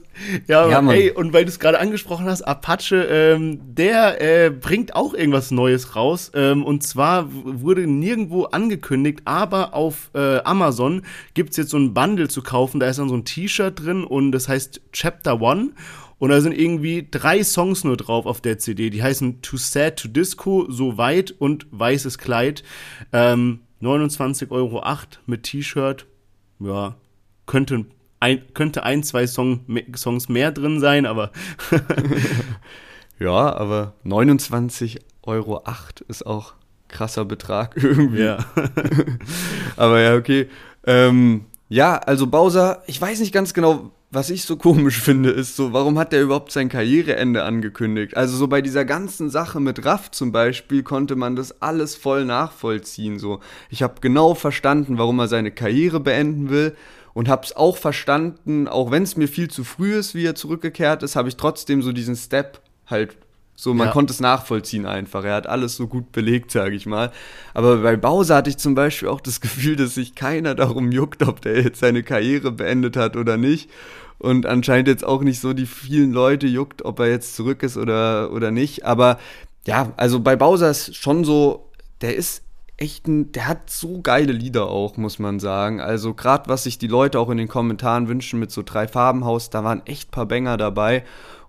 Ja, 0.48 0.67
Ja, 0.70 0.91
ey, 0.91 1.12
und 1.12 1.34
weil 1.34 1.46
du 1.46 1.50
es 1.50 1.60
gerade 1.60 1.80
angesprochen 1.80 2.26
hast, 2.26 2.41
Apache, 2.43 2.96
ähm, 3.10 3.60
der 3.76 4.22
äh, 4.22 4.50
bringt 4.52 4.96
auch 4.96 5.13
irgendwas 5.13 5.50
Neues 5.52 5.96
raus. 5.96 6.32
Ähm, 6.36 6.63
und 6.63 6.84
zwar 6.84 7.28
wurde 7.32 7.88
nirgendwo 7.88 8.43
angekündigt, 8.46 9.22
aber 9.26 9.74
auf 9.74 10.10
äh, 10.13 10.38
Amazon 10.43 11.02
gibt 11.34 11.52
es 11.52 11.58
jetzt 11.58 11.70
so 11.72 11.78
ein 11.78 11.93
Bundle 11.93 12.28
zu 12.28 12.41
kaufen. 12.43 12.80
Da 12.80 12.88
ist 12.88 13.00
dann 13.00 13.10
so 13.10 13.15
ein 13.15 13.26
T-Shirt 13.26 13.80
drin 13.84 14.04
und 14.04 14.32
das 14.32 14.48
heißt 14.48 14.82
Chapter 14.91 15.41
One. 15.41 15.70
Und 16.19 16.30
da 16.30 16.41
sind 16.41 16.58
irgendwie 16.58 17.08
drei 17.10 17.43
Songs 17.43 17.84
nur 17.84 17.97
drauf 17.97 18.25
auf 18.25 18.41
der 18.41 18.58
CD. 18.58 18.89
Die 18.89 19.03
heißen 19.03 19.41
Too 19.41 19.58
Sad 19.58 19.99
to 19.99 20.08
Disco, 20.08 20.65
So 20.69 20.97
weit 20.97 21.32
und 21.38 21.67
Weißes 21.71 22.17
Kleid. 22.17 22.63
Ähm, 23.13 23.60
29,08 23.82 24.51
Euro 24.51 24.84
mit 25.27 25.43
T-Shirt. 25.43 26.08
Ja, 26.60 26.95
könnte 27.45 27.86
ein, 28.19 28.41
könnte 28.53 28.84
ein 28.84 29.03
zwei 29.03 29.27
Song, 29.27 29.62
Songs 29.95 30.27
mehr 30.27 30.51
drin 30.51 30.80
sein, 30.80 31.06
aber 31.06 31.32
ja, 33.19 33.56
aber 33.56 33.93
29,08 34.03 34.99
Euro 35.23 35.62
ist 36.08 36.25
auch 36.25 36.53
krasser 36.88 37.25
Betrag 37.25 37.75
irgendwie. 37.82 38.23
ja. 38.23 38.38
Aber 39.75 39.99
ja, 39.99 40.15
okay. 40.15 40.49
Ähm, 40.86 41.45
ja, 41.69 41.97
also 41.97 42.27
Bowser, 42.27 42.82
ich 42.88 42.99
weiß 42.99 43.19
nicht 43.19 43.34
ganz 43.34 43.53
genau, 43.53 43.91
was 44.10 44.30
ich 44.30 44.43
so 44.43 44.56
komisch 44.58 45.00
finde, 45.02 45.30
ist 45.32 45.56
so, 45.56 45.74
warum 45.74 46.00
hat 46.00 46.12
der 46.13 46.24
überhaupt 46.24 46.52
sein 46.52 46.70
Karriereende 46.70 47.43
angekündigt? 47.43 48.15
Also 48.15 48.38
so 48.38 48.48
bei 48.48 48.62
dieser 48.62 48.86
ganzen 48.86 49.30
Sache 49.30 49.60
mit 49.60 49.86
Raff 49.86 50.12
zum 50.12 50.32
Beispiel 50.32 50.84
konnte 50.84 51.15
man 51.15 51.36
das 51.36 51.62
alles 51.62 51.96
voll 51.96 52.26
nachvollziehen. 52.26 53.20
So, 53.20 53.39
ich 53.70 53.84
habe 53.84 54.02
genau 54.02 54.34
verstanden, 54.36 54.98
warum 54.98 55.20
er 55.20 55.28
seine 55.28 55.52
Karriere 55.52 56.00
beenden 56.00 56.50
will 56.50 56.76
und 57.13 57.28
habe 57.28 57.43
es 57.43 57.56
auch 57.56 57.78
verstanden, 57.78 58.67
auch 58.67 58.91
wenn 58.91 59.04
es 59.04 59.17
mir 59.17 59.28
viel 59.28 59.50
zu 59.50 59.63
früh 59.63 59.96
ist, 59.96 60.15
wie 60.15 60.26
er 60.26 60.36
zurückgekehrt 60.36 61.04
ist, 61.04 61.15
habe 61.15 61.30
ich 61.30 61.36
trotzdem 61.36 61.82
so 61.82 61.91
diesen 61.91 62.15
Step 62.15 62.62
halt 62.86 63.17
so, 63.60 63.74
man 63.74 63.88
Ja. 63.88 63.91
konnte 63.91 64.13
es 64.13 64.20
nachvollziehen 64.20 64.86
einfach. 64.86 65.24
Er 65.24 65.34
hat 65.34 65.48
alles 65.48 65.76
so 65.76 65.88
gut 65.88 66.12
belegt, 66.12 66.52
sage 66.52 66.76
ich 66.76 66.86
mal. 66.86 67.12
Aber 67.56 67.78
bei 67.78 67.98
Bowser 67.98 68.36
hatte 68.36 68.52
ich 68.52 68.58
zum 68.58 68.76
Beispiel 68.76 69.10
auch 69.10 69.20
das 69.20 69.41
Gefühl, 69.41 69.76
dass 69.76 69.96
sich 69.96 70.13
keiner 70.13 70.54
darum 70.54 70.91
juckt, 70.91 71.28
ob 71.28 71.41
der 71.41 71.60
jetzt 71.63 71.80
seine 71.80 72.04
Karriere 72.04 72.52
beendet 72.52 72.96
hat 72.96 73.17
oder 73.17 73.36
nicht. 73.36 73.72
Und 74.20 74.46
anscheinend 74.46 74.88
jetzt 74.88 75.04
auch 75.04 75.24
nicht 75.24 75.41
so 75.41 75.54
die 75.54 75.65
vielen 75.65 76.12
Leute 76.12 76.46
juckt, 76.46 76.86
ob 76.86 77.00
er 77.00 77.08
jetzt 77.10 77.36
zurück 77.36 77.63
ist 77.63 77.78
oder, 77.78 78.32
oder 78.32 78.52
nicht. 78.52 78.86
Aber 78.86 79.17
ja, 79.65 79.91
also 79.98 80.20
bei 80.20 80.36
Bowser 80.36 80.70
ist 80.70 80.96
schon 80.96 81.24
so, 81.26 81.72
der 82.02 82.15
ist 82.15 82.43
echt 82.78 83.08
ein, 83.08 83.32
der 83.32 83.48
hat 83.48 83.72
so 83.72 84.02
geile 84.02 84.34
Lieder 84.34 84.67
auch, 84.67 84.98
muss 84.98 85.17
man 85.17 85.39
sagen. 85.39 85.82
Also 85.82 86.13
gerade 86.13 86.48
was 86.48 86.65
sich 86.65 86.78
die 86.78 86.86
Leute 86.88 87.20
auch 87.20 87.32
in 87.32 87.38
den 87.39 87.48
Kommentaren 87.48 88.08
wünschen 88.08 88.39
mit 88.39 88.52
so 88.52 88.62
drei 88.63 88.88
Farbenhaus, 88.88 89.50
da 89.50 89.63
waren 89.63 89.82
echt 89.88 90.12
paar 90.12 90.28
Banger 90.28 90.58
dabei 90.58 91.04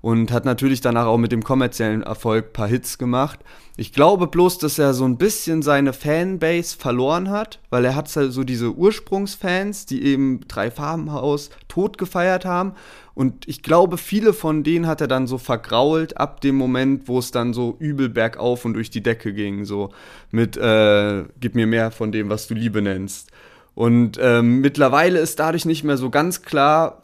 und 0.09 0.33
hat 0.33 0.47
natürlich 0.47 0.81
danach 0.81 1.05
auch 1.05 1.18
mit 1.18 1.33
dem 1.33 1.44
kommerziellen 1.44 2.03
Erfolg 2.03 2.55
paar 2.55 2.66
Hits 2.66 2.97
gemacht. 2.97 3.40
Ich 3.77 3.92
glaube 3.92 4.27
bloß, 4.27 4.57
dass 4.57 4.79
er 4.79 4.94
so 4.94 5.05
ein 5.05 5.18
bisschen 5.18 5.61
seine 5.61 5.92
Fanbase 5.92 6.79
verloren 6.79 7.29
hat, 7.29 7.61
weil 7.68 7.85
er 7.85 7.94
hat 7.94 8.09
so 8.09 8.42
diese 8.42 8.73
Ursprungsfans, 8.73 9.85
die 9.85 10.03
eben 10.03 10.40
drei 10.49 10.71
Farbenhaus 10.71 11.51
tot 11.68 11.99
gefeiert 11.99 12.47
haben. 12.47 12.73
Und 13.12 13.47
ich 13.47 13.62
glaube, 13.62 13.99
viele 13.99 14.33
von 14.33 14.62
denen 14.62 14.87
hat 14.87 15.03
er 15.03 15.09
dann 15.09 15.27
so 15.27 15.37
vergrault 15.37 16.16
ab 16.16 16.40
dem 16.40 16.55
Moment, 16.55 17.07
wo 17.07 17.18
es 17.18 17.31
dann 17.31 17.53
so 17.53 17.77
übel 17.79 18.09
bergauf 18.09 18.64
und 18.64 18.73
durch 18.73 18.88
die 18.88 19.03
Decke 19.03 19.35
ging. 19.35 19.66
So 19.66 19.90
mit, 20.31 20.57
äh, 20.57 21.25
gib 21.38 21.55
mir 21.55 21.66
mehr 21.66 21.90
von 21.90 22.12
dem, 22.12 22.31
was 22.31 22.47
du 22.47 22.55
Liebe 22.55 22.81
nennst. 22.81 23.31
Und 23.75 24.18
ähm, 24.21 24.62
mittlerweile 24.62 25.21
ist 25.21 25.38
dadurch 25.38 25.64
nicht 25.64 25.85
mehr 25.85 25.99
so 25.99 26.11
ganz 26.11 26.42
klar, 26.42 27.03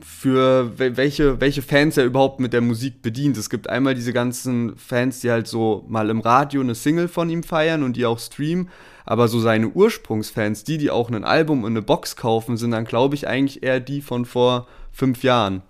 für 0.00 0.72
wel- 0.76 0.96
welche, 0.96 1.40
welche 1.40 1.62
Fans 1.62 1.96
er 1.96 2.04
überhaupt 2.04 2.40
mit 2.40 2.52
der 2.52 2.60
Musik 2.60 3.00
bedient. 3.02 3.36
Es 3.36 3.48
gibt 3.50 3.68
einmal 3.70 3.94
diese 3.94 4.12
ganzen 4.12 4.76
Fans, 4.76 5.20
die 5.20 5.30
halt 5.30 5.46
so 5.46 5.84
mal 5.88 6.10
im 6.10 6.20
Radio 6.20 6.60
eine 6.60 6.74
Single 6.74 7.08
von 7.08 7.30
ihm 7.30 7.42
feiern 7.42 7.82
und 7.82 7.96
die 7.96 8.04
auch 8.06 8.18
streamen, 8.18 8.68
aber 9.04 9.28
so 9.28 9.38
seine 9.40 9.68
Ursprungsfans, 9.68 10.64
die, 10.64 10.78
die 10.78 10.90
auch 10.90 11.10
ein 11.10 11.24
Album 11.24 11.64
und 11.64 11.72
eine 11.72 11.82
Box 11.82 12.16
kaufen, 12.16 12.56
sind 12.56 12.72
dann, 12.72 12.84
glaube 12.84 13.14
ich, 13.14 13.28
eigentlich 13.28 13.62
eher 13.62 13.80
die 13.80 14.00
von 14.02 14.24
vor 14.24 14.66
fünf 14.92 15.22
Jahren. 15.22 15.62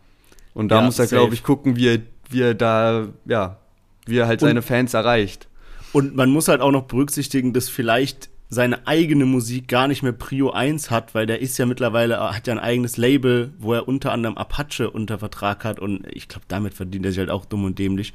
Und 0.54 0.68
da 0.68 0.76
Ja, 0.80 0.82
muss 0.86 0.98
er, 0.98 1.06
glaube 1.06 1.34
ich, 1.34 1.42
gucken, 1.42 1.76
wie 1.76 1.88
er, 1.88 1.98
wie 2.30 2.40
er 2.42 2.54
da, 2.54 3.08
ja, 3.26 3.58
wie 4.06 4.18
er 4.18 4.26
halt 4.26 4.42
Und- 4.42 4.48
seine 4.48 4.62
Fans 4.62 4.94
erreicht. 4.94 5.48
Und 5.92 6.16
man 6.16 6.30
muss 6.30 6.48
halt 6.48 6.60
auch 6.60 6.72
noch 6.72 6.84
berücksichtigen, 6.84 7.52
dass 7.52 7.68
vielleicht 7.68 8.28
seine 8.54 8.86
eigene 8.86 9.26
Musik 9.26 9.68
gar 9.68 9.88
nicht 9.88 10.02
mehr 10.02 10.12
Prio 10.12 10.50
1 10.50 10.90
hat, 10.90 11.14
weil 11.14 11.26
der 11.26 11.40
ist 11.40 11.58
ja 11.58 11.66
mittlerweile, 11.66 12.18
hat 12.34 12.46
ja 12.46 12.54
ein 12.54 12.58
eigenes 12.58 12.96
Label, 12.96 13.52
wo 13.58 13.74
er 13.74 13.86
unter 13.86 14.12
anderem 14.12 14.38
Apache 14.38 14.90
unter 14.90 15.18
Vertrag 15.18 15.64
hat 15.64 15.80
und 15.80 16.06
ich 16.10 16.28
glaube, 16.28 16.46
damit 16.48 16.74
verdient 16.74 17.04
er 17.04 17.12
sich 17.12 17.18
halt 17.18 17.30
auch 17.30 17.44
dumm 17.44 17.64
und 17.64 17.78
dämlich. 17.78 18.14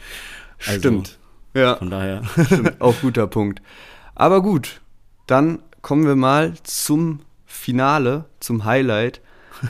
Also, 0.66 0.80
Stimmt. 0.80 1.20
Ja. 1.54 1.76
Von 1.76 1.90
daher. 1.90 2.24
Stimmt, 2.46 2.80
auch 2.82 2.96
guter 3.02 3.28
Punkt. 3.28 3.62
Aber 4.16 4.42
gut, 4.42 4.82
dann 5.28 5.60
kommen 5.82 6.06
wir 6.06 6.16
mal 6.16 6.54
zum 6.64 7.22
Finale, 7.46 8.26
zum 8.40 8.66
Highlight. 8.66 9.22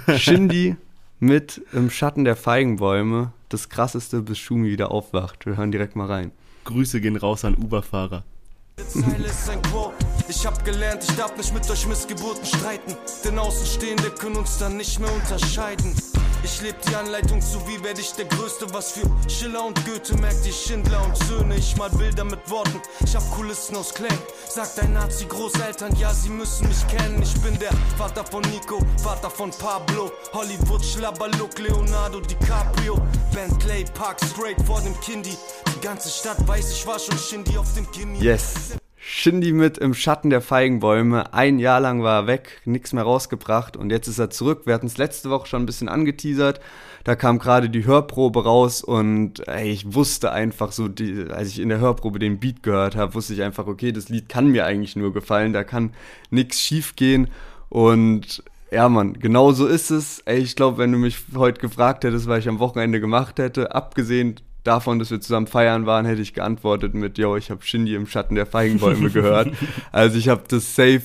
Shindy 0.17 0.75
mit 1.19 1.61
im 1.73 1.89
Schatten 1.89 2.23
der 2.23 2.35
Feigenbäume. 2.35 3.33
Das 3.49 3.69
krasseste, 3.69 4.21
bis 4.21 4.37
Schumi 4.37 4.69
wieder 4.69 4.91
aufwacht. 4.91 5.45
Wir 5.45 5.57
hören 5.57 5.71
direkt 5.71 5.95
mal 5.95 6.07
rein. 6.07 6.31
Grüße 6.65 7.01
gehen 7.01 7.15
raus 7.15 7.45
an 7.45 7.55
Uber-Fahrer. 7.55 8.23
Ich 10.29 10.45
hab 10.45 10.63
gelernt, 10.63 11.03
ich 11.03 11.15
darf 11.15 11.35
nicht 11.35 11.51
mit 11.55 11.67
euch 11.69 11.87
Missgeburten 11.87 12.45
streiten. 12.45 12.95
Denn 13.23 13.39
Außenstehende 13.39 14.11
können 14.11 14.37
uns 14.37 14.59
dann 14.59 14.77
nicht 14.77 14.99
mehr 14.99 15.11
unterscheiden. 15.11 15.95
Ich 16.43 16.61
leb 16.61 16.75
die 16.83 16.95
Anleitung 16.95 17.41
zu, 17.41 17.59
wie 17.67 17.83
werd 17.83 17.97
ich 17.97 18.11
der 18.13 18.25
Größte. 18.25 18.71
Was 18.71 18.91
für 18.91 19.09
Schiller 19.27 19.65
und 19.65 19.83
Goethe 19.85 20.15
merkt 20.17 20.45
die 20.45 20.51
Schindler 20.51 21.03
und 21.03 21.17
Söhne. 21.17 21.55
Ich 21.55 21.75
mal 21.77 21.89
Bilder 21.89 22.23
mit 22.23 22.47
Worten, 22.49 22.79
ich 23.03 23.15
hab 23.15 23.29
Kulissen 23.31 23.75
aus 23.75 23.91
Klang. 23.93 24.17
Sagt 24.47 24.79
ein 24.79 24.93
Nazi-Großeltern, 24.93 25.95
ja, 25.95 26.13
sie 26.13 26.29
müssen 26.29 26.67
mich 26.67 26.87
kennen. 26.87 27.21
Ich 27.23 27.33
bin 27.41 27.57
der 27.57 27.71
Vater 27.97 28.23
von 28.23 28.41
Nico, 28.51 28.79
Vater 29.03 29.31
von 29.31 29.49
Pablo. 29.49 30.11
Hollywood, 30.31 30.85
Schlabberlook, 30.85 31.57
Leonardo 31.57 32.21
DiCaprio. 32.21 33.01
Bentley 33.33 33.83
Park 33.95 34.19
straight 34.23 34.61
vor 34.65 34.79
dem 34.81 34.97
Kindi. 35.01 35.35
Die 35.75 35.81
ganze 35.81 36.09
Stadt 36.09 36.47
weiß, 36.47 36.71
ich 36.71 36.85
war 36.85 36.99
schon 36.99 37.17
Shindy 37.17 37.57
auf 37.57 37.73
dem 37.73 37.89
Kini. 37.91 38.19
Yes. 38.19 38.53
Shindy 39.11 39.53
mit 39.53 39.79
im 39.79 39.95
Schatten 39.95 40.29
der 40.29 40.39
Feigenbäume. 40.39 41.33
Ein 41.33 41.57
Jahr 41.57 41.79
lang 41.79 42.03
war 42.03 42.21
er 42.21 42.27
weg, 42.27 42.61
nichts 42.65 42.93
mehr 42.93 43.03
rausgebracht 43.03 43.75
und 43.75 43.89
jetzt 43.89 44.07
ist 44.07 44.19
er 44.19 44.29
zurück. 44.29 44.61
Wir 44.65 44.75
hatten 44.75 44.85
es 44.85 44.99
letzte 44.99 45.31
Woche 45.31 45.47
schon 45.47 45.63
ein 45.63 45.65
bisschen 45.65 45.89
angeteasert. 45.89 46.61
Da 47.05 47.15
kam 47.15 47.39
gerade 47.39 47.71
die 47.71 47.87
Hörprobe 47.87 48.43
raus 48.43 48.83
und 48.83 49.47
ey, 49.47 49.71
ich 49.71 49.95
wusste 49.95 50.31
einfach 50.31 50.71
so, 50.71 50.87
die, 50.87 51.25
als 51.31 51.49
ich 51.49 51.59
in 51.59 51.69
der 51.69 51.79
Hörprobe 51.79 52.19
den 52.19 52.39
Beat 52.39 52.61
gehört 52.61 52.95
habe, 52.95 53.15
wusste 53.15 53.33
ich 53.33 53.41
einfach, 53.41 53.65
okay, 53.65 53.91
das 53.91 54.09
Lied 54.09 54.29
kann 54.29 54.49
mir 54.49 54.67
eigentlich 54.67 54.95
nur 54.95 55.11
gefallen, 55.11 55.53
da 55.53 55.63
kann 55.63 55.91
nichts 56.29 56.61
schief 56.61 56.95
gehen 56.95 57.29
und 57.67 58.43
ja, 58.71 58.87
Mann, 58.89 59.13
genau 59.13 59.53
so 59.53 59.65
ist 59.65 59.89
es. 59.89 60.19
Ey, 60.25 60.37
ich 60.37 60.55
glaube, 60.55 60.77
wenn 60.77 60.91
du 60.91 60.99
mich 60.99 61.17
heute 61.33 61.59
gefragt 61.59 62.03
hättest, 62.03 62.27
was 62.27 62.39
ich 62.39 62.47
am 62.47 62.59
Wochenende 62.59 62.99
gemacht 62.99 63.39
hätte, 63.39 63.73
abgesehen 63.73 64.39
davon, 64.69 64.99
dass 64.99 65.09
wir 65.09 65.19
zusammen 65.19 65.47
feiern 65.47 65.85
waren, 65.87 66.05
hätte 66.05 66.21
ich 66.21 66.33
geantwortet 66.33 66.93
mit, 66.93 67.17
yo, 67.17 67.35
ich 67.35 67.49
habe 67.49 67.63
Shindy 67.63 67.95
im 67.95 68.05
Schatten 68.05 68.35
der 68.35 68.45
Feigenbäume 68.45 69.09
gehört. 69.09 69.49
Also 69.91 70.17
ich 70.17 70.29
habe 70.29 70.43
das 70.47 70.75
safe, 70.75 71.01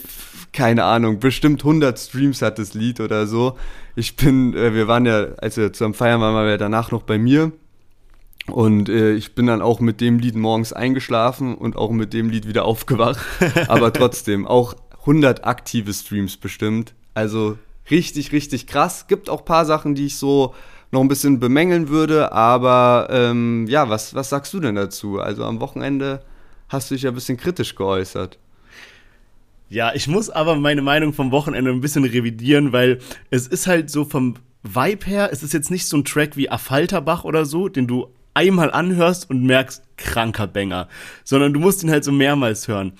keine 0.52 0.84
Ahnung, 0.84 1.18
bestimmt 1.18 1.62
100 1.62 1.98
Streams 1.98 2.42
hat 2.42 2.58
das 2.58 2.74
Lied 2.74 3.00
oder 3.00 3.26
so. 3.26 3.56
Ich 3.96 4.16
bin, 4.16 4.54
äh, 4.54 4.74
wir 4.74 4.86
waren 4.86 5.06
ja, 5.06 5.28
als 5.38 5.56
wir 5.56 5.72
zusammen 5.72 5.94
feiern 5.94 6.20
waren, 6.20 6.34
waren 6.34 6.46
wir 6.46 6.58
danach 6.58 6.90
noch 6.90 7.02
bei 7.02 7.18
mir. 7.18 7.52
Und 8.46 8.88
äh, 8.90 9.14
ich 9.14 9.34
bin 9.34 9.46
dann 9.46 9.62
auch 9.62 9.80
mit 9.80 10.00
dem 10.00 10.18
Lied 10.18 10.36
morgens 10.36 10.72
eingeschlafen 10.72 11.54
und 11.54 11.76
auch 11.76 11.90
mit 11.90 12.12
dem 12.12 12.28
Lied 12.28 12.46
wieder 12.46 12.66
aufgewacht. 12.66 13.18
Aber 13.68 13.92
trotzdem, 13.92 14.46
auch 14.46 14.74
100 15.00 15.44
aktive 15.46 15.92
Streams 15.94 16.36
bestimmt. 16.36 16.94
Also 17.14 17.56
richtig, 17.90 18.32
richtig 18.32 18.66
krass. 18.66 19.06
Gibt 19.06 19.30
auch 19.30 19.44
paar 19.44 19.64
Sachen, 19.64 19.94
die 19.94 20.06
ich 20.06 20.16
so 20.16 20.54
noch 20.90 21.00
ein 21.00 21.08
bisschen 21.08 21.40
bemängeln 21.40 21.88
würde. 21.88 22.32
Aber 22.32 23.08
ähm, 23.10 23.66
ja, 23.68 23.88
was, 23.88 24.14
was 24.14 24.30
sagst 24.30 24.52
du 24.54 24.60
denn 24.60 24.74
dazu? 24.74 25.18
Also 25.18 25.44
am 25.44 25.60
Wochenende 25.60 26.22
hast 26.68 26.90
du 26.90 26.94
dich 26.94 27.02
ja 27.02 27.10
ein 27.10 27.14
bisschen 27.14 27.36
kritisch 27.36 27.74
geäußert. 27.74 28.38
Ja, 29.68 29.92
ich 29.94 30.08
muss 30.08 30.30
aber 30.30 30.56
meine 30.56 30.82
Meinung 30.82 31.12
vom 31.12 31.30
Wochenende 31.30 31.70
ein 31.70 31.80
bisschen 31.80 32.04
revidieren, 32.04 32.72
weil 32.72 32.98
es 33.30 33.46
ist 33.46 33.66
halt 33.66 33.90
so 33.90 34.04
vom 34.04 34.36
Vibe 34.62 35.06
her, 35.06 35.30
es 35.32 35.42
ist 35.42 35.52
jetzt 35.52 35.70
nicht 35.70 35.86
so 35.86 35.96
ein 35.96 36.04
Track 36.04 36.36
wie 36.36 36.50
Affalterbach 36.50 37.24
oder 37.24 37.44
so, 37.44 37.68
den 37.68 37.86
du 37.86 38.08
einmal 38.34 38.70
anhörst 38.72 39.30
und 39.30 39.44
merkst, 39.44 39.82
kranker 39.96 40.46
Banger, 40.46 40.88
sondern 41.22 41.52
du 41.52 41.60
musst 41.60 41.82
ihn 41.82 41.90
halt 41.90 42.04
so 42.04 42.12
mehrmals 42.12 42.68
hören. 42.68 42.92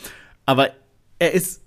Aber 0.47 0.71
er 1.19 1.33
ist 1.33 1.63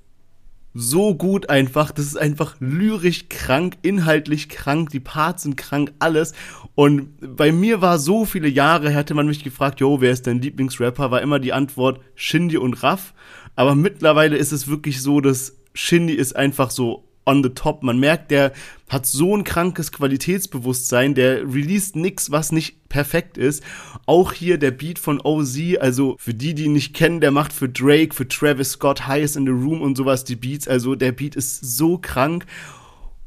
so 0.80 1.16
gut 1.16 1.50
einfach. 1.50 1.92
Das 1.92 2.06
ist 2.06 2.18
einfach 2.18 2.56
lyrisch 2.60 3.30
krank, 3.30 3.78
inhaltlich 3.82 4.48
krank, 4.48 4.92
die 4.92 5.00
Parts 5.00 5.44
sind 5.44 5.58
krank, 5.58 5.92
alles. 5.98 6.34
Und 6.76 7.10
bei 7.36 7.52
mir 7.52 7.82
war 7.82 7.98
so 7.98 8.26
viele 8.26 8.48
Jahre, 8.48 8.92
hätte 8.92 9.16
man 9.16 9.26
mich 9.26 9.44
gefragt, 9.44 9.80
jo, 9.80 10.02
wer 10.02 10.12
ist 10.12 10.28
dein 10.28 10.40
Lieblingsrapper, 10.40 11.10
war 11.10 11.22
immer 11.24 11.40
die 11.40 11.52
Antwort 11.52 12.00
Shindy 12.14 12.58
und 12.58 12.84
Raff. 12.84 13.16
Aber 13.56 13.74
mittlerweile 13.74 14.38
ist 14.38 14.52
es 14.52 14.68
wirklich 14.68 15.02
so, 15.02 15.20
dass 15.20 15.58
Shindy 15.74 16.14
ist 16.14 16.36
einfach 16.36 16.70
so 16.70 17.07
on 17.28 17.44
the 17.44 17.50
top. 17.50 17.84
Man 17.84 18.00
merkt, 18.00 18.32
der 18.32 18.54
hat 18.90 19.06
so 19.06 19.36
ein 19.36 19.44
krankes 19.44 19.92
Qualitätsbewusstsein, 19.92 21.14
der 21.14 21.44
released 21.44 21.96
nix, 21.96 22.32
was 22.32 22.52
nicht 22.52 22.88
perfekt 22.90 23.38
ist. 23.38 23.62
Auch 24.06 24.32
hier 24.32 24.58
der 24.58 24.72
Beat 24.72 24.98
von 24.98 25.20
OZ, 25.22 25.60
also 25.80 26.16
für 26.18 26.34
die, 26.34 26.56
die 26.56 26.64
ihn 26.64 26.74
nicht 26.74 26.96
kennen, 26.96 27.20
der 27.20 27.32
macht 27.32 27.52
für 27.52 27.68
Drake, 27.68 28.16
für 28.16 28.28
Travis 28.28 28.72
Scott, 28.72 29.06
Highest 29.08 29.36
in 29.36 29.46
the 29.46 29.52
Room 29.52 29.82
und 29.82 29.98
sowas 29.98 30.24
die 30.24 30.38
Beats. 30.38 30.68
Also 30.68 30.96
der 30.96 31.12
Beat 31.12 31.36
ist 31.36 31.78
so 31.78 31.98
krank. 31.98 32.46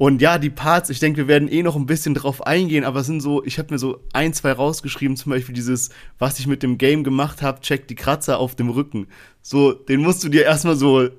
Und 0.01 0.22
ja, 0.22 0.38
die 0.38 0.48
Parts, 0.48 0.88
ich 0.88 0.98
denke, 0.98 1.18
wir 1.18 1.28
werden 1.28 1.46
eh 1.46 1.62
noch 1.62 1.76
ein 1.76 1.84
bisschen 1.84 2.14
drauf 2.14 2.46
eingehen, 2.46 2.84
aber 2.84 3.01
es 3.01 3.07
sind 3.07 3.20
so, 3.20 3.44
ich 3.44 3.59
habe 3.59 3.74
mir 3.74 3.78
so 3.78 4.01
ein, 4.14 4.32
zwei 4.32 4.53
rausgeschrieben, 4.53 5.14
zum 5.14 5.28
Beispiel 5.28 5.55
dieses, 5.55 5.90
was 6.18 6.38
ich 6.38 6.46
mit 6.46 6.62
dem 6.62 6.78
Game 6.78 7.05
gemacht 7.05 7.42
habe, 7.42 7.61
check 7.61 7.86
die 7.86 7.96
Kratzer 7.96 8.38
auf 8.38 8.55
dem 8.55 8.70
Rücken. 8.70 9.09
So, 9.42 9.74
den 9.74 10.01
musst 10.01 10.24
du 10.24 10.30
dir 10.30 10.44
erstmal 10.44 10.76
so 10.76 11.11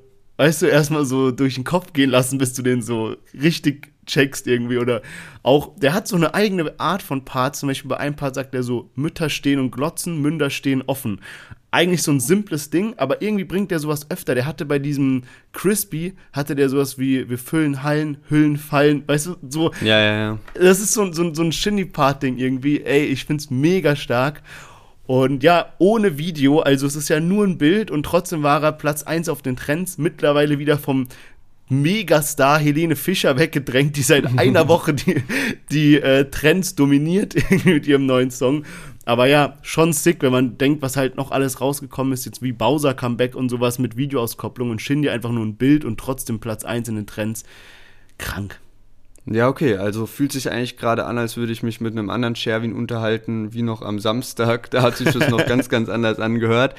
weißt 0.41 0.63
du, 0.63 0.65
erstmal 0.65 1.05
so 1.05 1.29
durch 1.29 1.53
den 1.53 1.63
Kopf 1.63 1.93
gehen 1.93 2.09
lassen, 2.09 2.39
bis 2.39 2.53
du 2.53 2.63
den 2.63 2.81
so 2.81 3.15
richtig 3.39 3.93
checkst 4.07 4.47
irgendwie. 4.47 4.79
Oder 4.79 5.03
auch, 5.43 5.77
der 5.77 5.93
hat 5.93 6.07
so 6.07 6.15
eine 6.15 6.33
eigene 6.33 6.79
Art 6.79 7.03
von 7.03 7.23
Parts. 7.25 7.59
Zum 7.59 7.67
Beispiel 7.67 7.89
bei 7.89 7.97
einem 7.97 8.15
Part 8.15 8.33
sagt 8.33 8.55
er 8.55 8.63
so, 8.63 8.89
Mütter 8.95 9.29
stehen 9.29 9.59
und 9.59 9.69
glotzen, 9.69 10.19
Münder 10.19 10.49
stehen 10.49 10.81
offen. 10.87 11.21
Eigentlich 11.69 12.01
so 12.01 12.11
ein 12.11 12.19
simples 12.19 12.71
Ding, 12.71 12.95
aber 12.97 13.21
irgendwie 13.21 13.43
bringt 13.43 13.69
der 13.69 13.77
sowas 13.77 14.09
öfter. 14.09 14.33
Der 14.33 14.47
hatte 14.47 14.65
bei 14.65 14.79
diesem 14.79 15.25
Crispy, 15.53 16.15
hatte 16.33 16.55
der 16.55 16.69
sowas 16.69 16.97
wie, 16.97 17.29
wir 17.29 17.37
füllen 17.37 17.83
Hallen, 17.83 18.17
Hüllen 18.27 18.57
fallen, 18.57 19.03
weißt 19.07 19.27
du, 19.27 19.35
so. 19.47 19.71
Ja, 19.81 19.99
ja, 19.99 20.15
ja. 20.15 20.39
Das 20.55 20.79
ist 20.79 20.93
so, 20.93 21.13
so, 21.13 21.31
so 21.35 21.43
ein 21.43 21.51
Shindy-Part-Ding 21.51 22.39
irgendwie. 22.39 22.81
Ey, 22.81 23.05
ich 23.05 23.25
find's 23.25 23.51
mega 23.51 23.95
stark. 23.95 24.41
Und 25.11 25.43
ja, 25.43 25.73
ohne 25.77 26.17
Video, 26.17 26.61
also 26.61 26.87
es 26.87 26.95
ist 26.95 27.09
ja 27.09 27.19
nur 27.19 27.43
ein 27.45 27.57
Bild 27.57 27.91
und 27.91 28.03
trotzdem 28.03 28.43
war 28.43 28.63
er 28.63 28.71
Platz 28.71 29.03
1 29.03 29.27
auf 29.27 29.41
den 29.41 29.57
Trends, 29.57 29.97
mittlerweile 29.97 30.57
wieder 30.57 30.77
vom 30.77 31.09
Megastar 31.67 32.57
Helene 32.57 32.95
Fischer 32.95 33.37
weggedrängt, 33.37 33.97
die 33.97 34.03
seit 34.03 34.25
einer 34.39 34.69
Woche 34.69 34.93
die, 34.93 35.21
die 35.69 35.99
äh, 35.99 36.29
Trends 36.31 36.75
dominiert 36.75 37.35
mit 37.65 37.87
ihrem 37.87 38.05
neuen 38.05 38.31
Song. 38.31 38.63
Aber 39.03 39.25
ja, 39.25 39.57
schon 39.63 39.91
sick, 39.91 40.21
wenn 40.21 40.31
man 40.31 40.57
denkt, 40.57 40.81
was 40.81 40.95
halt 40.95 41.17
noch 41.17 41.31
alles 41.31 41.59
rausgekommen 41.59 42.13
ist, 42.13 42.23
jetzt 42.23 42.41
wie 42.41 42.53
Bowser 42.53 42.93
Comeback 42.93 43.35
und 43.35 43.49
sowas 43.49 43.79
mit 43.79 43.97
Videoauskopplung 43.97 44.69
und 44.69 44.81
Shindy 44.81 45.09
einfach 45.09 45.31
nur 45.31 45.45
ein 45.45 45.57
Bild 45.57 45.83
und 45.83 45.99
trotzdem 45.99 46.39
Platz 46.39 46.63
1 46.63 46.87
in 46.87 46.95
den 46.95 47.05
Trends. 47.05 47.43
Krank. 48.17 48.61
Ja, 49.25 49.47
okay, 49.47 49.77
also 49.77 50.07
fühlt 50.07 50.31
sich 50.31 50.51
eigentlich 50.51 50.77
gerade 50.77 51.05
an, 51.05 51.17
als 51.17 51.37
würde 51.37 51.51
ich 51.51 51.61
mich 51.61 51.79
mit 51.79 51.93
einem 51.93 52.09
anderen 52.09 52.35
Sherwin 52.35 52.73
unterhalten, 52.73 53.53
wie 53.53 53.61
noch 53.61 53.83
am 53.83 53.99
Samstag. 53.99 54.71
Da 54.71 54.81
hat 54.81 54.97
sich 54.97 55.11
das 55.11 55.29
noch 55.29 55.45
ganz, 55.45 55.69
ganz 55.69 55.89
anders 55.89 56.19
angehört. 56.19 56.75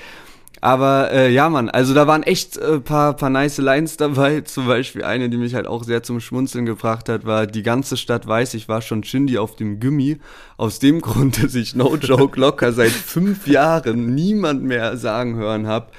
Aber 0.61 1.11
äh, 1.11 1.33
ja, 1.33 1.49
Mann, 1.49 1.69
also 1.71 1.93
da 1.93 2.07
waren 2.07 2.23
echt 2.23 2.57
äh, 2.57 2.79
paar, 2.79 3.17
paar 3.17 3.31
nice 3.31 3.59
Lines 3.59 3.97
dabei. 3.97 4.43
Zum 4.43 4.67
Beispiel 4.67 5.03
eine, 5.03 5.29
die 5.29 5.37
mich 5.37 5.55
halt 5.55 5.67
auch 5.67 5.83
sehr 5.83 6.05
zum 6.05 6.21
Schmunzeln 6.21 6.67
gebracht 6.67 7.09
hat, 7.09 7.25
war, 7.25 7.49
die 7.49 7.65
ganze 7.65 7.97
Stadt 7.97 8.29
weiß, 8.29 8.55
ich 8.55 8.69
war 8.69 8.81
schon 8.81 9.03
Shindy 9.03 9.39
auf 9.39 9.57
dem 9.57 9.81
Gummi. 9.81 10.19
Aus 10.57 10.79
dem 10.79 11.01
Grund, 11.01 11.43
dass 11.43 11.55
ich 11.55 11.75
No 11.75 11.97
Joke 11.97 12.39
locker 12.39 12.73
seit 12.73 12.91
fünf 12.91 13.47
Jahren 13.47 14.15
niemand 14.15 14.63
mehr 14.63 14.97
sagen 14.97 15.37
hören 15.37 15.67
hab 15.67 15.93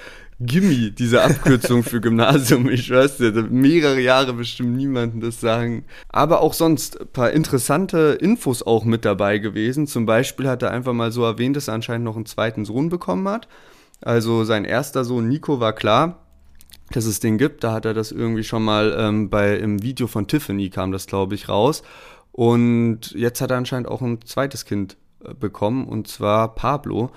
Gimmi, 0.46 0.91
diese 0.91 1.24
Abkürzung 1.24 1.84
für 1.84 2.02
Gymnasium. 2.02 2.70
Ich 2.70 2.89
weiß 2.89 3.20
ja, 3.20 3.32
mehrere 3.50 4.00
Jahre 4.00 4.34
bestimmt 4.34 4.76
niemanden 4.76 5.22
das 5.22 5.39
sagen. 5.39 5.86
Aber 6.10 6.41
auch 6.41 6.54
sonst 6.54 7.00
ein 7.00 7.08
paar 7.08 7.32
interessante 7.32 8.18
Infos 8.20 8.64
auch 8.64 8.84
mit 8.84 9.06
dabei 9.06 9.38
gewesen. 9.38 9.88
Zum 9.88 10.06
Beispiel 10.06 10.48
hat 10.48 10.62
er 10.62 10.72
einfach 10.72 10.94
mal 10.94 11.12
so 11.12 11.24
erwähnt, 11.24 11.56
dass 11.56 11.68
er 11.68 11.76
anscheinend 11.76 12.06
noch 12.06 12.16
einen 12.16 12.26
zweiten 12.26 12.66
Sohn 12.66 12.89
bekommen 12.89 13.28
hat. 13.28 13.48
Also 14.02 14.44
sein 14.44 14.66
erster 14.66 15.06
Sohn 15.06 15.28
Nico 15.28 15.60
war 15.60 15.74
klar, 15.74 16.20
dass 16.91 17.06
es 17.06 17.20
den 17.20 17.38
gibt. 17.38 17.64
Da 17.64 17.72
hat 17.72 17.86
er 17.86 17.94
das 17.94 18.12
irgendwie 18.12 18.44
schon 18.44 18.64
mal 18.64 18.96
ähm, 18.98 19.30
bei 19.30 19.56
im 19.56 19.82
Video 19.82 20.08
von 20.08 20.28
Tiffany 20.28 20.70
kam 20.70 20.91
das, 20.91 21.08
glaube 21.08 21.36
ich, 21.36 21.48
raus. 21.48 21.84
Und 22.32 23.12
jetzt 23.12 23.41
hat 23.41 23.52
er 23.52 23.58
anscheinend 23.58 23.88
auch 23.88 24.02
ein 24.02 24.20
zweites 24.26 24.66
Kind 24.66 24.98
äh, 25.24 25.34
bekommen, 25.34 25.88
und 25.88 26.08
zwar 26.08 26.56
Pablo. 26.56 27.12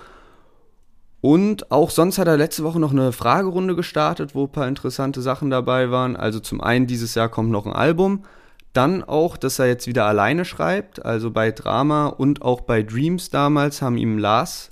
Und 1.27 1.71
auch 1.73 1.89
sonst 1.89 2.19
hat 2.19 2.29
er 2.29 2.37
letzte 2.37 2.63
Woche 2.63 2.79
noch 2.79 2.91
eine 2.91 3.11
Fragerunde 3.11 3.75
gestartet, 3.75 4.33
wo 4.33 4.45
ein 4.45 4.51
paar 4.53 4.65
interessante 4.65 5.21
Sachen 5.21 5.49
dabei 5.49 5.91
waren. 5.91 6.15
Also 6.15 6.39
zum 6.39 6.61
einen 6.61 6.87
dieses 6.87 7.15
Jahr 7.15 7.27
kommt 7.27 7.51
noch 7.51 7.65
ein 7.65 7.73
Album. 7.73 8.23
Dann 8.71 9.03
auch, 9.03 9.35
dass 9.35 9.59
er 9.59 9.67
jetzt 9.67 9.87
wieder 9.87 10.05
alleine 10.05 10.45
schreibt. 10.45 11.03
Also 11.03 11.29
bei 11.29 11.51
Drama 11.51 12.07
und 12.07 12.43
auch 12.43 12.61
bei 12.61 12.81
Dreams 12.81 13.29
damals 13.29 13.81
haben 13.81 13.97
ihm 13.97 14.17
Lars 14.17 14.71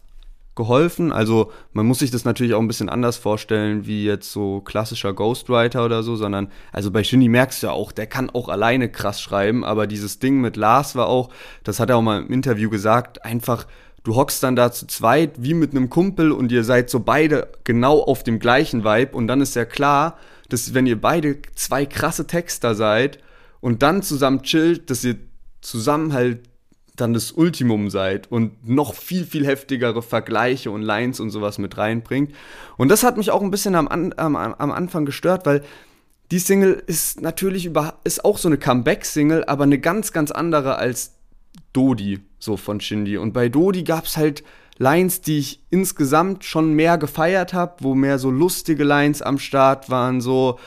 geholfen. 0.56 1.12
Also 1.12 1.51
man 1.74 1.86
muss 1.86 1.99
sich 1.99 2.12
das 2.12 2.24
natürlich 2.24 2.53
auch 2.53 2.62
ein 2.62 2.70
bisschen 2.70 2.88
anders 2.88 3.18
vorstellen, 3.18 3.86
wie 3.86 4.06
jetzt 4.06 4.32
so 4.32 4.62
klassischer 4.62 5.14
Ghostwriter 5.14 5.84
oder 5.84 6.03
so, 6.03 6.16
sondern 6.16 6.47
also 6.72 6.89
bei 6.89 7.03
Shindy 7.03 7.28
merkst 7.28 7.62
du 7.64 7.68
ja 7.68 7.74
auch, 7.74 7.91
der 7.91 8.08
kann 8.08 8.30
auch 8.30 8.47
alleine 8.47 8.88
krass 8.88 9.20
schreiben, 9.20 9.66
aber 9.66 9.88
dieses 9.88 10.20
Ding 10.20 10.39
mit 10.39 10.56
Lars 10.56 10.95
war 10.95 11.08
auch, 11.08 11.32
das 11.66 11.82
hat 11.82 11.89
er 11.89 11.97
auch 11.97 12.01
mal 12.01 12.22
im 12.22 12.32
Interview 12.32 12.70
gesagt, 12.70 13.26
einfach 13.26 13.68
du 14.06 14.16
hockst 14.16 14.41
dann 14.43 14.56
da 14.56 14.72
zu 14.72 14.88
zweit 14.88 15.43
wie 15.43 15.53
mit 15.53 15.72
einem 15.72 15.89
Kumpel 15.89 16.32
und 16.32 16.51
ihr 16.51 16.64
seid 16.64 16.89
so 16.89 17.01
beide 17.01 17.49
genau 17.66 18.01
auf 18.01 18.24
dem 18.24 18.39
gleichen 18.39 18.86
Vibe 18.86 19.18
und 19.18 19.28
dann 19.28 19.41
ist 19.41 19.56
ja 19.56 19.66
klar, 19.66 20.18
dass 20.47 20.74
wenn 20.74 20.86
ihr 20.86 21.01
beide 21.01 21.39
zwei 21.56 21.86
krasse 21.86 22.28
Texter 22.28 22.76
seid 22.76 23.20
und 23.60 23.82
dann 23.82 24.03
zusammen 24.03 24.43
chillt, 24.43 24.89
dass 24.89 25.03
ihr 25.03 25.18
zusammen 25.62 26.14
halt 26.14 26.47
dann 26.95 27.14
das 27.14 27.32
Ultimum 27.32 27.89
seid 27.89 28.32
und 28.32 28.70
noch 28.70 28.93
viel, 28.93 29.26
viel 29.26 29.45
heftigere 29.45 30.01
Vergleiche 30.01 30.72
und 30.72 30.84
Lines 30.84 31.20
und 31.20 31.32
sowas 31.32 31.58
mit 31.58 31.78
reinbringt. 31.78 32.34
Und 32.78 32.89
das 32.89 33.03
hat 33.03 33.18
mich 33.18 33.32
auch 33.32 33.41
ein 33.41 33.51
bisschen 33.51 33.76
am, 33.76 33.88
am, 33.88 34.36
am 34.36 34.72
Anfang 34.72 35.06
gestört, 35.06 35.45
weil 35.45 35.64
die 36.32 36.39
Single 36.39 36.84
ist 36.88 37.22
natürlich 37.22 37.66
über, 37.66 37.99
ist 38.03 38.24
auch 38.24 38.38
so 38.38 38.47
eine 38.47 38.58
Comeback-Single, 38.58 39.45
aber 39.45 39.64
eine 39.64 39.80
ganz, 39.80 40.14
ganz 40.14 40.32
andere 40.32 40.78
als 40.78 41.16
Dodi, 41.74 42.22
so 42.45 42.55
von 42.55 42.79
Shindy. 42.79 43.17
Und 43.17 43.33
bei 43.33 43.49
Dodi 43.49 43.83
gab 43.83 44.05
es 44.05 44.15
halt 44.15 44.43
Lines, 44.77 45.21
die 45.21 45.39
ich 45.39 45.61
insgesamt 45.69 46.43
schon 46.43 46.73
mehr 46.73 46.97
gefeiert 46.97 47.53
habe, 47.53 47.75
wo 47.79 47.95
mehr 47.95 48.19
so 48.19 48.29
lustige 48.29 48.83
Lines 48.83 49.21
am 49.21 49.37
Start 49.37 49.89
waren, 49.89 50.21
so 50.21 50.59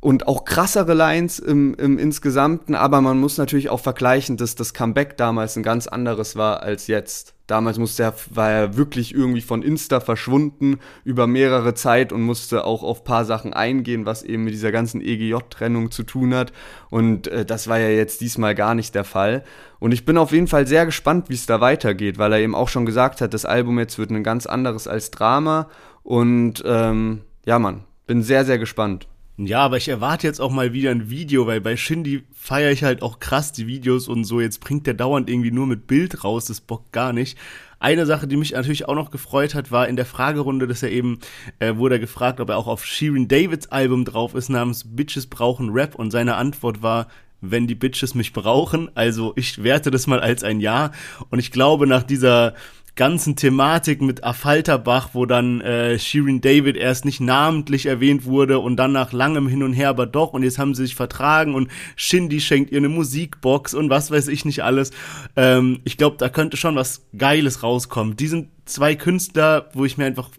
und 0.00 0.28
auch 0.28 0.44
krassere 0.44 0.94
Lines 0.94 1.38
im, 1.38 1.74
im 1.74 1.98
Insgesamten, 1.98 2.74
aber 2.74 3.00
man 3.00 3.18
muss 3.18 3.38
natürlich 3.38 3.70
auch 3.70 3.80
vergleichen, 3.80 4.36
dass 4.36 4.54
das 4.54 4.74
Comeback 4.74 5.16
damals 5.16 5.56
ein 5.56 5.62
ganz 5.62 5.86
anderes 5.86 6.36
war 6.36 6.62
als 6.62 6.86
jetzt. 6.86 7.34
Damals 7.46 7.78
musste 7.78 8.02
er, 8.02 8.14
war 8.30 8.50
er 8.50 8.76
wirklich 8.76 9.14
irgendwie 9.14 9.40
von 9.40 9.62
Insta 9.62 10.00
verschwunden 10.00 10.78
über 11.04 11.26
mehrere 11.26 11.74
Zeit 11.74 12.12
und 12.12 12.22
musste 12.22 12.64
auch 12.64 12.82
auf 12.82 13.04
paar 13.04 13.24
Sachen 13.24 13.52
eingehen, 13.52 14.04
was 14.04 14.24
eben 14.24 14.44
mit 14.44 14.52
dieser 14.52 14.72
ganzen 14.72 15.00
EGJ-Trennung 15.00 15.92
zu 15.92 16.02
tun 16.02 16.34
hat. 16.34 16.52
Und 16.90 17.28
äh, 17.28 17.44
das 17.44 17.68
war 17.68 17.78
ja 17.78 17.88
jetzt 17.88 18.20
diesmal 18.20 18.56
gar 18.56 18.74
nicht 18.74 18.94
der 18.96 19.04
Fall. 19.04 19.44
Und 19.78 19.92
ich 19.92 20.04
bin 20.04 20.18
auf 20.18 20.32
jeden 20.32 20.48
Fall 20.48 20.66
sehr 20.66 20.86
gespannt, 20.86 21.28
wie 21.28 21.34
es 21.34 21.46
da 21.46 21.60
weitergeht, 21.60 22.18
weil 22.18 22.32
er 22.32 22.40
eben 22.40 22.56
auch 22.56 22.68
schon 22.68 22.84
gesagt 22.84 23.20
hat, 23.20 23.32
das 23.32 23.44
Album 23.44 23.78
jetzt 23.78 23.98
wird 23.98 24.10
ein 24.10 24.24
ganz 24.24 24.46
anderes 24.46 24.88
als 24.88 25.12
Drama. 25.12 25.68
Und 26.02 26.64
ähm, 26.66 27.22
ja, 27.44 27.60
Mann, 27.60 27.84
bin 28.08 28.22
sehr, 28.22 28.44
sehr 28.44 28.58
gespannt. 28.58 29.06
Ja, 29.38 29.60
aber 29.60 29.76
ich 29.76 29.88
erwarte 29.88 30.26
jetzt 30.26 30.40
auch 30.40 30.50
mal 30.50 30.72
wieder 30.72 30.90
ein 30.90 31.10
Video, 31.10 31.46
weil 31.46 31.60
bei 31.60 31.76
Shindy 31.76 32.24
feiere 32.32 32.72
ich 32.72 32.84
halt 32.84 33.02
auch 33.02 33.18
krass 33.18 33.52
die 33.52 33.66
Videos 33.66 34.08
und 34.08 34.24
so. 34.24 34.40
Jetzt 34.40 34.60
bringt 34.60 34.86
der 34.86 34.94
dauernd 34.94 35.28
irgendwie 35.28 35.50
nur 35.50 35.66
mit 35.66 35.86
Bild 35.86 36.24
raus, 36.24 36.46
das 36.46 36.62
bockt 36.62 36.92
gar 36.92 37.12
nicht. 37.12 37.36
Eine 37.78 38.06
Sache, 38.06 38.26
die 38.26 38.38
mich 38.38 38.52
natürlich 38.52 38.88
auch 38.88 38.94
noch 38.94 39.10
gefreut 39.10 39.54
hat, 39.54 39.70
war 39.70 39.88
in 39.88 39.96
der 39.96 40.06
Fragerunde, 40.06 40.66
dass 40.66 40.82
er 40.82 40.90
eben, 40.90 41.18
äh, 41.58 41.76
wurde 41.76 41.96
er 41.96 41.98
gefragt, 41.98 42.40
ob 42.40 42.48
er 42.48 42.56
auch 42.56 42.66
auf 42.66 42.86
Shirin 42.86 43.28
Davids 43.28 43.66
Album 43.66 44.06
drauf 44.06 44.34
ist, 44.34 44.48
namens 44.48 44.84
Bitches 44.96 45.26
brauchen 45.26 45.68
Rap 45.68 45.94
und 45.94 46.10
seine 46.10 46.36
Antwort 46.36 46.82
war, 46.82 47.08
wenn 47.42 47.66
die 47.66 47.74
Bitches 47.74 48.14
mich 48.14 48.32
brauchen. 48.32 48.90
Also 48.94 49.34
ich 49.36 49.62
werte 49.62 49.90
das 49.90 50.06
mal 50.06 50.20
als 50.20 50.44
ein 50.44 50.60
Ja. 50.60 50.92
Und 51.28 51.38
ich 51.40 51.52
glaube, 51.52 51.86
nach 51.86 52.02
dieser 52.02 52.54
ganzen 52.96 53.36
Thematik 53.36 54.00
mit 54.00 54.24
Affalterbach, 54.24 55.10
wo 55.12 55.26
dann 55.26 55.60
äh, 55.60 55.98
Shirin 55.98 56.40
David 56.40 56.76
erst 56.76 57.04
nicht 57.04 57.20
namentlich 57.20 57.86
erwähnt 57.86 58.24
wurde 58.24 58.58
und 58.58 58.76
dann 58.76 58.92
nach 58.92 59.12
langem 59.12 59.46
Hin 59.46 59.62
und 59.62 59.74
Her 59.74 59.90
aber 59.90 60.06
doch 60.06 60.32
und 60.32 60.42
jetzt 60.42 60.58
haben 60.58 60.74
sie 60.74 60.84
sich 60.84 60.96
vertragen 60.96 61.54
und 61.54 61.70
Shindy 61.94 62.40
schenkt 62.40 62.72
ihr 62.72 62.78
eine 62.78 62.88
Musikbox 62.88 63.74
und 63.74 63.90
was 63.90 64.10
weiß 64.10 64.28
ich 64.28 64.44
nicht 64.46 64.64
alles. 64.64 64.90
Ähm, 65.36 65.80
ich 65.84 65.98
glaube, 65.98 66.16
da 66.18 66.30
könnte 66.30 66.56
schon 66.56 66.74
was 66.74 67.06
Geiles 67.16 67.62
rauskommen. 67.62 68.16
Die 68.16 68.28
sind 68.28 68.48
zwei 68.64 68.94
Künstler, 68.94 69.68
wo 69.74 69.84
ich 69.84 69.98
mir 69.98 70.06
einfach, 70.06 70.30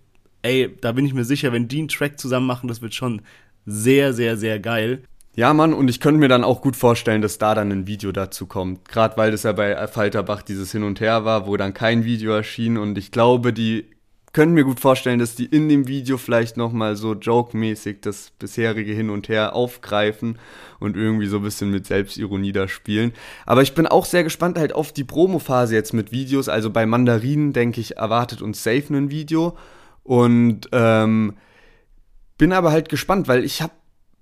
ey, 0.41 0.75
da 0.81 0.91
bin 0.91 1.05
ich 1.05 1.13
mir 1.13 1.25
sicher, 1.25 1.53
wenn 1.53 1.67
die 1.67 1.79
einen 1.79 1.87
Track 1.87 2.19
zusammen 2.19 2.47
machen, 2.47 2.67
das 2.67 2.81
wird 2.81 2.95
schon 2.95 3.21
sehr, 3.65 4.13
sehr, 4.13 4.35
sehr 4.35 4.59
geil. 4.59 5.03
Ja, 5.37 5.53
Mann, 5.53 5.75
und 5.75 5.87
ich 5.87 5.99
könnte 5.99 6.19
mir 6.19 6.29
dann 6.29 6.43
auch 6.43 6.61
gut 6.61 6.75
vorstellen, 6.75 7.21
dass 7.21 7.37
da 7.37 7.53
dann 7.53 7.71
ein 7.71 7.85
Video 7.85 8.11
dazu 8.11 8.47
kommt. 8.47 8.89
Gerade 8.89 9.17
weil 9.17 9.29
das 9.29 9.43
ja 9.43 9.51
bei 9.51 9.85
Falterbach 9.85 10.41
dieses 10.41 10.71
Hin 10.71 10.81
und 10.81 10.99
Her 10.99 11.25
war, 11.25 11.45
wo 11.45 11.57
dann 11.57 11.75
kein 11.75 12.05
Video 12.05 12.31
erschien. 12.31 12.75
Und 12.75 12.97
ich 12.97 13.11
glaube, 13.11 13.53
die 13.53 13.85
könnte 14.33 14.55
mir 14.55 14.63
gut 14.63 14.79
vorstellen, 14.79 15.19
dass 15.19 15.35
die 15.35 15.45
in 15.45 15.69
dem 15.69 15.87
Video 15.87 16.17
vielleicht 16.17 16.57
nochmal 16.57 16.95
so 16.95 17.13
joke-mäßig 17.13 18.01
das 18.01 18.31
bisherige 18.39 18.93
Hin 18.93 19.11
und 19.11 19.29
Her 19.29 19.53
aufgreifen 19.53 20.39
und 20.79 20.97
irgendwie 20.97 21.27
so 21.27 21.37
ein 21.37 21.43
bisschen 21.43 21.69
mit 21.69 21.85
Selbstironie 21.85 22.51
da 22.51 22.67
spielen. 22.67 23.13
Aber 23.45 23.61
ich 23.61 23.75
bin 23.75 23.85
auch 23.85 24.05
sehr 24.05 24.23
gespannt 24.23 24.57
halt 24.57 24.73
auf 24.73 24.91
die 24.91 25.03
Promo-Phase 25.03 25.75
jetzt 25.75 25.93
mit 25.93 26.11
Videos. 26.11 26.49
Also 26.49 26.71
bei 26.71 26.87
Mandarinen, 26.87 27.53
denke 27.53 27.79
ich, 27.79 27.97
erwartet 27.97 28.41
uns 28.41 28.63
safe 28.63 28.91
ein 28.91 29.11
Video. 29.11 29.55
Und 30.01 30.61
ähm, 30.71 31.37
bin 32.39 32.53
aber 32.53 32.71
halt 32.71 32.89
gespannt, 32.89 33.27
weil 33.27 33.43
ich 33.43 33.61
habe 33.61 33.73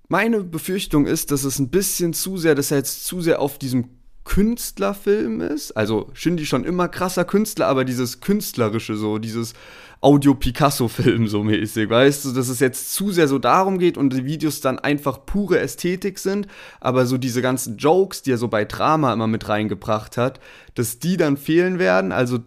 meine 0.08 0.42
Befürchtung 0.42 1.06
ist, 1.06 1.30
dass 1.30 1.44
es 1.44 1.58
ein 1.58 1.68
bisschen 1.68 2.12
zu 2.12 2.36
sehr, 2.36 2.54
dass 2.54 2.70
er 2.70 2.78
jetzt 2.78 3.04
zu 3.04 3.20
sehr 3.20 3.40
auf 3.40 3.58
diesem 3.58 3.90
Künstlerfilm 4.24 5.40
ist. 5.40 5.72
Also 5.76 6.10
Shindy 6.12 6.46
schon 6.46 6.64
immer 6.64 6.88
krasser 6.88 7.24
Künstler, 7.24 7.68
aber 7.68 7.84
dieses 7.84 8.20
künstlerische 8.20 8.96
so, 8.96 9.18
dieses 9.18 9.54
Audio-Picasso-Film 10.00 11.28
so 11.28 11.42
mäßig, 11.42 11.88
weißt 11.88 12.24
du, 12.24 12.32
dass 12.32 12.48
es 12.48 12.60
jetzt 12.60 12.92
zu 12.92 13.12
sehr 13.12 13.28
so 13.28 13.38
darum 13.38 13.78
geht 13.78 13.96
und 13.96 14.12
die 14.12 14.26
Videos 14.26 14.60
dann 14.60 14.78
einfach 14.78 15.24
pure 15.24 15.58
Ästhetik 15.60 16.18
sind, 16.18 16.48
aber 16.80 17.06
so 17.06 17.18
diese 17.18 17.40
ganzen 17.40 17.78
Jokes, 17.78 18.22
die 18.22 18.32
er 18.32 18.38
so 18.38 18.48
bei 18.48 18.64
Drama 18.64 19.12
immer 19.12 19.26
mit 19.26 19.48
reingebracht 19.48 20.16
hat, 20.16 20.40
dass 20.74 20.98
die 20.98 21.16
dann 21.16 21.36
fehlen 21.36 21.78
werden. 21.78 22.12
Also 22.12 22.40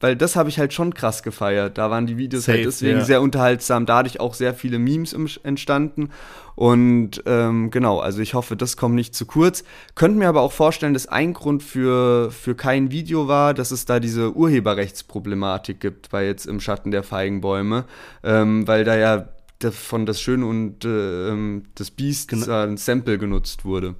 weil 0.00 0.16
das 0.16 0.36
habe 0.36 0.48
ich 0.48 0.58
halt 0.58 0.72
schon 0.72 0.94
krass 0.94 1.22
gefeiert. 1.22 1.78
Da 1.78 1.90
waren 1.90 2.06
die 2.06 2.16
Videos 2.16 2.48
halt 2.48 2.56
Safe, 2.56 2.58
halt 2.58 2.66
deswegen 2.66 2.98
ja. 2.98 3.04
sehr 3.04 3.22
unterhaltsam, 3.22 3.86
dadurch 3.86 4.20
auch 4.20 4.34
sehr 4.34 4.54
viele 4.54 4.78
Memes 4.78 5.14
entstanden. 5.42 6.10
Und 6.54 7.22
ähm, 7.26 7.70
genau, 7.70 7.98
also 7.98 8.20
ich 8.20 8.34
hoffe, 8.34 8.56
das 8.56 8.76
kommt 8.76 8.94
nicht 8.94 9.14
zu 9.14 9.26
kurz. 9.26 9.62
Könnte 9.94 10.18
mir 10.18 10.28
aber 10.28 10.40
auch 10.40 10.52
vorstellen, 10.52 10.94
dass 10.94 11.06
ein 11.06 11.34
Grund 11.34 11.62
für, 11.62 12.30
für 12.30 12.54
kein 12.54 12.90
Video 12.90 13.28
war, 13.28 13.52
dass 13.52 13.70
es 13.70 13.84
da 13.84 14.00
diese 14.00 14.34
Urheberrechtsproblematik 14.34 15.80
gibt, 15.80 16.10
bei 16.10 16.24
jetzt 16.24 16.46
im 16.46 16.60
Schatten 16.60 16.90
der 16.90 17.02
Feigenbäume, 17.02 17.84
ähm, 18.24 18.66
weil 18.66 18.84
da 18.84 18.96
ja 18.96 19.28
von 19.70 20.06
das 20.06 20.20
Schöne 20.20 20.46
und 20.46 20.84
äh, 20.84 21.28
ähm, 21.30 21.64
das 21.74 21.90
Biest 21.90 22.28
genau. 22.28 22.62
ein 22.62 22.76
Sample 22.76 23.18
genutzt 23.18 23.64
wurde. 23.64 23.94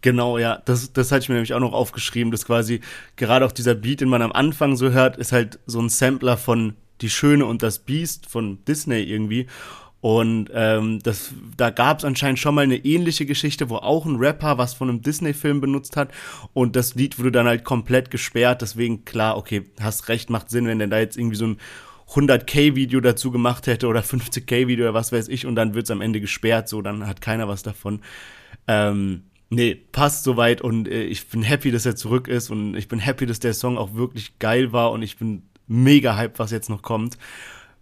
Genau, 0.00 0.38
ja. 0.38 0.62
Das, 0.64 0.92
das 0.92 1.10
hatte 1.10 1.22
ich 1.24 1.28
mir 1.28 1.36
nämlich 1.36 1.54
auch 1.54 1.60
noch 1.60 1.72
aufgeschrieben, 1.72 2.30
dass 2.30 2.46
quasi 2.46 2.80
gerade 3.16 3.44
auch 3.44 3.52
dieser 3.52 3.74
Beat, 3.74 4.00
den 4.00 4.08
man 4.08 4.22
am 4.22 4.32
Anfang 4.32 4.76
so 4.76 4.90
hört, 4.90 5.16
ist 5.16 5.32
halt 5.32 5.58
so 5.66 5.80
ein 5.80 5.88
Sampler 5.88 6.36
von 6.36 6.74
Die 7.00 7.10
Schöne 7.10 7.46
und 7.46 7.62
das 7.62 7.80
Biest 7.80 8.26
von 8.26 8.64
Disney 8.64 9.02
irgendwie. 9.02 9.46
Und 10.00 10.50
ähm, 10.54 11.00
das, 11.02 11.32
da 11.56 11.70
gab 11.70 11.98
es 11.98 12.04
anscheinend 12.04 12.38
schon 12.38 12.54
mal 12.54 12.62
eine 12.62 12.76
ähnliche 12.76 13.26
Geschichte, 13.26 13.68
wo 13.68 13.76
auch 13.76 14.06
ein 14.06 14.16
Rapper 14.16 14.56
was 14.56 14.74
von 14.74 14.88
einem 14.88 15.02
Disney-Film 15.02 15.60
benutzt 15.60 15.96
hat. 15.96 16.12
Und 16.52 16.76
das 16.76 16.94
Lied 16.94 17.18
wurde 17.18 17.32
dann 17.32 17.48
halt 17.48 17.64
komplett 17.64 18.12
gesperrt. 18.12 18.62
Deswegen, 18.62 19.04
klar, 19.04 19.36
okay, 19.36 19.64
hast 19.80 20.08
recht, 20.08 20.30
macht 20.30 20.50
Sinn, 20.50 20.66
wenn 20.66 20.78
der 20.78 20.86
da 20.86 21.00
jetzt 21.00 21.16
irgendwie 21.16 21.36
so 21.36 21.46
ein 21.46 21.56
100k-Video 22.10 23.00
dazu 23.00 23.32
gemacht 23.32 23.66
hätte 23.66 23.88
oder 23.88 24.00
50k-Video 24.00 24.86
oder 24.86 24.94
was 24.94 25.12
weiß 25.12 25.28
ich 25.28 25.46
und 25.46 25.56
dann 25.56 25.74
wird 25.74 25.84
es 25.84 25.90
am 25.90 26.00
Ende 26.00 26.20
gesperrt, 26.20 26.68
so, 26.68 26.80
dann 26.80 27.06
hat 27.06 27.20
keiner 27.20 27.48
was 27.48 27.62
davon. 27.62 28.00
Ähm, 28.66 29.24
Nee, 29.50 29.74
passt 29.74 30.24
soweit 30.24 30.60
und 30.60 30.88
äh, 30.88 31.04
ich 31.04 31.28
bin 31.28 31.42
happy, 31.42 31.70
dass 31.70 31.86
er 31.86 31.96
zurück 31.96 32.28
ist 32.28 32.50
und 32.50 32.74
ich 32.74 32.88
bin 32.88 32.98
happy, 32.98 33.24
dass 33.24 33.40
der 33.40 33.54
Song 33.54 33.78
auch 33.78 33.94
wirklich 33.94 34.38
geil 34.38 34.72
war 34.72 34.92
und 34.92 35.02
ich 35.02 35.16
bin 35.16 35.42
mega 35.66 36.16
hyped, 36.16 36.38
was 36.38 36.50
jetzt 36.50 36.68
noch 36.68 36.82
kommt. 36.82 37.16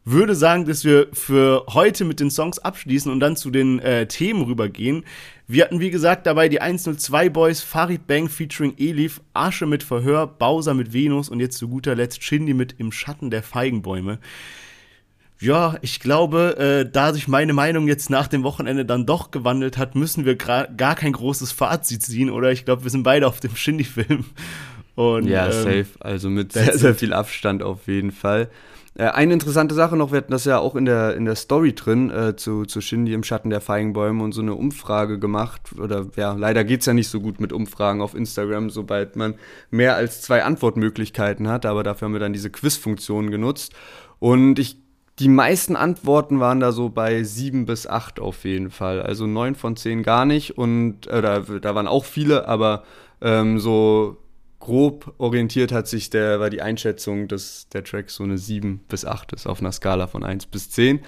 Würde 0.05 0.37
sagen, 0.37 0.67
dass 0.67 0.85
wir 0.85 1.09
für 1.13 1.67
heute 1.69 2.05
mit 2.05 2.21
den 2.21 2.31
Songs 2.31 2.61
abschließen 2.61 3.11
und 3.11 3.19
dann 3.19 3.35
zu 3.35 3.51
den 3.51 3.81
äh, 3.81 4.07
Themen 4.07 4.43
rübergehen. 4.43 5.05
Wir 5.49 5.65
hatten, 5.65 5.81
wie 5.81 5.91
gesagt, 5.91 6.27
dabei 6.29 6.49
die 6.49 6.61
102 6.61 7.29
Boys, 7.31 7.61
Farid 7.61 8.07
Bang 8.07 8.29
featuring 8.29 8.75
Elif, 8.79 9.21
Asche 9.33 9.67
mit 9.67 9.83
Verhör, 9.83 10.29
Bowser 10.29 10.75
mit 10.75 10.93
Venus 10.93 11.29
und 11.29 11.41
jetzt 11.41 11.59
zu 11.59 11.67
guter 11.67 11.97
Letzt 11.97 12.23
Shindy 12.23 12.55
mit 12.55 12.77
Im 12.79 12.93
Schatten 12.93 13.33
der 13.33 13.43
Feigenbäume. 13.43 14.21
Ja, 15.39 15.77
ich 15.83 16.01
glaube, 16.01 16.57
äh, 16.59 16.91
da 16.91 17.13
sich 17.13 17.29
meine 17.29 17.53
Meinung 17.53 17.89
jetzt 17.89 18.09
nach 18.09 18.27
dem 18.27 18.43
Wochenende 18.43 18.87
dann 18.87 19.05
doch 19.05 19.31
gewandelt 19.31 19.77
hat, 19.77 19.95
müssen 19.95 20.25
wir 20.25 20.37
gar 20.37 20.95
kein 20.95 21.13
großes 21.13 21.53
Fazit 21.53 22.03
ziehen, 22.03 22.31
oder? 22.31 22.53
Ich 22.53 22.65
glaube, 22.65 22.85
wir 22.85 22.91
sind 22.91 23.03
beide 23.03 23.27
auf 23.27 23.41
dem 23.41 23.55
Shindy-Film. 23.55 24.25
ja, 24.97 25.47
ähm, 25.47 25.53
safe. 25.53 25.87
Also 26.01 26.31
mit 26.31 26.53
sehr, 26.53 26.79
sehr 26.79 26.95
viel 26.95 27.13
Abstand 27.13 27.63
auf 27.63 27.87
jeden 27.87 28.13
Fall. 28.13 28.49
Äh, 28.95 29.09
eine 29.09 29.35
interessante 29.35 29.75
Sache 29.75 29.95
noch, 29.95 30.11
wir 30.11 30.17
hatten 30.17 30.33
das 30.33 30.47
ja 30.47 30.59
auch 30.59 30.75
in 30.75 30.87
der, 30.87 31.17
in 31.17 31.27
der 31.27 31.35
Story 31.35 31.75
drin, 31.75 32.11
äh, 32.11 32.35
zu, 32.37 32.65
zu 32.65 32.81
Shindy 32.81 33.13
im 33.13 33.23
Schatten 33.23 33.51
der 33.51 33.61
Feigenbäume 33.61 34.25
und 34.25 34.33
so 34.33 34.41
eine 34.41 34.55
Umfrage 34.55 35.19
gemacht. 35.19 35.73
Oder 35.79 36.07
ja, 36.17 36.33
leider 36.33 36.65
geht's 36.65 36.87
ja 36.87 36.95
nicht 36.95 37.09
so 37.09 37.21
gut 37.21 37.41
mit 37.41 37.53
Umfragen 37.53 38.01
auf 38.01 38.15
Instagram, 38.15 38.71
sobald 38.71 39.17
man 39.17 39.35
mehr 39.71 39.97
als 39.97 40.23
zwei 40.23 40.45
Antwortmöglichkeiten 40.45 41.47
hat. 41.49 41.67
Aber 41.67 41.83
dafür 41.83 42.07
haben 42.07 42.15
wir 42.15 42.21
dann 42.21 42.33
diese 42.33 42.49
Quiz-Funktion 42.49 43.31
genutzt. 43.31 43.75
Und 44.19 44.59
ich 44.59 44.86
die 45.19 45.29
meisten 45.29 45.77
Antworten 45.77 46.41
waren 46.41 46.61
da 46.61 46.73
so 46.73 46.91
bei 46.91 47.23
sieben 47.23 47.65
bis 47.65 47.87
acht 47.87 48.21
auf 48.21 48.45
jeden 48.45 48.71
Fall. 48.71 49.01
Also 49.03 49.27
neun 49.27 49.55
von 49.55 49.77
zehn 49.77 50.03
gar 50.03 50.27
nicht. 50.27 50.59
Und 50.59 51.07
äh, 51.07 51.23
da, 51.23 51.41
da 51.41 51.75
waren 51.75 51.87
auch 51.87 52.05
viele, 52.05 52.49
aber 52.49 52.85
ähm, 53.23 53.59
so 53.59 54.19
grob 54.61 55.15
orientiert 55.19 55.73
hat 55.73 55.89
sich 55.89 56.11
der, 56.11 56.41
war 56.41 56.51
die 56.51 56.61
Einschätzung, 56.61 57.29
dass 57.29 57.69
der 57.71 57.85
Track 57.85 58.11
so 58.11 58.25
eine 58.25 58.37
sieben 58.37 58.81
bis 58.89 59.05
acht 59.05 59.33
ist 59.33 59.47
auf 59.47 59.61
einer 59.61 59.73
Skala 59.73 60.07
von 60.07 60.23
eins 60.23 60.45
bis 60.45 60.71
zehn. 60.71 61.01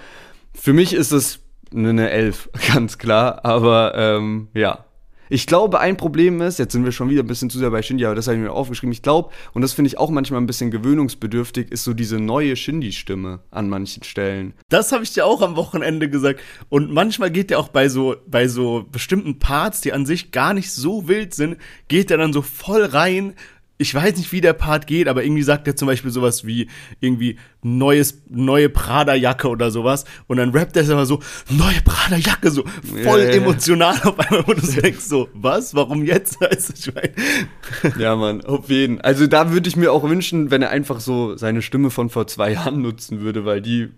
Für 0.53 0.73
mich 0.73 0.93
ist 0.93 1.11
es 1.11 1.39
eine 1.73 2.09
elf, 2.09 2.49
ganz 2.73 2.97
klar. 2.97 3.45
Aber 3.45 3.93
ähm, 3.95 4.47
ja, 4.55 4.85
ich 5.29 5.45
glaube, 5.45 5.79
ein 5.79 5.95
Problem 5.95 6.41
ist, 6.41 6.59
jetzt 6.59 6.73
sind 6.73 6.83
wir 6.83 6.91
schon 6.91 7.09
wieder 7.09 7.23
ein 7.23 7.27
bisschen 7.27 7.49
zu 7.49 7.59
sehr 7.59 7.69
bei 7.69 7.81
Shindy, 7.81 8.05
aber 8.05 8.15
das 8.15 8.27
habe 8.27 8.37
ich 8.37 8.43
mir 8.43 8.51
aufgeschrieben. 8.51 8.91
Ich 8.91 9.03
glaube, 9.03 9.29
und 9.53 9.61
das 9.61 9.73
finde 9.73 9.87
ich 9.87 9.97
auch 9.97 10.09
manchmal 10.09 10.41
ein 10.41 10.47
bisschen 10.47 10.71
gewöhnungsbedürftig, 10.71 11.71
ist 11.71 11.83
so 11.83 11.93
diese 11.93 12.19
neue 12.19 12.55
Shindy-Stimme 12.55 13.39
an 13.51 13.69
manchen 13.69 14.03
Stellen. 14.03 14.53
Das 14.69 14.91
habe 14.91 15.03
ich 15.03 15.13
dir 15.13 15.25
auch 15.25 15.41
am 15.41 15.55
Wochenende 15.55 16.09
gesagt. 16.09 16.41
Und 16.69 16.91
manchmal 16.91 17.31
geht 17.31 17.51
der 17.51 17.59
auch 17.59 17.69
bei 17.69 17.89
so, 17.89 18.15
bei 18.27 18.47
so 18.47 18.85
bestimmten 18.91 19.39
Parts, 19.39 19.81
die 19.81 19.93
an 19.93 20.05
sich 20.05 20.31
gar 20.31 20.53
nicht 20.53 20.71
so 20.71 21.07
wild 21.07 21.33
sind, 21.33 21.57
geht 21.87 22.09
der 22.09 22.17
dann 22.17 22.33
so 22.33 22.41
voll 22.41 22.83
rein 22.83 23.33
ich 23.81 23.95
weiß 23.95 24.17
nicht, 24.17 24.33
wie 24.33 24.41
der 24.41 24.51
Part 24.51 24.87
geht, 24.87 25.07
aber 25.07 25.23
irgendwie 25.23 25.41
sagt 25.41 25.65
er 25.65 25.73
zum 25.73 25.87
Beispiel 25.87 26.11
sowas 26.11 26.45
wie 26.45 26.67
irgendwie 26.99 27.37
neues, 27.61 28.21
neue 28.27 28.67
Prada-Jacke 28.67 29.47
oder 29.47 29.71
sowas. 29.71 30.03
Und 30.27 30.35
dann 30.35 30.49
rappt 30.49 30.75
er 30.75 30.83
immer 30.83 31.05
so, 31.05 31.21
neue 31.49 31.81
Prada-Jacke, 31.85 32.51
so 32.51 32.65
voll 33.03 33.21
yeah, 33.21 33.31
emotional 33.31 33.95
auf 34.03 34.19
einmal, 34.19 34.45
wo 34.45 34.53
du 34.53 34.67
denkst 34.67 35.05
so, 35.05 35.29
was, 35.33 35.73
warum 35.73 36.03
jetzt? 36.03 36.37
Also, 36.49 36.73
ich 36.75 36.93
mein, 36.93 37.99
ja, 37.99 38.15
Mann, 38.15 38.43
auf 38.43 38.69
jeden. 38.69 38.99
Also 39.01 39.27
da 39.27 39.51
würde 39.51 39.69
ich 39.69 39.75
mir 39.75 39.93
auch 39.93 40.03
wünschen, 40.03 40.51
wenn 40.51 40.61
er 40.61 40.71
einfach 40.71 40.99
so 40.99 41.37
seine 41.37 41.61
Stimme 41.61 41.89
von 41.89 42.09
vor 42.09 42.27
zwei 42.27 42.53
Jahren 42.53 42.81
nutzen 42.81 43.21
würde, 43.21 43.45
weil 43.45 43.61
die 43.61 43.89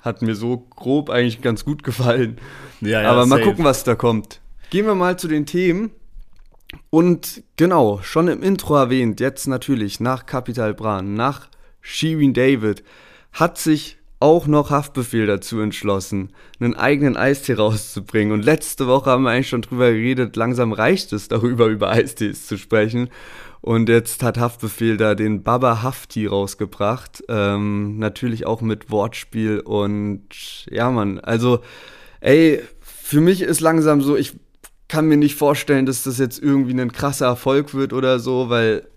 hat 0.00 0.22
mir 0.22 0.34
so 0.34 0.66
grob 0.70 1.10
eigentlich 1.10 1.42
ganz 1.42 1.64
gut 1.64 1.84
gefallen. 1.84 2.38
Ja, 2.80 3.02
ja, 3.02 3.10
aber 3.10 3.26
mal 3.26 3.42
gucken, 3.42 3.64
was 3.64 3.84
da 3.84 3.94
kommt. 3.94 4.40
Gehen 4.70 4.86
wir 4.86 4.94
mal 4.94 5.18
zu 5.18 5.28
den 5.28 5.46
Themen. 5.46 5.90
Und 6.90 7.42
genau, 7.56 8.00
schon 8.02 8.28
im 8.28 8.42
Intro 8.42 8.76
erwähnt, 8.76 9.20
jetzt 9.20 9.46
natürlich 9.46 10.00
nach 10.00 10.26
Capital 10.26 10.74
Bran, 10.74 11.14
nach 11.14 11.48
Shirin 11.80 12.34
David, 12.34 12.82
hat 13.32 13.58
sich 13.58 13.98
auch 14.20 14.46
noch 14.46 14.70
Haftbefehl 14.70 15.26
dazu 15.26 15.60
entschlossen, 15.60 16.32
einen 16.58 16.74
eigenen 16.74 17.16
Eistee 17.16 17.54
rauszubringen. 17.54 18.32
Und 18.32 18.44
letzte 18.44 18.86
Woche 18.86 19.10
haben 19.10 19.22
wir 19.22 19.30
eigentlich 19.30 19.48
schon 19.48 19.62
drüber 19.62 19.90
geredet, 19.90 20.36
langsam 20.36 20.72
reicht 20.72 21.12
es 21.12 21.28
darüber, 21.28 21.66
über 21.68 21.90
Eistees 21.90 22.46
zu 22.46 22.58
sprechen. 22.58 23.10
Und 23.60 23.88
jetzt 23.88 24.22
hat 24.22 24.38
Haftbefehl 24.38 24.96
da 24.96 25.14
den 25.14 25.42
Baba 25.42 25.82
Hafti 25.82 26.26
rausgebracht. 26.26 27.24
Ähm, 27.28 27.98
natürlich 27.98 28.46
auch 28.46 28.60
mit 28.60 28.90
Wortspiel 28.90 29.60
und 29.60 30.66
ja, 30.70 30.90
Mann, 30.90 31.18
also, 31.20 31.60
ey, 32.20 32.62
für 32.80 33.20
mich 33.20 33.42
ist 33.42 33.60
langsam 33.60 34.00
so, 34.00 34.16
ich 34.16 34.38
kann 34.88 35.06
mir 35.06 35.16
nicht 35.16 35.36
vorstellen, 35.36 35.86
dass 35.86 36.02
das 36.02 36.18
jetzt 36.18 36.42
irgendwie 36.42 36.78
ein 36.78 36.92
krasser 36.92 37.26
Erfolg 37.26 37.74
wird 37.74 37.92
oder 37.92 38.18
so, 38.18 38.48
weil 38.48 38.88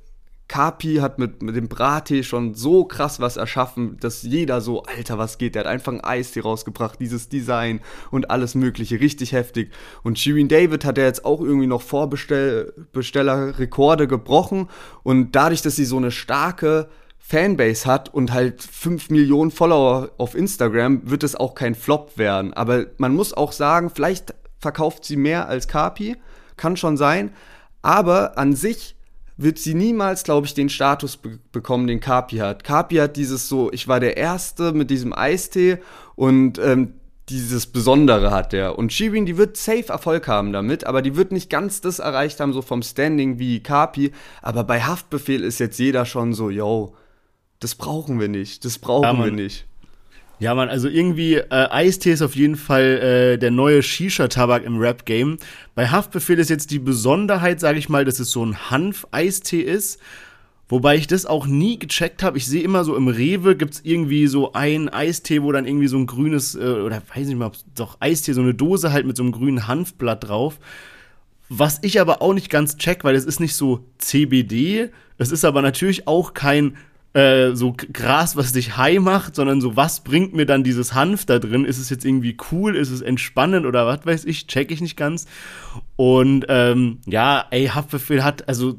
Kapi 0.51 0.95
hat 0.95 1.17
mit, 1.17 1.41
mit 1.41 1.55
dem 1.55 1.69
Brattee 1.69 2.23
schon 2.23 2.55
so 2.55 2.83
krass 2.83 3.21
was 3.21 3.37
erschaffen, 3.37 3.95
dass 4.01 4.23
jeder 4.23 4.59
so, 4.59 4.83
Alter, 4.83 5.17
was 5.17 5.37
geht? 5.37 5.55
Der 5.55 5.61
hat 5.61 5.69
einfach 5.69 5.93
ein 5.93 6.03
Eistee 6.03 6.41
rausgebracht, 6.41 6.99
dieses 6.99 7.29
Design 7.29 7.79
und 8.09 8.29
alles 8.29 8.53
Mögliche, 8.53 8.99
richtig 8.99 9.31
heftig. 9.31 9.71
Und 10.03 10.19
Shirin 10.19 10.49
David 10.49 10.83
hat 10.83 10.97
ja 10.97 11.05
jetzt 11.05 11.23
auch 11.23 11.39
irgendwie 11.39 11.67
noch 11.67 11.81
Vorbestellerrekorde 11.81 14.07
gebrochen 14.07 14.67
und 15.03 15.37
dadurch, 15.37 15.61
dass 15.61 15.77
sie 15.77 15.85
so 15.85 15.95
eine 15.95 16.11
starke 16.11 16.89
Fanbase 17.17 17.85
hat 17.85 18.13
und 18.13 18.33
halt 18.33 18.61
5 18.61 19.09
Millionen 19.09 19.51
Follower 19.51 20.11
auf 20.17 20.35
Instagram, 20.35 21.09
wird 21.09 21.23
es 21.23 21.35
auch 21.35 21.55
kein 21.55 21.75
Flop 21.75 22.17
werden. 22.17 22.53
Aber 22.53 22.87
man 22.97 23.15
muss 23.15 23.33
auch 23.33 23.53
sagen, 23.53 23.89
vielleicht 23.89 24.33
verkauft 24.62 25.03
sie 25.03 25.18
mehr 25.18 25.47
als 25.47 25.68
Kapi, 25.68 26.16
kann 26.55 26.78
schon 26.78 26.95
sein, 26.95 27.32
aber 27.82 28.38
an 28.38 28.55
sich 28.55 28.95
wird 29.38 29.57
sie 29.57 29.74
niemals, 29.74 30.24
glaube 30.24 30.45
ich, 30.45 30.53
den 30.53 30.70
Status 30.70 31.18
be 31.18 31.39
bekommen, 31.51 31.88
den 31.88 31.99
Kapi 31.99 32.38
hat. 32.38 32.64
Kapi 32.64 32.97
hat 32.97 33.18
dieses 33.18 33.49
so, 33.49 33.72
ich 33.72 33.88
war 33.88 33.99
der 33.99 34.16
Erste 34.16 34.72
mit 34.72 34.91
diesem 34.91 35.14
Eistee 35.14 35.80
und 36.16 36.59
ähm, 36.59 36.93
dieses 37.30 37.66
Besondere 37.66 38.32
hat 38.32 38.53
der. 38.53 38.78
Und 38.78 38.93
Shirin, 38.93 39.26
die 39.26 39.38
wird 39.38 39.57
safe 39.57 39.89
Erfolg 39.89 40.28
haben 40.28 40.53
damit, 40.53 40.86
aber 40.86 41.01
die 41.01 41.16
wird 41.16 41.32
nicht 41.32 41.49
ganz 41.49 41.82
das 41.82 41.99
erreicht 41.99 42.39
haben, 42.39 42.53
so 42.53 42.62
vom 42.62 42.84
Standing 42.84 43.39
wie 43.39 43.62
Kapi. 43.62 44.12
Aber 44.41 44.64
bei 44.64 44.82
Haftbefehl 44.82 45.43
ist 45.43 45.59
jetzt 45.59 45.80
jeder 45.80 46.05
schon 46.05 46.34
so, 46.34 46.49
yo, 46.49 46.95
das 47.59 47.76
brauchen 47.76 48.20
wir 48.20 48.28
nicht, 48.28 48.66
das 48.66 48.80
brauchen 48.80 49.18
ja, 49.18 49.26
wir 49.26 49.32
nicht. 49.32 49.66
Ja, 50.41 50.55
man, 50.55 50.69
also 50.69 50.87
irgendwie 50.87 51.35
äh, 51.35 51.45
Eistee 51.49 52.13
ist 52.13 52.23
auf 52.23 52.35
jeden 52.35 52.55
Fall 52.55 52.81
äh, 52.81 53.37
der 53.37 53.51
neue 53.51 53.83
Shisha-Tabak 53.83 54.63
im 54.63 54.79
Rap-Game. 54.79 55.37
Bei 55.75 55.87
Haftbefehl 55.87 56.39
ist 56.39 56.49
jetzt 56.49 56.71
die 56.71 56.79
Besonderheit, 56.79 57.59
sage 57.59 57.77
ich 57.77 57.89
mal, 57.89 58.05
dass 58.05 58.19
es 58.19 58.31
so 58.31 58.43
ein 58.43 58.71
Hanf-Eistee 58.71 59.61
ist. 59.61 59.99
Wobei 60.67 60.95
ich 60.95 61.05
das 61.05 61.27
auch 61.27 61.45
nie 61.45 61.77
gecheckt 61.77 62.23
habe. 62.23 62.39
Ich 62.39 62.47
sehe 62.47 62.63
immer 62.63 62.83
so 62.83 62.95
im 62.95 63.07
Rewe 63.07 63.55
gibt 63.55 63.75
es 63.75 63.81
irgendwie 63.85 64.25
so 64.25 64.53
ein 64.53 64.89
Eistee, 64.89 65.43
wo 65.43 65.51
dann 65.51 65.67
irgendwie 65.67 65.87
so 65.87 65.97
ein 65.97 66.07
grünes, 66.07 66.55
äh, 66.55 66.59
oder 66.59 67.03
weiß 67.13 67.27
nicht 67.27 67.37
mal, 67.37 67.51
doch 67.75 67.97
Eistee, 67.99 68.33
so 68.33 68.41
eine 68.41 68.55
Dose 68.55 68.91
halt 68.91 69.05
mit 69.05 69.17
so 69.17 69.21
einem 69.21 69.33
grünen 69.33 69.67
Hanfblatt 69.67 70.27
drauf. 70.27 70.57
Was 71.49 71.77
ich 71.83 72.01
aber 72.01 72.23
auch 72.23 72.33
nicht 72.33 72.49
ganz 72.49 72.77
check, 72.77 73.03
weil 73.03 73.13
es 73.13 73.25
ist 73.25 73.41
nicht 73.41 73.53
so 73.53 73.85
CBD, 73.99 74.89
es 75.19 75.31
ist 75.31 75.45
aber 75.45 75.61
natürlich 75.61 76.07
auch 76.07 76.33
kein 76.33 76.77
äh, 77.14 77.55
so 77.55 77.76
Gras, 77.91 78.36
was 78.36 78.53
dich 78.53 78.78
high 78.78 78.99
macht, 78.99 79.36
sondern 79.36 79.59
so, 79.59 79.76
was 79.76 80.01
bringt 80.01 80.34
mir 80.34 80.45
dann 80.45 80.64
dieses 80.64 80.93
Hanf 80.93 81.26
da 81.26 81.39
drin? 81.39 81.66
Ist 81.66 81.78
es 81.78 81.89
jetzt 81.89 82.05
irgendwie 82.05 82.38
cool? 82.51 82.76
Ist 82.76 82.89
es 82.89 83.01
entspannend 83.01 83.66
oder 83.66 83.86
was 83.86 84.05
weiß 84.05 84.26
ich? 84.26 84.47
Check 84.47 84.72
ich 84.72 84.82
nicht 84.82 84.95
ganz. 84.95 85.26
Und 85.97 86.45
ähm, 86.47 86.99
ja, 87.05 87.45
ey, 87.51 87.68
Haftbefehl 87.68 88.24
hat, 88.24 88.47
also 88.47 88.78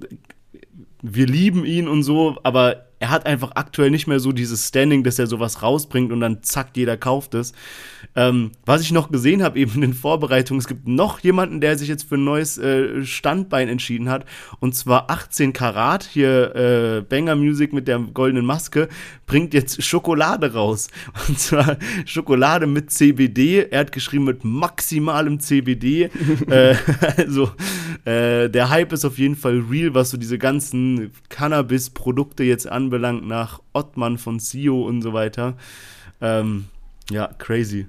wir 1.03 1.26
lieben 1.26 1.64
ihn 1.64 1.89
und 1.89 2.05
so, 2.05 2.39
aber 2.43 2.87
er 3.03 3.11
hat 3.11 3.26
einfach 3.26 3.50
aktuell 3.57 3.90
nicht 3.90 4.07
mehr 4.07 4.20
so 4.20 4.30
dieses 4.30 4.68
Standing, 4.68 5.03
dass 5.03 5.18
er 5.18 5.26
sowas 5.26 5.61
rausbringt 5.61 6.12
und 6.12 6.20
dann 6.20 6.44
zack, 6.44 6.68
jeder 6.76 6.96
kauft 6.96 7.34
es. 7.34 7.53
Ähm, 8.14 8.53
was 8.64 8.80
ich 8.80 8.92
noch 8.92 9.11
gesehen 9.11 9.42
habe, 9.42 9.59
eben 9.59 9.74
in 9.74 9.80
den 9.80 9.94
Vorbereitungen, 9.94 10.61
es 10.61 10.68
gibt 10.68 10.86
noch 10.86 11.18
jemanden, 11.18 11.61
der 11.61 11.76
sich 11.76 11.88
jetzt 11.88 12.09
für 12.09 12.14
ein 12.14 12.22
neues 12.22 12.59
äh, 12.59 13.05
Standbein 13.05 13.68
entschieden 13.68 14.09
hat. 14.09 14.24
Und 14.61 14.76
zwar 14.76 15.11
18 15.11 15.53
Karat, 15.53 16.05
hier 16.05 16.55
äh, 16.55 17.00
Banger 17.00 17.34
Music 17.34 17.72
mit 17.72 17.88
der 17.88 17.98
goldenen 17.98 18.46
Maske, 18.46 18.88
bringt 19.26 19.53
jetzt 19.53 19.82
Schokolade 19.82 20.53
raus. 20.53 20.86
Und 21.28 21.40
zwar 21.40 21.78
Schokolade 22.05 22.68
mit 22.68 22.92
CBD. 22.92 23.66
Er 23.68 23.80
hat 23.80 23.90
geschrieben 23.90 24.26
mit 24.26 24.44
maximalem 24.44 25.40
CBD. 25.40 26.05
äh, 26.48 26.76
also 27.16 27.50
äh, 28.05 28.48
der 28.48 28.70
Hype 28.70 28.92
ist 28.92 29.05
auf 29.05 29.18
jeden 29.18 29.34
Fall 29.34 29.64
real, 29.68 29.92
was 29.92 30.11
so 30.11 30.16
diese 30.16 30.38
ganzen 30.38 31.11
Cannabis-Produkte 31.30 32.44
jetzt 32.44 32.70
anbelangt 32.70 32.91
anbelangt, 32.93 33.26
nach 33.26 33.61
Ottmann 33.72 34.18
von 34.18 34.38
Sio 34.38 34.82
und 34.82 35.03
so 35.03 35.12
weiter. 35.12 35.55
Ähm, 36.20 36.66
ja, 37.11 37.28
crazy. 37.38 37.86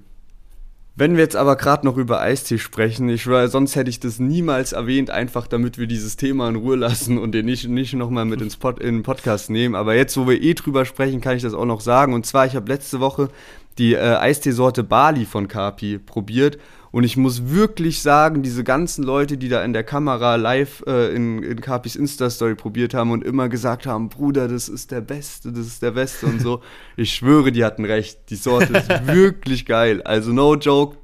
Wenn 0.96 1.16
wir 1.16 1.24
jetzt 1.24 1.34
aber 1.34 1.56
gerade 1.56 1.84
noch 1.84 1.96
über 1.96 2.20
Eistee 2.20 2.58
sprechen, 2.58 3.08
ich 3.08 3.24
sonst 3.24 3.74
hätte 3.74 3.90
ich 3.90 3.98
das 3.98 4.20
niemals 4.20 4.72
erwähnt, 4.72 5.10
einfach 5.10 5.48
damit 5.48 5.76
wir 5.76 5.88
dieses 5.88 6.16
Thema 6.16 6.48
in 6.48 6.56
Ruhe 6.56 6.76
lassen 6.76 7.18
und 7.18 7.32
den 7.32 7.46
nicht, 7.46 7.68
nicht 7.68 7.94
nochmal 7.94 8.24
mit 8.24 8.40
ins 8.40 8.56
Pod, 8.56 8.78
in 8.78 8.96
den 8.96 9.02
Podcast 9.02 9.50
nehmen. 9.50 9.74
Aber 9.74 9.96
jetzt, 9.96 10.16
wo 10.16 10.28
wir 10.28 10.40
eh 10.40 10.54
drüber 10.54 10.84
sprechen, 10.84 11.20
kann 11.20 11.36
ich 11.36 11.42
das 11.42 11.52
auch 11.52 11.64
noch 11.64 11.80
sagen. 11.80 12.14
Und 12.14 12.26
zwar, 12.26 12.46
ich 12.46 12.54
habe 12.54 12.70
letzte 12.70 13.00
Woche 13.00 13.28
die 13.76 13.94
äh, 13.94 13.98
Eisteesorte 13.98 14.84
Bali 14.84 15.24
von 15.24 15.48
Kapi 15.48 15.98
probiert 15.98 16.58
und 16.94 17.02
ich 17.02 17.16
muss 17.16 17.50
wirklich 17.50 18.02
sagen, 18.02 18.44
diese 18.44 18.62
ganzen 18.62 19.02
Leute, 19.02 19.36
die 19.36 19.48
da 19.48 19.64
in 19.64 19.72
der 19.72 19.82
Kamera 19.82 20.36
live 20.36 20.84
äh, 20.86 21.12
in, 21.12 21.42
in 21.42 21.60
Capis 21.60 21.96
Insta-Story 21.96 22.54
probiert 22.54 22.94
haben 22.94 23.10
und 23.10 23.24
immer 23.24 23.48
gesagt 23.48 23.84
haben, 23.84 24.08
Bruder, 24.10 24.46
das 24.46 24.68
ist 24.68 24.92
der 24.92 25.00
Beste, 25.00 25.50
das 25.50 25.66
ist 25.66 25.82
der 25.82 25.90
Beste 25.90 26.26
und 26.26 26.40
so. 26.40 26.60
Ich 26.96 27.12
schwöre, 27.12 27.50
die 27.50 27.64
hatten 27.64 27.84
recht. 27.84 28.30
Die 28.30 28.36
Sorte 28.36 28.74
ist 28.74 28.88
wirklich 29.08 29.66
geil. 29.66 30.02
Also 30.02 30.32
no 30.32 30.54
joke, 30.54 30.96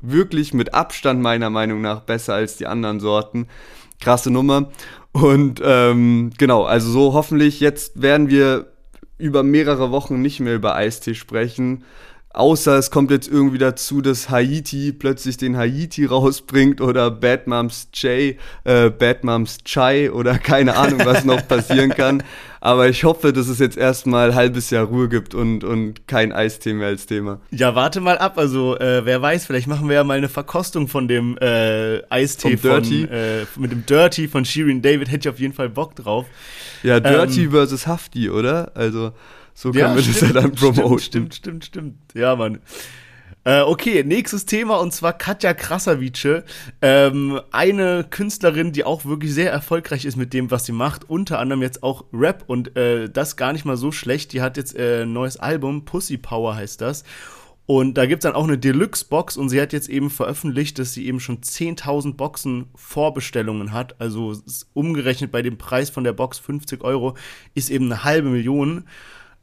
wirklich 0.00 0.52
mit 0.52 0.74
Abstand 0.74 1.22
meiner 1.22 1.48
Meinung 1.48 1.80
nach 1.80 2.00
besser 2.00 2.34
als 2.34 2.56
die 2.56 2.66
anderen 2.66 2.98
Sorten. 2.98 3.46
Krasse 4.00 4.32
Nummer. 4.32 4.72
Und 5.12 5.62
ähm, 5.64 6.32
genau, 6.38 6.64
also 6.64 6.90
so 6.90 7.12
hoffentlich, 7.12 7.60
jetzt 7.60 8.02
werden 8.02 8.30
wir 8.30 8.72
über 9.16 9.44
mehrere 9.44 9.92
Wochen 9.92 10.20
nicht 10.20 10.40
mehr 10.40 10.56
über 10.56 10.74
Eistee 10.74 11.14
sprechen. 11.14 11.84
Außer 12.36 12.76
es 12.76 12.90
kommt 12.90 13.10
jetzt 13.10 13.28
irgendwie 13.28 13.56
dazu, 13.56 14.02
dass 14.02 14.28
Haiti 14.28 14.92
plötzlich 14.92 15.38
den 15.38 15.56
Haiti 15.56 16.04
rausbringt 16.04 16.82
oder 16.82 17.10
Bad 17.10 17.46
Moms 17.46 17.88
Jay, 17.94 18.36
äh, 18.64 18.90
Bad 18.90 19.24
Moms 19.24 19.56
Chai 19.64 20.12
oder 20.12 20.36
keine 20.38 20.76
Ahnung, 20.76 21.00
was 21.06 21.24
noch 21.24 21.48
passieren 21.48 21.88
kann. 21.94 22.22
Aber 22.60 22.90
ich 22.90 23.04
hoffe, 23.04 23.32
dass 23.32 23.48
es 23.48 23.58
jetzt 23.58 23.78
erstmal 23.78 24.32
ein 24.32 24.34
halbes 24.34 24.68
Jahr 24.68 24.84
Ruhe 24.84 25.08
gibt 25.08 25.34
und, 25.34 25.64
und 25.64 26.06
kein 26.08 26.30
Eistee 26.30 26.74
mehr 26.74 26.88
als 26.88 27.06
Thema. 27.06 27.40
Ja, 27.52 27.74
warte 27.74 28.02
mal 28.02 28.18
ab. 28.18 28.36
Also, 28.36 28.76
äh, 28.76 29.06
wer 29.06 29.22
weiß, 29.22 29.46
vielleicht 29.46 29.66
machen 29.66 29.88
wir 29.88 29.94
ja 29.94 30.04
mal 30.04 30.18
eine 30.18 30.28
Verkostung 30.28 30.88
von 30.88 31.08
dem 31.08 31.38
äh, 31.38 32.02
Eistee 32.10 32.58
von, 32.58 32.82
Dirty. 32.82 33.04
Äh, 33.04 33.46
mit 33.56 33.72
dem 33.72 33.86
Dirty 33.86 34.28
von 34.28 34.44
Shirin 34.44 34.82
David. 34.82 35.10
Hätte 35.10 35.28
ich 35.28 35.34
auf 35.34 35.40
jeden 35.40 35.54
Fall 35.54 35.70
Bock 35.70 35.96
drauf. 35.96 36.26
Ja, 36.82 37.00
Dirty 37.00 37.44
ähm, 37.44 37.52
versus 37.52 37.86
Hafti, 37.86 38.28
oder? 38.28 38.72
Also. 38.74 39.12
So 39.56 39.72
können 39.72 39.80
ja, 39.80 39.94
wir 39.94 40.02
stimmt, 40.02 40.22
das 40.22 40.28
ja 40.28 40.32
dann 40.34 40.52
promoten. 40.52 40.98
Stimmt, 40.98 41.34
stimmt, 41.34 41.64
stimmt. 41.64 41.96
Ja, 42.14 42.36
Mann. 42.36 42.58
Äh, 43.44 43.62
okay, 43.62 44.04
nächstes 44.04 44.44
Thema 44.44 44.76
und 44.80 44.92
zwar 44.92 45.14
Katja 45.14 45.54
Krasavice. 45.54 46.42
Ähm, 46.82 47.40
eine 47.52 48.04
Künstlerin, 48.10 48.72
die 48.72 48.84
auch 48.84 49.06
wirklich 49.06 49.32
sehr 49.32 49.50
erfolgreich 49.50 50.04
ist 50.04 50.16
mit 50.16 50.34
dem, 50.34 50.50
was 50.50 50.66
sie 50.66 50.72
macht. 50.72 51.08
Unter 51.08 51.38
anderem 51.38 51.62
jetzt 51.62 51.82
auch 51.82 52.04
Rap 52.12 52.44
und 52.48 52.76
äh, 52.76 53.08
das 53.08 53.36
gar 53.36 53.54
nicht 53.54 53.64
mal 53.64 53.78
so 53.78 53.92
schlecht. 53.92 54.34
Die 54.34 54.42
hat 54.42 54.58
jetzt 54.58 54.76
äh, 54.76 55.04
ein 55.04 55.14
neues 55.14 55.38
Album, 55.38 55.86
Pussy 55.86 56.18
Power 56.18 56.54
heißt 56.54 56.82
das. 56.82 57.04
Und 57.64 57.94
da 57.94 58.04
gibt 58.04 58.22
es 58.22 58.28
dann 58.28 58.36
auch 58.36 58.44
eine 58.44 58.58
Deluxe-Box 58.58 59.38
und 59.38 59.48
sie 59.48 59.60
hat 59.60 59.72
jetzt 59.72 59.88
eben 59.88 60.10
veröffentlicht, 60.10 60.78
dass 60.78 60.92
sie 60.92 61.06
eben 61.06 61.18
schon 61.18 61.38
10.000 61.38 62.14
Boxen 62.14 62.66
Vorbestellungen 62.76 63.72
hat. 63.72 64.00
Also 64.00 64.36
umgerechnet 64.74 65.32
bei 65.32 65.42
dem 65.42 65.56
Preis 65.56 65.88
von 65.88 66.04
der 66.04 66.12
Box 66.12 66.38
50 66.38 66.84
Euro 66.84 67.16
ist 67.54 67.70
eben 67.70 67.86
eine 67.86 68.04
halbe 68.04 68.28
Million 68.28 68.84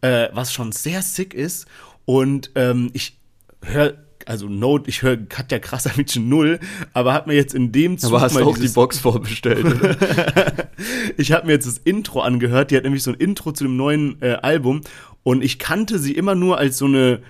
äh, 0.04 0.30
was 0.34 0.54
schon 0.54 0.72
sehr 0.72 1.02
sick 1.02 1.34
ist. 1.34 1.66
Und 2.06 2.52
ähm, 2.56 2.92
ich 2.94 3.18
höre 3.64 3.96
also 4.26 4.48
Note, 4.48 4.90
ich 4.90 5.02
höre 5.02 5.18
Katja 5.18 5.60
Krasavice 5.60 6.16
null, 6.20 6.60
aber 6.94 7.14
hat 7.14 7.28
mir 7.28 7.34
jetzt 7.34 7.54
in 7.54 7.74
dem 7.74 7.98
Zug 7.98 8.12
Aber 8.12 8.22
hast 8.22 8.34
mal 8.34 8.44
auch 8.44 8.58
die 8.58 8.70
Box 8.70 9.00
vorbestellt. 9.00 9.66
ich 11.18 11.34
habe 11.34 11.48
mir 11.48 11.54
jetzt 11.54 11.68
das 11.68 11.78
Intro 11.80 12.22
angehört, 12.22 12.72
die 12.72 12.78
hat 12.78 12.84
nämlich 12.84 13.04
so 13.04 13.12
ein 13.12 13.18
Intro 13.18 13.52
zu 13.52 13.66
dem 13.66 13.76
neuen 13.76 14.22
äh, 14.22 14.36
Album 14.42 14.80
und 15.24 15.44
ich 15.44 15.60
kannte 15.60 16.00
sie 16.00 16.14
immer 16.14 16.36
nur 16.36 16.58
als 16.58 16.78
so 16.78 16.86
eine 16.86 17.22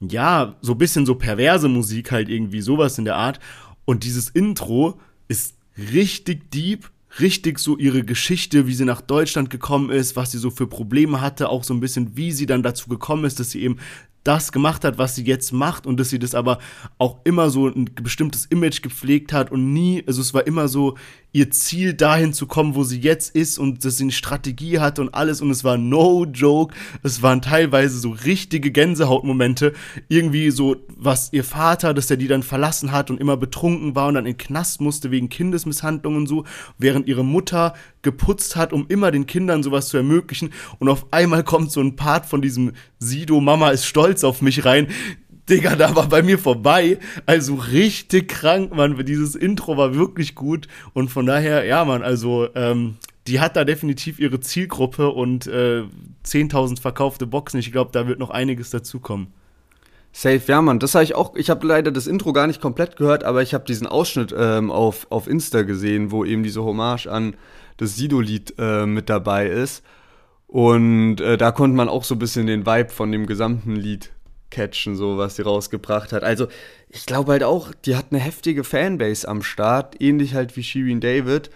ja, 0.00 0.54
so 0.60 0.72
ein 0.72 0.78
bisschen 0.78 1.04
so 1.04 1.16
perverse 1.16 1.68
Musik 1.68 2.12
halt 2.12 2.28
irgendwie 2.28 2.60
sowas 2.60 2.96
in 2.98 3.04
der 3.04 3.16
Art 3.16 3.40
und 3.84 4.04
dieses 4.04 4.28
Intro 4.30 5.00
ist 5.26 5.54
richtig 5.76 6.50
deep 6.52 6.90
richtig 7.20 7.58
so 7.58 7.76
ihre 7.76 8.04
Geschichte, 8.04 8.66
wie 8.66 8.74
sie 8.74 8.84
nach 8.84 9.00
Deutschland 9.00 9.50
gekommen 9.50 9.90
ist, 9.90 10.16
was 10.16 10.32
sie 10.32 10.38
so 10.38 10.50
für 10.50 10.66
Probleme 10.66 11.20
hatte, 11.20 11.48
auch 11.48 11.64
so 11.64 11.74
ein 11.74 11.80
bisschen, 11.80 12.16
wie 12.16 12.32
sie 12.32 12.46
dann 12.46 12.62
dazu 12.62 12.88
gekommen 12.88 13.24
ist, 13.24 13.40
dass 13.40 13.50
sie 13.50 13.62
eben 13.62 13.78
das 14.24 14.52
gemacht 14.52 14.84
hat, 14.84 14.98
was 14.98 15.14
sie 15.14 15.24
jetzt 15.24 15.52
macht 15.52 15.86
und 15.86 16.00
dass 16.00 16.08
sie 16.08 16.18
das 16.18 16.34
aber 16.34 16.58
auch 16.98 17.18
immer 17.24 17.50
so 17.50 17.68
ein 17.68 17.90
bestimmtes 18.02 18.46
Image 18.46 18.82
gepflegt 18.82 19.32
hat 19.32 19.52
und 19.52 19.72
nie, 19.72 20.02
also 20.06 20.22
es 20.22 20.32
war 20.32 20.46
immer 20.46 20.66
so 20.66 20.96
ihr 21.34 21.50
Ziel 21.50 21.94
dahin 21.94 22.32
zu 22.32 22.46
kommen, 22.46 22.76
wo 22.76 22.84
sie 22.84 23.00
jetzt 23.00 23.34
ist 23.34 23.58
und 23.58 23.84
dass 23.84 23.96
sie 23.96 24.04
eine 24.04 24.12
Strategie 24.12 24.78
hatte 24.78 25.02
und 25.02 25.14
alles 25.14 25.40
und 25.40 25.50
es 25.50 25.64
war 25.64 25.76
no 25.76 26.24
joke. 26.24 26.72
Es 27.02 27.22
waren 27.22 27.42
teilweise 27.42 27.98
so 27.98 28.10
richtige 28.10 28.70
Gänsehautmomente. 28.70 29.72
Irgendwie 30.08 30.52
so, 30.52 30.76
was 30.96 31.32
ihr 31.32 31.42
Vater, 31.42 31.92
dass 31.92 32.08
er 32.08 32.16
die 32.16 32.28
dann 32.28 32.44
verlassen 32.44 32.92
hat 32.92 33.10
und 33.10 33.20
immer 33.20 33.36
betrunken 33.36 33.96
war 33.96 34.06
und 34.06 34.14
dann 34.14 34.26
in 34.26 34.34
den 34.34 34.38
Knast 34.38 34.80
musste 34.80 35.10
wegen 35.10 35.28
Kindesmisshandlung 35.28 36.14
und 36.14 36.28
so, 36.28 36.44
während 36.78 37.08
ihre 37.08 37.24
Mutter 37.24 37.74
geputzt 38.02 38.54
hat, 38.54 38.72
um 38.72 38.86
immer 38.88 39.10
den 39.10 39.26
Kindern 39.26 39.64
sowas 39.64 39.88
zu 39.88 39.96
ermöglichen. 39.96 40.50
Und 40.78 40.88
auf 40.88 41.06
einmal 41.10 41.42
kommt 41.42 41.72
so 41.72 41.80
ein 41.80 41.96
Part 41.96 42.26
von 42.26 42.42
diesem 42.42 42.74
Sido, 43.00 43.40
Mama 43.40 43.70
ist 43.70 43.86
stolz 43.86 44.22
auf 44.22 44.40
mich 44.40 44.64
rein, 44.64 44.86
Digga, 45.48 45.76
da 45.76 45.94
war 45.94 46.08
bei 46.08 46.22
mir 46.22 46.38
vorbei. 46.38 46.98
Also 47.26 47.54
richtig 47.54 48.28
krank, 48.28 48.74
Mann. 48.74 49.04
Dieses 49.04 49.34
Intro 49.34 49.76
war 49.76 49.94
wirklich 49.94 50.34
gut. 50.34 50.68
Und 50.94 51.10
von 51.10 51.26
daher, 51.26 51.64
ja, 51.64 51.84
Mann, 51.84 52.02
also 52.02 52.48
ähm, 52.54 52.96
die 53.26 53.40
hat 53.40 53.56
da 53.56 53.64
definitiv 53.64 54.18
ihre 54.18 54.40
Zielgruppe 54.40 55.10
und 55.10 55.46
äh, 55.46 55.84
10.000 56.26 56.80
verkaufte 56.80 57.26
Boxen. 57.26 57.60
Ich 57.60 57.72
glaube, 57.72 57.90
da 57.92 58.06
wird 58.06 58.18
noch 58.18 58.30
einiges 58.30 58.70
dazukommen. 58.70 59.28
Safe, 60.12 60.40
ja, 60.46 60.62
Mann. 60.62 60.78
Das 60.78 60.94
habe 60.94 61.04
ich 61.04 61.14
auch. 61.14 61.34
Ich 61.34 61.50
habe 61.50 61.66
leider 61.66 61.90
das 61.90 62.06
Intro 62.06 62.32
gar 62.32 62.46
nicht 62.46 62.60
komplett 62.60 62.96
gehört, 62.96 63.24
aber 63.24 63.42
ich 63.42 63.52
habe 63.52 63.64
diesen 63.64 63.86
Ausschnitt 63.86 64.34
ähm, 64.36 64.70
auf, 64.70 65.08
auf 65.10 65.26
Insta 65.26 65.62
gesehen, 65.62 66.10
wo 66.10 66.24
eben 66.24 66.42
diese 66.42 66.62
Hommage 66.62 67.08
an 67.08 67.34
das 67.76 67.96
Sido-Lied 67.96 68.54
äh, 68.58 68.86
mit 68.86 69.10
dabei 69.10 69.48
ist. 69.48 69.82
Und 70.46 71.20
äh, 71.20 71.36
da 71.36 71.50
konnte 71.50 71.76
man 71.76 71.88
auch 71.88 72.04
so 72.04 72.14
ein 72.14 72.20
bisschen 72.20 72.46
den 72.46 72.64
Vibe 72.64 72.90
von 72.90 73.10
dem 73.10 73.26
gesamten 73.26 73.74
Lied 73.74 74.10
catchen, 74.54 74.94
so 74.94 75.18
was 75.18 75.36
sie 75.36 75.42
rausgebracht 75.42 76.12
hat. 76.12 76.22
Also 76.22 76.46
ich 76.88 77.06
glaube 77.06 77.32
halt 77.32 77.42
auch, 77.42 77.72
die 77.84 77.96
hat 77.96 78.06
eine 78.10 78.20
heftige 78.20 78.62
Fanbase 78.62 79.26
am 79.26 79.42
Start, 79.42 80.00
ähnlich 80.00 80.34
halt 80.34 80.56
wie 80.56 80.62
Shirin 80.62 81.00
David 81.00 81.50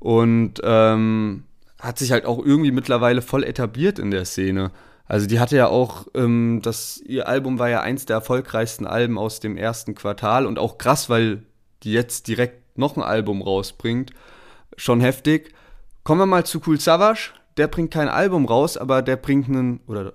und 0.00 0.54
ähm, 0.64 1.44
hat 1.80 1.98
sich 1.98 2.10
halt 2.10 2.26
auch 2.26 2.44
irgendwie 2.44 2.72
mittlerweile 2.72 3.22
voll 3.22 3.44
etabliert 3.44 3.98
in 3.98 4.10
der 4.10 4.24
Szene. 4.24 4.72
Also 5.06 5.26
die 5.26 5.38
hatte 5.40 5.56
ja 5.56 5.68
auch, 5.68 6.06
ähm, 6.14 6.60
das, 6.62 7.00
ihr 7.06 7.28
Album 7.28 7.58
war 7.58 7.68
ja 7.68 7.80
eins 7.80 8.04
der 8.04 8.16
erfolgreichsten 8.16 8.86
Alben 8.86 9.18
aus 9.18 9.40
dem 9.40 9.56
ersten 9.56 9.94
Quartal 9.94 10.46
und 10.46 10.58
auch 10.58 10.76
krass, 10.76 11.08
weil 11.08 11.42
die 11.82 11.92
jetzt 11.92 12.28
direkt 12.28 12.78
noch 12.78 12.96
ein 12.96 13.02
Album 13.02 13.42
rausbringt. 13.42 14.12
Schon 14.76 15.00
heftig. 15.00 15.52
Kommen 16.02 16.20
wir 16.20 16.26
mal 16.26 16.44
zu 16.44 16.60
Cool 16.66 16.80
Savage. 16.80 17.30
Der 17.56 17.68
bringt 17.68 17.92
kein 17.92 18.08
Album 18.08 18.46
raus, 18.46 18.76
aber 18.76 19.02
der 19.02 19.16
bringt 19.16 19.48
einen, 19.48 19.80
oder 19.86 20.14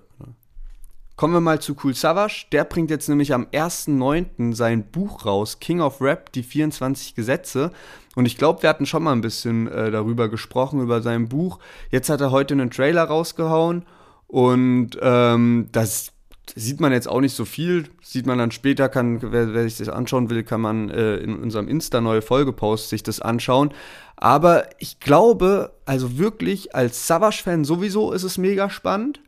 Kommen 1.16 1.32
wir 1.32 1.40
mal 1.40 1.62
zu 1.62 1.74
Cool 1.82 1.94
Savage. 1.94 2.44
Der 2.52 2.64
bringt 2.64 2.90
jetzt 2.90 3.08
nämlich 3.08 3.32
am 3.32 3.46
1.9. 3.46 4.54
sein 4.54 4.84
Buch 4.84 5.24
raus, 5.24 5.60
King 5.60 5.80
of 5.80 6.02
Rap, 6.02 6.30
die 6.32 6.42
24 6.42 7.14
Gesetze. 7.14 7.70
Und 8.16 8.26
ich 8.26 8.36
glaube, 8.36 8.62
wir 8.62 8.68
hatten 8.68 8.84
schon 8.84 9.02
mal 9.02 9.12
ein 9.12 9.22
bisschen 9.22 9.66
äh, 9.66 9.90
darüber 9.90 10.28
gesprochen, 10.28 10.82
über 10.82 11.00
sein 11.00 11.26
Buch. 11.26 11.58
Jetzt 11.90 12.10
hat 12.10 12.20
er 12.20 12.32
heute 12.32 12.52
einen 12.52 12.70
Trailer 12.70 13.04
rausgehauen 13.04 13.86
und 14.26 14.90
ähm, 15.00 15.68
das 15.72 16.12
sieht 16.54 16.80
man 16.80 16.92
jetzt 16.92 17.08
auch 17.08 17.22
nicht 17.22 17.34
so 17.34 17.46
viel. 17.46 17.88
Sieht 18.02 18.26
man 18.26 18.36
dann 18.36 18.50
später, 18.50 18.90
kann, 18.90 19.20
wer, 19.22 19.54
wer 19.54 19.62
sich 19.62 19.78
das 19.78 19.88
anschauen 19.88 20.28
will, 20.28 20.42
kann 20.42 20.60
man 20.60 20.90
äh, 20.90 21.16
in 21.16 21.34
unserem 21.38 21.66
Insta 21.66 22.02
neue 22.02 22.20
Folgepost 22.20 22.90
sich 22.90 23.02
das 23.02 23.20
anschauen. 23.20 23.72
Aber 24.16 24.68
ich 24.80 25.00
glaube, 25.00 25.72
also 25.86 26.18
wirklich 26.18 26.74
als 26.74 27.06
Savage-Fan 27.06 27.64
sowieso 27.64 28.12
ist 28.12 28.22
es 28.22 28.36
mega 28.36 28.68
spannend. 28.68 29.20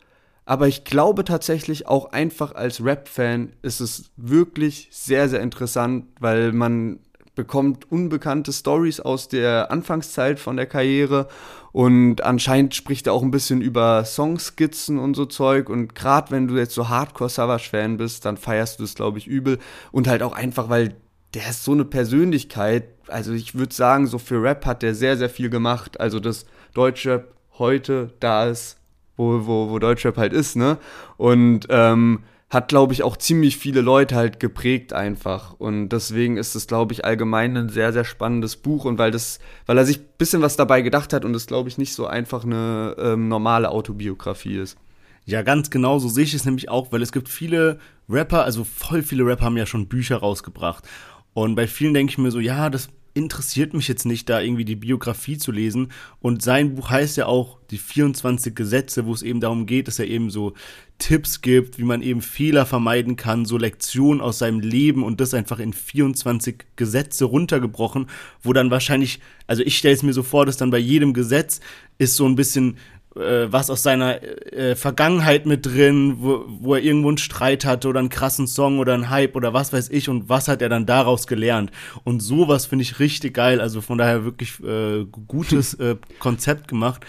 Aber 0.49 0.67
ich 0.67 0.85
glaube 0.85 1.25
tatsächlich 1.25 1.89
auch 1.89 2.13
einfach 2.13 2.55
als 2.55 2.83
Rap-Fan 2.83 3.53
ist 3.61 3.81
es 3.81 4.11
wirklich 4.17 4.89
sehr, 4.91 5.29
sehr 5.29 5.43
interessant, 5.43 6.07
weil 6.21 6.53
man 6.53 7.01
bekommt 7.35 7.93
unbekannte 7.93 8.55
Stories 8.55 8.99
aus 8.99 9.29
der 9.29 9.71
Anfangszeit 9.71 10.41
von 10.41 10.57
der 10.57 10.65
Karriere 10.65 11.29
und 11.73 12.25
anscheinend 12.25 12.75
spricht 12.75 13.09
er 13.09 13.13
auch 13.13 13.23
ein 13.23 13.31
bisschen 13.31 13.61
über 13.61 14.07
Songskizzen 14.07 14.99
und 14.99 15.17
so 15.17 15.27
Zeug. 15.27 15.69
Und 15.69 15.95
gerade 15.95 16.31
wenn 16.31 16.49
du 16.49 16.57
jetzt 16.57 16.73
so 16.73 16.89
Hardcore 16.89 17.29
Savage 17.29 17.69
Fan 17.69 17.99
bist, 17.99 18.25
dann 18.25 18.39
feierst 18.39 18.81
du 18.81 18.85
es 18.85 18.95
glaube 18.95 19.19
ich 19.19 19.27
übel. 19.27 19.59
Und 19.93 20.09
halt 20.09 20.23
auch 20.23 20.33
einfach, 20.33 20.71
weil 20.71 20.95
der 21.35 21.51
ist 21.51 21.63
so 21.63 21.73
eine 21.73 21.85
Persönlichkeit, 21.85 22.85
also 23.09 23.35
ich 23.35 23.55
würde 23.55 23.75
sagen, 23.75 24.07
so 24.07 24.17
für 24.17 24.43
Rap 24.43 24.65
hat 24.65 24.81
der 24.81 24.95
sehr 24.95 25.19
sehr 25.19 25.29
viel 25.29 25.51
gemacht, 25.51 26.01
also 26.01 26.21
das 26.21 26.47
Deutschrap 26.73 27.35
heute 27.59 28.15
da 28.19 28.47
ist 28.47 28.78
wo, 29.19 29.47
wo, 29.47 29.69
wo 29.69 29.79
Deutschrap 29.79 30.17
halt 30.17 30.33
ist, 30.33 30.57
ne? 30.57 30.79
Und 31.19 31.67
ähm, 31.69 32.21
hat, 32.51 32.69
glaube 32.69 32.95
ich, 32.95 33.03
auch 33.03 33.19
ziemlich 33.19 33.59
viele 33.59 33.83
Leute 33.83 34.17
halt 34.17 34.41
geprägt 34.41 34.95
einfach. 34.95 35.53
Und 35.59 35.91
deswegen 35.91 36.39
ist 36.39 36.55
es, 36.55 36.67
glaube 36.67 36.95
ich, 36.95 37.05
allgemein 37.05 37.57
ein 37.59 37.69
sehr, 37.69 37.93
sehr 37.93 38.05
spannendes 38.05 38.57
Buch. 38.57 38.87
Und 38.87 38.97
weil 38.99 39.11
das, 39.11 39.39
weil 39.67 39.77
er 39.77 39.85
sich 39.85 39.99
ein 39.99 40.07
bisschen 40.17 40.41
was 40.41 40.57
dabei 40.57 40.81
gedacht 40.81 41.13
hat 41.13 41.27
und 41.27 41.35
es, 41.35 41.47
glaube 41.47 41.69
ich, 41.69 41.77
nicht 41.77 41.93
so 41.93 42.07
einfach 42.07 42.45
eine 42.45 42.97
ähm, 42.99 43.29
normale 43.29 43.71
Autobiografie 43.71 44.57
ist. 44.57 44.79
Ja, 45.27 45.43
ganz 45.43 45.69
genau, 45.69 45.99
so 45.99 46.09
sehe 46.09 46.25
ich 46.25 46.33
es 46.33 46.47
nämlich 46.47 46.71
auch, 46.71 46.91
weil 46.91 47.03
es 47.03 47.13
gibt 47.13 47.29
viele 47.29 47.81
Rapper, 48.09 48.45
also 48.45 48.65
voll 48.65 49.03
viele 49.03 49.27
Rapper 49.27 49.45
haben 49.45 49.59
ja 49.59 49.67
schon 49.67 49.87
Bücher 49.87 50.17
rausgebracht. 50.17 50.89
Und 51.35 51.55
bei 51.55 51.67
vielen 51.67 51.93
denke 51.93 52.13
ich 52.13 52.19
mir 52.19 52.31
so, 52.31 52.41
ja, 52.41 52.71
das 52.71 52.89
interessiert 53.19 53.75
mich 53.75 53.89
jetzt 53.89 54.07
nicht, 54.07 54.29
da 54.29 54.41
irgendwie 54.41 54.65
die 54.65 54.77
Biografie 54.77 55.37
zu 55.37 55.51
lesen. 55.51 55.89
Und 56.21 56.41
sein 56.43 56.77
Buch 56.77 56.89
heißt 56.89 57.17
ja 57.17 57.27
auch 57.27 57.59
die 57.71 57.77
24 57.77 58.55
Gesetze, 58.55 59.07
wo 59.07 59.13
es 59.13 59.23
eben 59.23 59.41
darum 59.41 59.67
geht, 59.67 59.89
dass 59.89 59.99
er 59.99 60.07
eben 60.07 60.31
so 60.31 60.55
Tipps 60.99 61.43
gibt, 61.43 61.79
wie 61.79 61.85
man 61.85 62.01
eben 62.01 62.23
Fehler 62.23 62.65
vermeiden 62.65 63.17
kann, 63.17 63.45
so 63.45 63.59
Lektionen 63.59 64.21
aus 64.21 64.39
seinem 64.39 64.61
Leben 64.61 65.03
und 65.03 65.21
das 65.21 65.35
einfach 65.35 65.59
in 65.59 65.73
24 65.73 66.65
Gesetze 66.77 67.25
runtergebrochen, 67.25 68.07
wo 68.43 68.53
dann 68.53 68.71
wahrscheinlich, 68.71 69.21
also 69.47 69.63
ich 69.63 69.77
stelle 69.77 69.95
es 69.95 70.03
mir 70.03 70.13
so 70.13 70.23
vor, 70.23 70.47
dass 70.47 70.57
dann 70.57 70.71
bei 70.71 70.79
jedem 70.79 71.13
Gesetz 71.13 71.61
ist 71.99 72.17
so 72.17 72.25
ein 72.25 72.37
bisschen 72.37 72.77
äh, 73.19 73.53
was 73.53 73.71
aus 73.71 73.83
seiner 73.83 74.23
äh, 74.23 74.77
Vergangenheit 74.77 75.47
mit 75.47 75.67
drin, 75.67 76.17
wo, 76.21 76.45
wo 76.47 76.75
er 76.75 76.83
irgendwo 76.83 77.09
einen 77.09 77.19
Streit 77.19 77.65
hatte 77.65 77.89
oder 77.89 78.01
einen 78.01 78.09
krassen 78.09 78.47
Song 78.47 78.79
oder 78.79 78.95
einen 78.95 79.11
Hype 79.11 79.37
oder 79.37 79.53
was 79.53 79.73
weiß 79.73 79.91
ich 79.91 80.09
und 80.09 80.29
was 80.29 80.49
hat 80.49 80.63
er 80.63 80.69
dann 80.69 80.87
daraus 80.87 81.27
gelernt. 81.27 81.71
Und 82.05 82.21
sowas 82.21 82.67
finde 82.67 82.83
ich 82.83 82.99
richtig 82.99 83.35
geil, 83.35 83.61
also 83.61 83.81
von 83.81 83.99
daher 83.99 84.25
wirklich 84.25 84.61
äh, 84.63 85.05
gutes 85.27 85.75
äh, 85.81 85.97
Konzept 86.19 86.69
gemacht. 86.69 87.05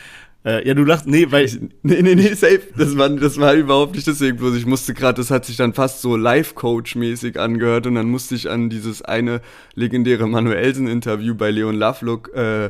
Äh, 0.45 0.65
ja, 0.65 0.73
du 0.73 0.83
lachst, 0.83 1.05
nee, 1.05 1.27
weil. 1.29 1.45
Ich, 1.45 1.59
nee, 1.83 2.01
nee, 2.01 2.15
nee, 2.15 2.33
safe. 2.33 2.61
Das 2.77 2.97
war, 2.97 3.09
das 3.09 3.37
war 3.39 3.53
überhaupt 3.55 3.95
nicht 3.95 4.07
deswegen, 4.07 4.37
bloß 4.37 4.55
ich 4.55 4.65
musste 4.65 4.93
gerade, 4.93 5.17
das 5.17 5.31
hat 5.31 5.45
sich 5.45 5.57
dann 5.57 5.73
fast 5.73 6.01
so 6.01 6.15
Life-Coach-mäßig 6.15 7.37
angehört 7.37 7.87
und 7.87 7.95
dann 7.95 8.09
musste 8.09 8.35
ich 8.35 8.49
an 8.49 8.69
dieses 8.69 9.01
eine 9.01 9.41
legendäre 9.75 10.27
Manuelsen-Interview 10.27 11.35
bei 11.35 11.51
Leon 11.51 11.75
Lovelock 11.75 12.33
äh, 12.33 12.69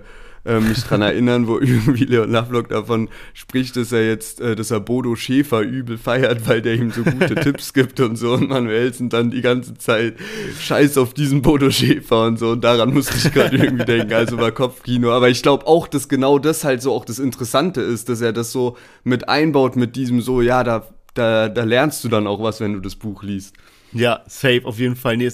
äh, 0.49 0.59
mich 0.59 0.83
dran 0.83 1.01
erinnern, 1.01 1.47
wo 1.47 1.59
irgendwie 1.59 2.05
Leon 2.05 2.31
Lovelock 2.31 2.69
davon 2.69 3.09
spricht, 3.33 3.75
dass 3.75 3.91
er 3.91 4.07
jetzt, 4.07 4.41
äh, 4.41 4.55
dass 4.55 4.71
er 4.71 4.79
Bodo 4.79 5.15
Schäfer 5.15 5.61
übel 5.61 5.97
feiert, 5.97 6.47
weil 6.47 6.61
der 6.61 6.75
ihm 6.75 6.91
so 6.91 7.03
gute 7.03 7.35
Tipps 7.43 7.73
gibt 7.73 7.99
und 7.99 8.15
so. 8.15 8.33
Und 8.33 8.49
Manuelsen 8.49 9.09
dann 9.09 9.29
die 9.29 9.41
ganze 9.41 9.75
Zeit 9.75 10.15
scheiß 10.59 10.97
auf 10.97 11.13
diesen 11.13 11.41
Bodo 11.41 11.69
Schäfer 11.69 12.25
und 12.25 12.39
so. 12.39 12.51
Und 12.51 12.63
daran 12.63 12.93
musste 12.93 13.15
ich 13.15 13.31
gerade 13.31 13.55
irgendwie 13.55 13.85
denken. 13.85 14.13
Also 14.13 14.37
war 14.39 14.51
Kopfkino. 14.51 15.11
Aber 15.11 15.29
ich 15.29 15.43
glaube 15.43 15.67
auch, 15.67 15.87
dass 15.87 16.09
genau 16.09 16.39
das 16.39 16.63
halt 16.63 16.81
so 16.81 16.93
auch 16.93 17.05
das 17.05 17.19
Interessante 17.19 17.81
ist, 17.81 18.09
dass 18.09 18.21
er 18.21 18.33
das 18.33 18.51
so 18.51 18.75
mit 19.03 19.29
einbaut, 19.29 19.75
mit 19.75 19.95
diesem 19.95 20.21
so, 20.21 20.41
ja, 20.41 20.63
da, 20.63 20.87
da, 21.13 21.49
da 21.49 21.63
lernst 21.63 22.03
du 22.03 22.09
dann 22.09 22.25
auch 22.25 22.41
was, 22.41 22.59
wenn 22.59 22.73
du 22.73 22.79
das 22.79 22.95
Buch 22.95 23.23
liest. 23.23 23.55
Ja, 23.91 24.21
safe, 24.27 24.61
auf 24.65 24.79
jeden 24.79 24.95
Fall. 24.95 25.17
Nee, 25.17 25.31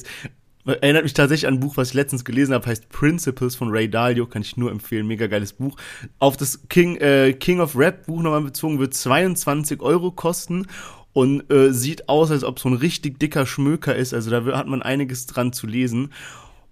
Erinnert 0.65 1.03
mich 1.03 1.13
tatsächlich 1.13 1.47
an 1.47 1.55
ein 1.55 1.59
Buch, 1.59 1.77
was 1.77 1.89
ich 1.89 1.93
letztens 1.93 2.25
gelesen 2.25 2.53
habe, 2.53 2.65
heißt 2.65 2.89
Principles 2.89 3.55
von 3.55 3.69
Ray 3.69 3.89
Dalio, 3.89 4.25
kann 4.25 4.41
ich 4.41 4.57
nur 4.57 4.71
empfehlen, 4.71 5.05
mega 5.05 5.27
geiles 5.27 5.53
Buch. 5.53 5.77
Auf 6.17 6.37
das 6.37 6.67
King, 6.69 6.95
äh, 6.97 7.33
King 7.33 7.59
of 7.59 7.77
Rap 7.77 8.07
Buch 8.07 8.21
nochmal 8.21 8.41
bezogen, 8.41 8.79
wird 8.79 8.93
22 8.93 9.81
Euro 9.81 10.11
kosten 10.11 10.65
und 11.13 11.51
äh, 11.51 11.71
sieht 11.71 12.09
aus, 12.09 12.31
als 12.31 12.43
ob 12.43 12.59
so 12.59 12.67
ein 12.67 12.75
richtig 12.75 13.19
dicker 13.19 13.45
Schmöker 13.45 13.95
ist, 13.95 14.13
also 14.13 14.31
da 14.31 14.57
hat 14.57 14.67
man 14.67 14.81
einiges 14.81 15.27
dran 15.27 15.53
zu 15.53 15.67
lesen. 15.67 16.11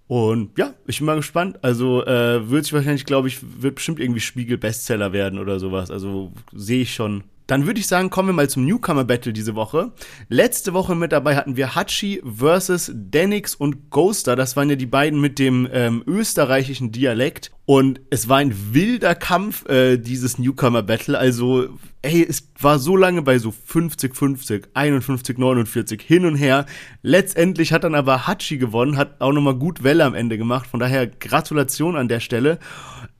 Und 0.06 0.58
ja, 0.58 0.74
ich 0.86 0.98
bin 0.98 1.06
mal 1.06 1.16
gespannt. 1.16 1.58
Also 1.62 2.04
äh, 2.04 2.50
wird 2.50 2.64
sich 2.64 2.74
wahrscheinlich, 2.74 3.06
glaube 3.06 3.28
ich, 3.28 3.38
wird 3.62 3.76
bestimmt 3.76 4.00
irgendwie 4.00 4.20
Spiegel-Bestseller 4.20 5.12
werden 5.12 5.38
oder 5.38 5.58
sowas. 5.58 5.90
Also 5.90 6.32
sehe 6.52 6.82
ich 6.82 6.94
schon 6.94 7.24
dann 7.46 7.66
würde 7.66 7.80
ich 7.80 7.86
sagen, 7.86 8.10
kommen 8.10 8.30
wir 8.30 8.32
mal 8.32 8.48
zum 8.48 8.64
Newcomer 8.64 9.04
Battle 9.04 9.32
diese 9.32 9.54
Woche. 9.54 9.92
Letzte 10.28 10.72
Woche 10.72 10.94
mit 10.94 11.12
dabei 11.12 11.36
hatten 11.36 11.56
wir 11.56 11.74
Hachi 11.74 12.22
versus 12.24 12.90
Denix 12.94 13.54
und 13.54 13.90
Ghoster. 13.90 14.34
Das 14.34 14.56
waren 14.56 14.70
ja 14.70 14.76
die 14.76 14.86
beiden 14.86 15.20
mit 15.20 15.38
dem 15.38 15.68
ähm, 15.70 16.02
österreichischen 16.06 16.90
Dialekt. 16.90 17.50
Und 17.66 18.00
es 18.10 18.28
war 18.28 18.38
ein 18.38 18.74
wilder 18.74 19.14
Kampf, 19.14 19.66
äh, 19.68 19.96
dieses 19.96 20.38
Newcomer 20.38 20.82
Battle. 20.82 21.18
Also, 21.18 21.68
ey, 22.02 22.26
es 22.26 22.48
war 22.58 22.78
so 22.78 22.96
lange 22.96 23.22
bei 23.22 23.38
so 23.38 23.50
50, 23.50 24.14
50, 24.14 24.68
51, 24.74 25.38
49 25.38 26.02
hin 26.02 26.26
und 26.26 26.36
her. 26.36 26.66
Letztendlich 27.02 27.72
hat 27.72 27.84
dann 27.84 27.94
aber 27.94 28.26
Hachi 28.26 28.58
gewonnen, 28.58 28.96
hat 28.96 29.20
auch 29.20 29.32
nochmal 29.32 29.54
gut 29.54 29.82
Welle 29.82 30.04
am 30.04 30.14
Ende 30.14 30.36
gemacht. 30.36 30.66
Von 30.66 30.80
daher 30.80 31.06
Gratulation 31.06 31.96
an 31.96 32.08
der 32.08 32.20
Stelle. 32.20 32.58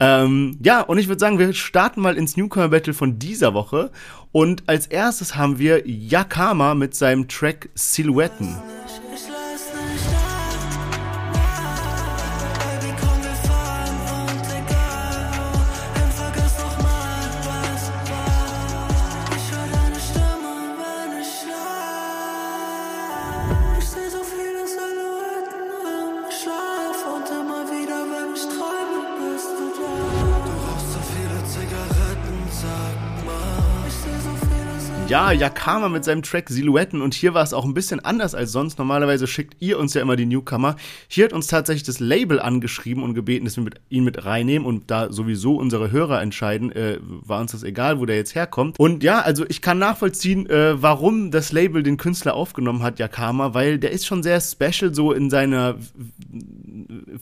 Ähm, 0.01 0.59
ja, 0.63 0.81
und 0.81 0.99
ich 0.99 1.09
würde 1.09 1.21
sagen, 1.21 1.39
wir 1.39 1.53
starten 1.53 2.01
mal 2.01 2.17
ins 2.17 2.37
Newcomer 2.37 2.69
Battle 2.69 2.95
von 2.95 3.19
dieser 3.19 3.55
Woche. 3.55 3.91
Und 4.33 4.65
als 4.67 4.87
erstes 4.87 5.37
haben 5.37 5.59
wir 5.59 5.87
Yakama 5.87 6.75
mit 6.75 6.95
seinem 6.95 7.29
Track 7.29 7.69
Silhouetten. 7.75 8.57
Ja, 35.07 35.33
Yakama 35.33 35.91
mit 35.91 36.03
seinem 36.03 36.23
Track 36.23 36.49
Silhouetten 36.49 37.03
und 37.03 37.13
hier 37.13 37.35
war 37.35 37.43
es 37.43 37.53
auch 37.53 37.67
ein 37.67 37.75
bisschen 37.75 38.01
anders 38.01 38.35
als 38.35 38.53
sonst. 38.53 38.79
Normalerweise 38.79 39.27
schickt 39.27 39.55
ihr 39.61 39.79
uns 39.79 39.93
ja 39.93 40.01
immer 40.01 40.17
die 40.17 40.25
Newcomer. 40.25 40.77
Hier 41.09 41.27
hat 41.27 41.35
uns 41.35 41.47
tatsächlich 41.47 41.83
das 41.83 42.01
Label 42.01 42.41
angeschrieben 42.41 43.03
und 43.03 43.13
gebeten, 43.13 43.45
dass 43.45 43.57
wir 43.57 43.65
mit, 43.65 43.75
ihn 43.91 44.03
mit 44.05 44.25
reinnehmen 44.25 44.67
und 44.67 44.91
da 44.91 45.13
sowieso 45.13 45.57
unsere 45.57 45.91
Hörer 45.91 46.23
entscheiden, 46.23 46.73
äh, 46.73 46.99
war 47.03 47.43
uns 47.43 47.53
das 47.53 47.65
egal, 47.65 48.01
wo 48.01 48.07
der 48.07 48.17
jetzt 48.17 48.35
herkommt. 48.35 48.79
Und 48.81 49.05
ja, 49.05 49.21
also 49.21 49.45
ich 49.47 49.61
kann 49.61 49.79
nachvollziehen, 49.79 50.49
äh, 50.49 50.81
warum 50.83 51.31
das 51.31 51.53
Label 51.53 51.83
den 51.83 51.99
Künstler 51.99 52.35
aufgenommen 52.35 52.83
hat, 52.83 52.99
Yakama, 52.99 53.53
weil 53.53 53.79
der 53.79 53.91
ist 53.91 54.07
schon 54.07 54.23
sehr 54.23 54.41
special 54.41 54.95
so 54.95 55.13
in 55.13 55.29
seiner 55.29 55.77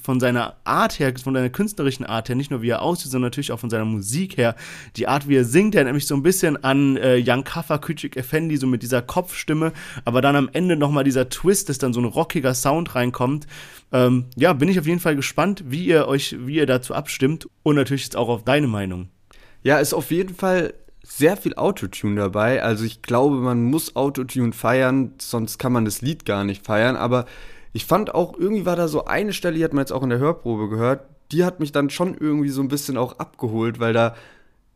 von 0.02 0.20
seiner 0.20 0.56
Art 0.64 0.98
her, 0.98 1.12
von 1.22 1.34
seiner 1.34 1.50
künstlerischen 1.50 2.06
Art 2.06 2.28
her, 2.28 2.36
nicht 2.36 2.50
nur 2.50 2.62
wie 2.62 2.70
er 2.70 2.82
aussieht, 2.82 3.10
sondern 3.10 3.26
natürlich 3.26 3.52
auch 3.52 3.58
von 3.58 3.70
seiner 3.70 3.84
Musik 3.84 4.36
her, 4.36 4.56
die 4.96 5.08
Art, 5.08 5.28
wie 5.28 5.36
er 5.36 5.44
singt, 5.44 5.74
der 5.74 5.84
nämlich 5.84 6.06
so 6.06 6.14
ein 6.14 6.22
bisschen 6.22 6.62
an 6.62 6.96
äh, 6.96 7.22
Young 7.24 7.44
Kaffa 7.72 7.78
Küçük 7.78 8.16
Effendi, 8.16 8.56
so 8.56 8.66
mit 8.66 8.82
dieser 8.82 9.02
Kopfstimme, 9.02 9.72
aber 10.04 10.20
dann 10.20 10.36
am 10.36 10.50
Ende 10.52 10.76
nochmal 10.76 11.04
dieser 11.04 11.28
Twist, 11.28 11.68
dass 11.68 11.78
dann 11.78 11.92
so 11.92 12.00
ein 12.00 12.06
rockiger 12.06 12.54
Sound 12.54 12.94
reinkommt. 12.94 13.46
Ähm, 13.92 14.26
ja, 14.36 14.52
bin 14.52 14.68
ich 14.68 14.78
auf 14.78 14.86
jeden 14.86 15.00
Fall 15.00 15.16
gespannt, 15.16 15.64
wie 15.66 15.86
ihr 15.86 16.06
euch, 16.06 16.36
wie 16.38 16.56
ihr 16.56 16.66
dazu 16.66 16.94
abstimmt 16.94 17.48
und 17.62 17.76
natürlich 17.76 18.04
jetzt 18.04 18.16
auch 18.16 18.28
auf 18.28 18.44
deine 18.44 18.66
Meinung. 18.66 19.08
Ja, 19.62 19.78
ist 19.78 19.94
auf 19.94 20.10
jeden 20.10 20.34
Fall 20.34 20.74
sehr 21.04 21.36
viel 21.36 21.54
Autotune 21.54 22.16
dabei. 22.16 22.62
Also 22.62 22.84
ich 22.84 23.02
glaube, 23.02 23.36
man 23.36 23.64
muss 23.64 23.96
Autotune 23.96 24.52
feiern, 24.52 25.12
sonst 25.18 25.58
kann 25.58 25.72
man 25.72 25.84
das 25.84 26.00
Lied 26.00 26.24
gar 26.24 26.44
nicht 26.44 26.64
feiern. 26.64 26.96
Aber 26.96 27.26
ich 27.72 27.86
fand 27.86 28.14
auch, 28.14 28.38
irgendwie 28.38 28.66
war 28.66 28.76
da 28.76 28.88
so 28.88 29.04
eine 29.04 29.32
Stelle, 29.32 29.56
die 29.56 29.64
hat 29.64 29.72
man 29.72 29.82
jetzt 29.82 29.92
auch 29.92 30.02
in 30.02 30.10
der 30.10 30.18
Hörprobe 30.18 30.68
gehört, 30.68 31.04
die 31.32 31.44
hat 31.44 31.60
mich 31.60 31.72
dann 31.72 31.90
schon 31.90 32.16
irgendwie 32.18 32.50
so 32.50 32.60
ein 32.60 32.68
bisschen 32.68 32.96
auch 32.96 33.18
abgeholt, 33.18 33.80
weil 33.80 33.92
da 33.92 34.14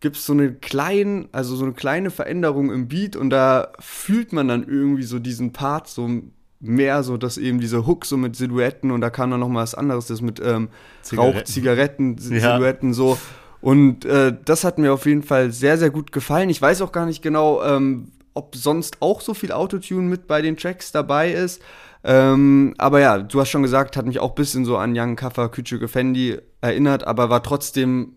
gibt 0.01 0.17
es 0.17 0.27
so 0.27 0.33
eine 0.33 0.53
kleine, 0.53 1.29
also 1.33 1.57
so 1.57 1.65
eine 1.65 1.75
kleine 1.75 2.11
Veränderung 2.11 2.71
im 2.71 2.89
Beat 2.89 3.17
und 3.17 3.31
da 3.31 3.73
fühlt 3.79 4.33
man 4.33 4.49
dann 4.49 4.67
irgendwie 4.67 5.05
so 5.05 5.19
diesen 5.19 5.53
Part 5.53 5.89
so 5.89 6.09
mehr 6.61 7.03
so, 7.03 7.17
dass 7.17 7.39
eben 7.39 7.61
diese 7.61 7.87
Hook 7.87 8.05
so 8.05 8.17
mit 8.17 8.37
Silhouetten 8.37 8.91
und 8.91 9.01
da 9.01 9.11
kam 9.11 9.31
dann 9.31 9.41
noch 9.41 9.49
mal 9.49 9.63
was 9.63 9.75
anderes, 9.75 10.07
das 10.07 10.21
mit 10.21 10.41
ähm, 10.41 10.69
Rauch, 11.17 11.43
Zigaretten, 11.45 12.19
Silhouetten 12.19 12.91
ja. 12.91 12.95
so. 12.95 13.19
Und 13.61 14.05
äh, 14.05 14.35
das 14.45 14.65
hat 14.65 14.79
mir 14.79 14.93
auf 14.93 15.07
jeden 15.07 15.23
Fall 15.23 15.51
sehr, 15.51 15.79
sehr 15.79 15.91
gut 15.91 16.13
gefallen. 16.13 16.51
Ich 16.51 16.61
weiß 16.61 16.83
auch 16.83 16.93
gar 16.93 17.07
nicht 17.07 17.23
genau, 17.23 17.63
ähm, 17.63 18.13
ob 18.35 18.55
sonst 18.55 18.99
auch 19.01 19.21
so 19.21 19.35
viel 19.35 19.51
Autotune 19.51 20.09
mit 20.09 20.27
bei 20.27 20.43
den 20.43 20.57
Tracks 20.57 20.93
dabei 20.93 21.33
ist. 21.33 21.63
Ähm, 22.05 22.75
aber 22.79 23.01
ja, 23.01 23.19
du 23.19 23.41
hast 23.41 23.49
schon 23.49 23.63
gesagt, 23.63 23.97
hat 23.97 24.07
mich 24.07 24.21
auch 24.21 24.31
ein 24.31 24.35
bisschen 24.37 24.65
so 24.65 24.77
an 24.77 24.97
Young 24.97 25.17
Kaffer, 25.17 25.47
Küçük 25.47 25.89
Fendi 25.89 26.39
erinnert, 26.61 27.07
aber 27.07 27.31
war 27.31 27.43
trotzdem 27.43 28.13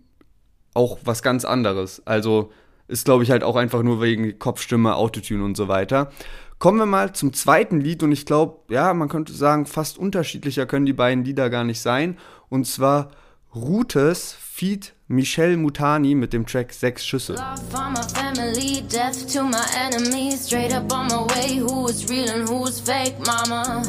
auch 0.73 0.99
was 1.03 1.21
ganz 1.21 1.45
anderes. 1.45 2.01
Also 2.05 2.51
ist, 2.87 3.05
glaube 3.05 3.23
ich, 3.23 3.31
halt 3.31 3.43
auch 3.43 3.55
einfach 3.55 3.83
nur 3.83 4.01
wegen 4.01 4.39
Kopfstimme, 4.39 4.95
Autotune 4.95 5.43
und 5.43 5.55
so 5.55 5.67
weiter. 5.67 6.11
Kommen 6.57 6.79
wir 6.79 6.85
mal 6.85 7.13
zum 7.13 7.31
zweiten 7.33 7.79
Lied 7.79 8.03
und 8.03 8.11
ich 8.11 8.25
glaube, 8.25 8.59
ja, 8.73 8.93
man 8.93 9.07
könnte 9.07 9.31
sagen, 9.31 9.65
fast 9.65 9.97
unterschiedlicher 9.97 10.65
können 10.65 10.85
die 10.85 10.93
beiden 10.93 11.23
Lieder 11.23 11.49
gar 11.49 11.63
nicht 11.63 11.79
sein. 11.81 12.17
Und 12.49 12.65
zwar 12.65 13.11
Rutes 13.55 14.35
Feed 14.39 14.93
Michel 15.07 15.57
Mutani 15.57 16.13
mit 16.13 16.33
dem 16.33 16.45
Track 16.45 16.73
Sechs 16.73 17.05
Schüsse. 17.05 17.35
Family, 17.71 18.83
death 18.91 19.25
to 19.33 19.43
my 19.43 19.57
enemies, 19.87 20.45
straight 20.45 20.73
up 20.75 20.91
on 20.93 21.07
my 21.07 21.25
way, 21.33 21.59
who 21.59 21.87
is 21.87 22.07
real 22.09 22.29
and 22.29 22.47
who 22.47 22.67
is 22.67 22.79
fake, 22.79 23.15
mama. 23.25 23.81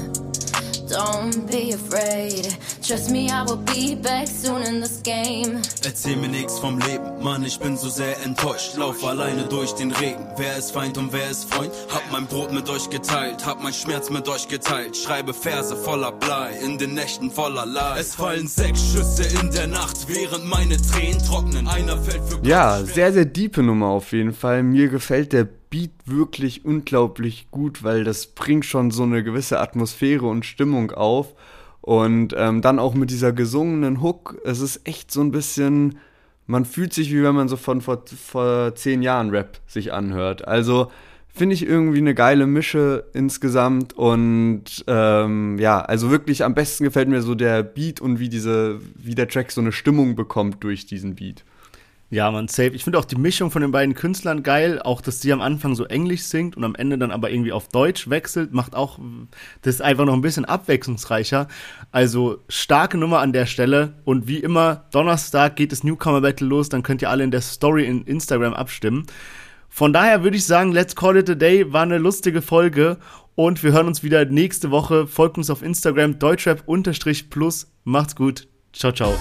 Don't 0.90 1.46
be 1.46 1.72
afraid. 1.72 2.48
Trust 2.82 3.12
me, 3.12 3.30
I 3.30 3.44
will 3.44 3.58
be 3.58 3.94
back 3.94 4.26
soon 4.26 4.62
in 4.62 4.80
this 4.80 5.00
game. 5.04 5.62
Erzähl 5.84 6.16
mir 6.16 6.26
nix 6.28 6.58
vom 6.58 6.80
Leben, 6.80 7.22
Mann, 7.22 7.44
ich 7.44 7.60
bin 7.60 7.76
so 7.76 7.88
sehr 7.88 8.20
enttäuscht. 8.24 8.76
Lauf 8.76 9.04
alleine 9.04 9.44
durch 9.44 9.72
den 9.74 9.92
Regen. 9.92 10.26
Wer 10.36 10.56
ist 10.56 10.72
Feind 10.72 10.98
und 10.98 11.12
wer 11.12 11.30
ist 11.30 11.52
Freund? 11.54 11.70
Hab 11.94 12.02
mein 12.10 12.26
Brot 12.26 12.52
mit 12.52 12.68
euch 12.68 12.90
geteilt, 12.90 13.46
hab 13.46 13.62
mein 13.62 13.72
Schmerz 13.72 14.10
mit 14.10 14.28
euch 14.28 14.48
geteilt. 14.48 14.96
Schreibe 14.96 15.32
Verse 15.32 15.76
voller 15.76 16.10
Blei, 16.10 16.58
in 16.64 16.76
den 16.76 16.94
Nächten 16.94 17.30
voller 17.30 17.66
Leid. 17.66 18.00
Es 18.00 18.16
fallen 18.16 18.48
sechs 18.48 18.80
Schüsse 18.92 19.22
in 19.40 19.52
der 19.52 19.68
Nacht, 19.68 20.08
während 20.08 20.44
meine 20.46 20.76
Tränen 20.76 21.22
trocknen. 21.24 21.68
Einer 21.68 21.98
fällt 21.98 22.24
für 22.24 22.40
Ja, 22.44 22.82
sehr, 22.82 23.12
sehr 23.12 23.26
diepe 23.26 23.62
Nummer 23.62 23.90
auf 23.90 24.10
jeden 24.10 24.32
Fall. 24.32 24.64
Mir 24.64 24.88
gefällt 24.88 25.32
der 25.32 25.48
Beat 25.70 25.92
wirklich 26.04 26.64
unglaublich 26.64 27.48
gut, 27.50 27.82
weil 27.84 28.04
das 28.04 28.26
bringt 28.26 28.66
schon 28.66 28.90
so 28.90 29.04
eine 29.04 29.22
gewisse 29.22 29.60
Atmosphäre 29.60 30.26
und 30.26 30.44
Stimmung 30.44 30.90
auf. 30.90 31.34
Und 31.80 32.34
ähm, 32.36 32.60
dann 32.60 32.78
auch 32.78 32.94
mit 32.94 33.10
dieser 33.10 33.32
gesungenen 33.32 34.02
Hook, 34.02 34.38
es 34.44 34.60
ist 34.60 34.86
echt 34.86 35.10
so 35.10 35.22
ein 35.22 35.30
bisschen, 35.30 35.98
man 36.46 36.64
fühlt 36.64 36.92
sich 36.92 37.10
wie 37.12 37.22
wenn 37.22 37.34
man 37.34 37.48
so 37.48 37.56
von 37.56 37.80
vor, 37.80 38.02
vor 38.06 38.74
zehn 38.74 39.00
Jahren 39.00 39.30
Rap 39.30 39.60
sich 39.66 39.92
anhört. 39.92 40.46
Also 40.46 40.90
finde 41.32 41.54
ich 41.54 41.64
irgendwie 41.64 41.98
eine 41.98 42.14
geile 42.14 42.46
Mische 42.46 43.04
insgesamt 43.14 43.92
und 43.94 44.84
ähm, 44.88 45.56
ja, 45.58 45.80
also 45.80 46.10
wirklich 46.10 46.44
am 46.44 46.54
besten 46.54 46.84
gefällt 46.84 47.08
mir 47.08 47.22
so 47.22 47.34
der 47.34 47.62
Beat 47.62 48.00
und 48.00 48.18
wie 48.18 48.28
diese, 48.28 48.80
wie 48.96 49.14
der 49.14 49.28
Track 49.28 49.52
so 49.52 49.60
eine 49.60 49.72
Stimmung 49.72 50.16
bekommt 50.16 50.62
durch 50.64 50.86
diesen 50.86 51.14
Beat. 51.14 51.44
Ja, 52.12 52.28
man, 52.32 52.48
safe. 52.48 52.70
Ich 52.70 52.82
finde 52.82 52.98
auch 52.98 53.04
die 53.04 53.16
Mischung 53.16 53.52
von 53.52 53.62
den 53.62 53.70
beiden 53.70 53.94
Künstlern 53.94 54.42
geil. 54.42 54.82
Auch, 54.82 55.00
dass 55.00 55.20
sie 55.20 55.32
am 55.32 55.40
Anfang 55.40 55.76
so 55.76 55.84
Englisch 55.84 56.24
singt 56.24 56.56
und 56.56 56.64
am 56.64 56.74
Ende 56.74 56.98
dann 56.98 57.12
aber 57.12 57.30
irgendwie 57.30 57.52
auf 57.52 57.68
Deutsch 57.68 58.10
wechselt, 58.10 58.52
macht 58.52 58.74
auch 58.74 58.98
das 59.62 59.80
einfach 59.80 60.06
noch 60.06 60.14
ein 60.14 60.20
bisschen 60.20 60.44
abwechslungsreicher. 60.44 61.46
Also 61.92 62.38
starke 62.48 62.98
Nummer 62.98 63.20
an 63.20 63.32
der 63.32 63.46
Stelle. 63.46 63.94
Und 64.04 64.26
wie 64.26 64.38
immer, 64.38 64.86
Donnerstag 64.90 65.54
geht 65.54 65.70
das 65.70 65.84
Newcomer 65.84 66.20
Battle 66.20 66.48
los. 66.48 66.68
Dann 66.68 66.82
könnt 66.82 67.00
ihr 67.00 67.10
alle 67.10 67.22
in 67.22 67.30
der 67.30 67.42
Story 67.42 67.86
in 67.86 68.02
Instagram 68.02 68.54
abstimmen. 68.54 69.06
Von 69.68 69.92
daher 69.92 70.24
würde 70.24 70.36
ich 70.36 70.44
sagen, 70.44 70.72
let's 70.72 70.96
call 70.96 71.16
it 71.16 71.30
a 71.30 71.36
day. 71.36 71.72
War 71.72 71.82
eine 71.82 71.98
lustige 71.98 72.42
Folge. 72.42 72.96
Und 73.36 73.62
wir 73.62 73.70
hören 73.70 73.86
uns 73.86 74.02
wieder 74.02 74.24
nächste 74.24 74.72
Woche. 74.72 75.06
Folgt 75.06 75.38
uns 75.38 75.48
auf 75.48 75.62
Instagram, 75.62 76.18
deutschrap-plus. 76.18 77.70
Macht's 77.84 78.16
gut. 78.16 78.48
Ciao, 78.72 78.90
ciao. 78.90 79.14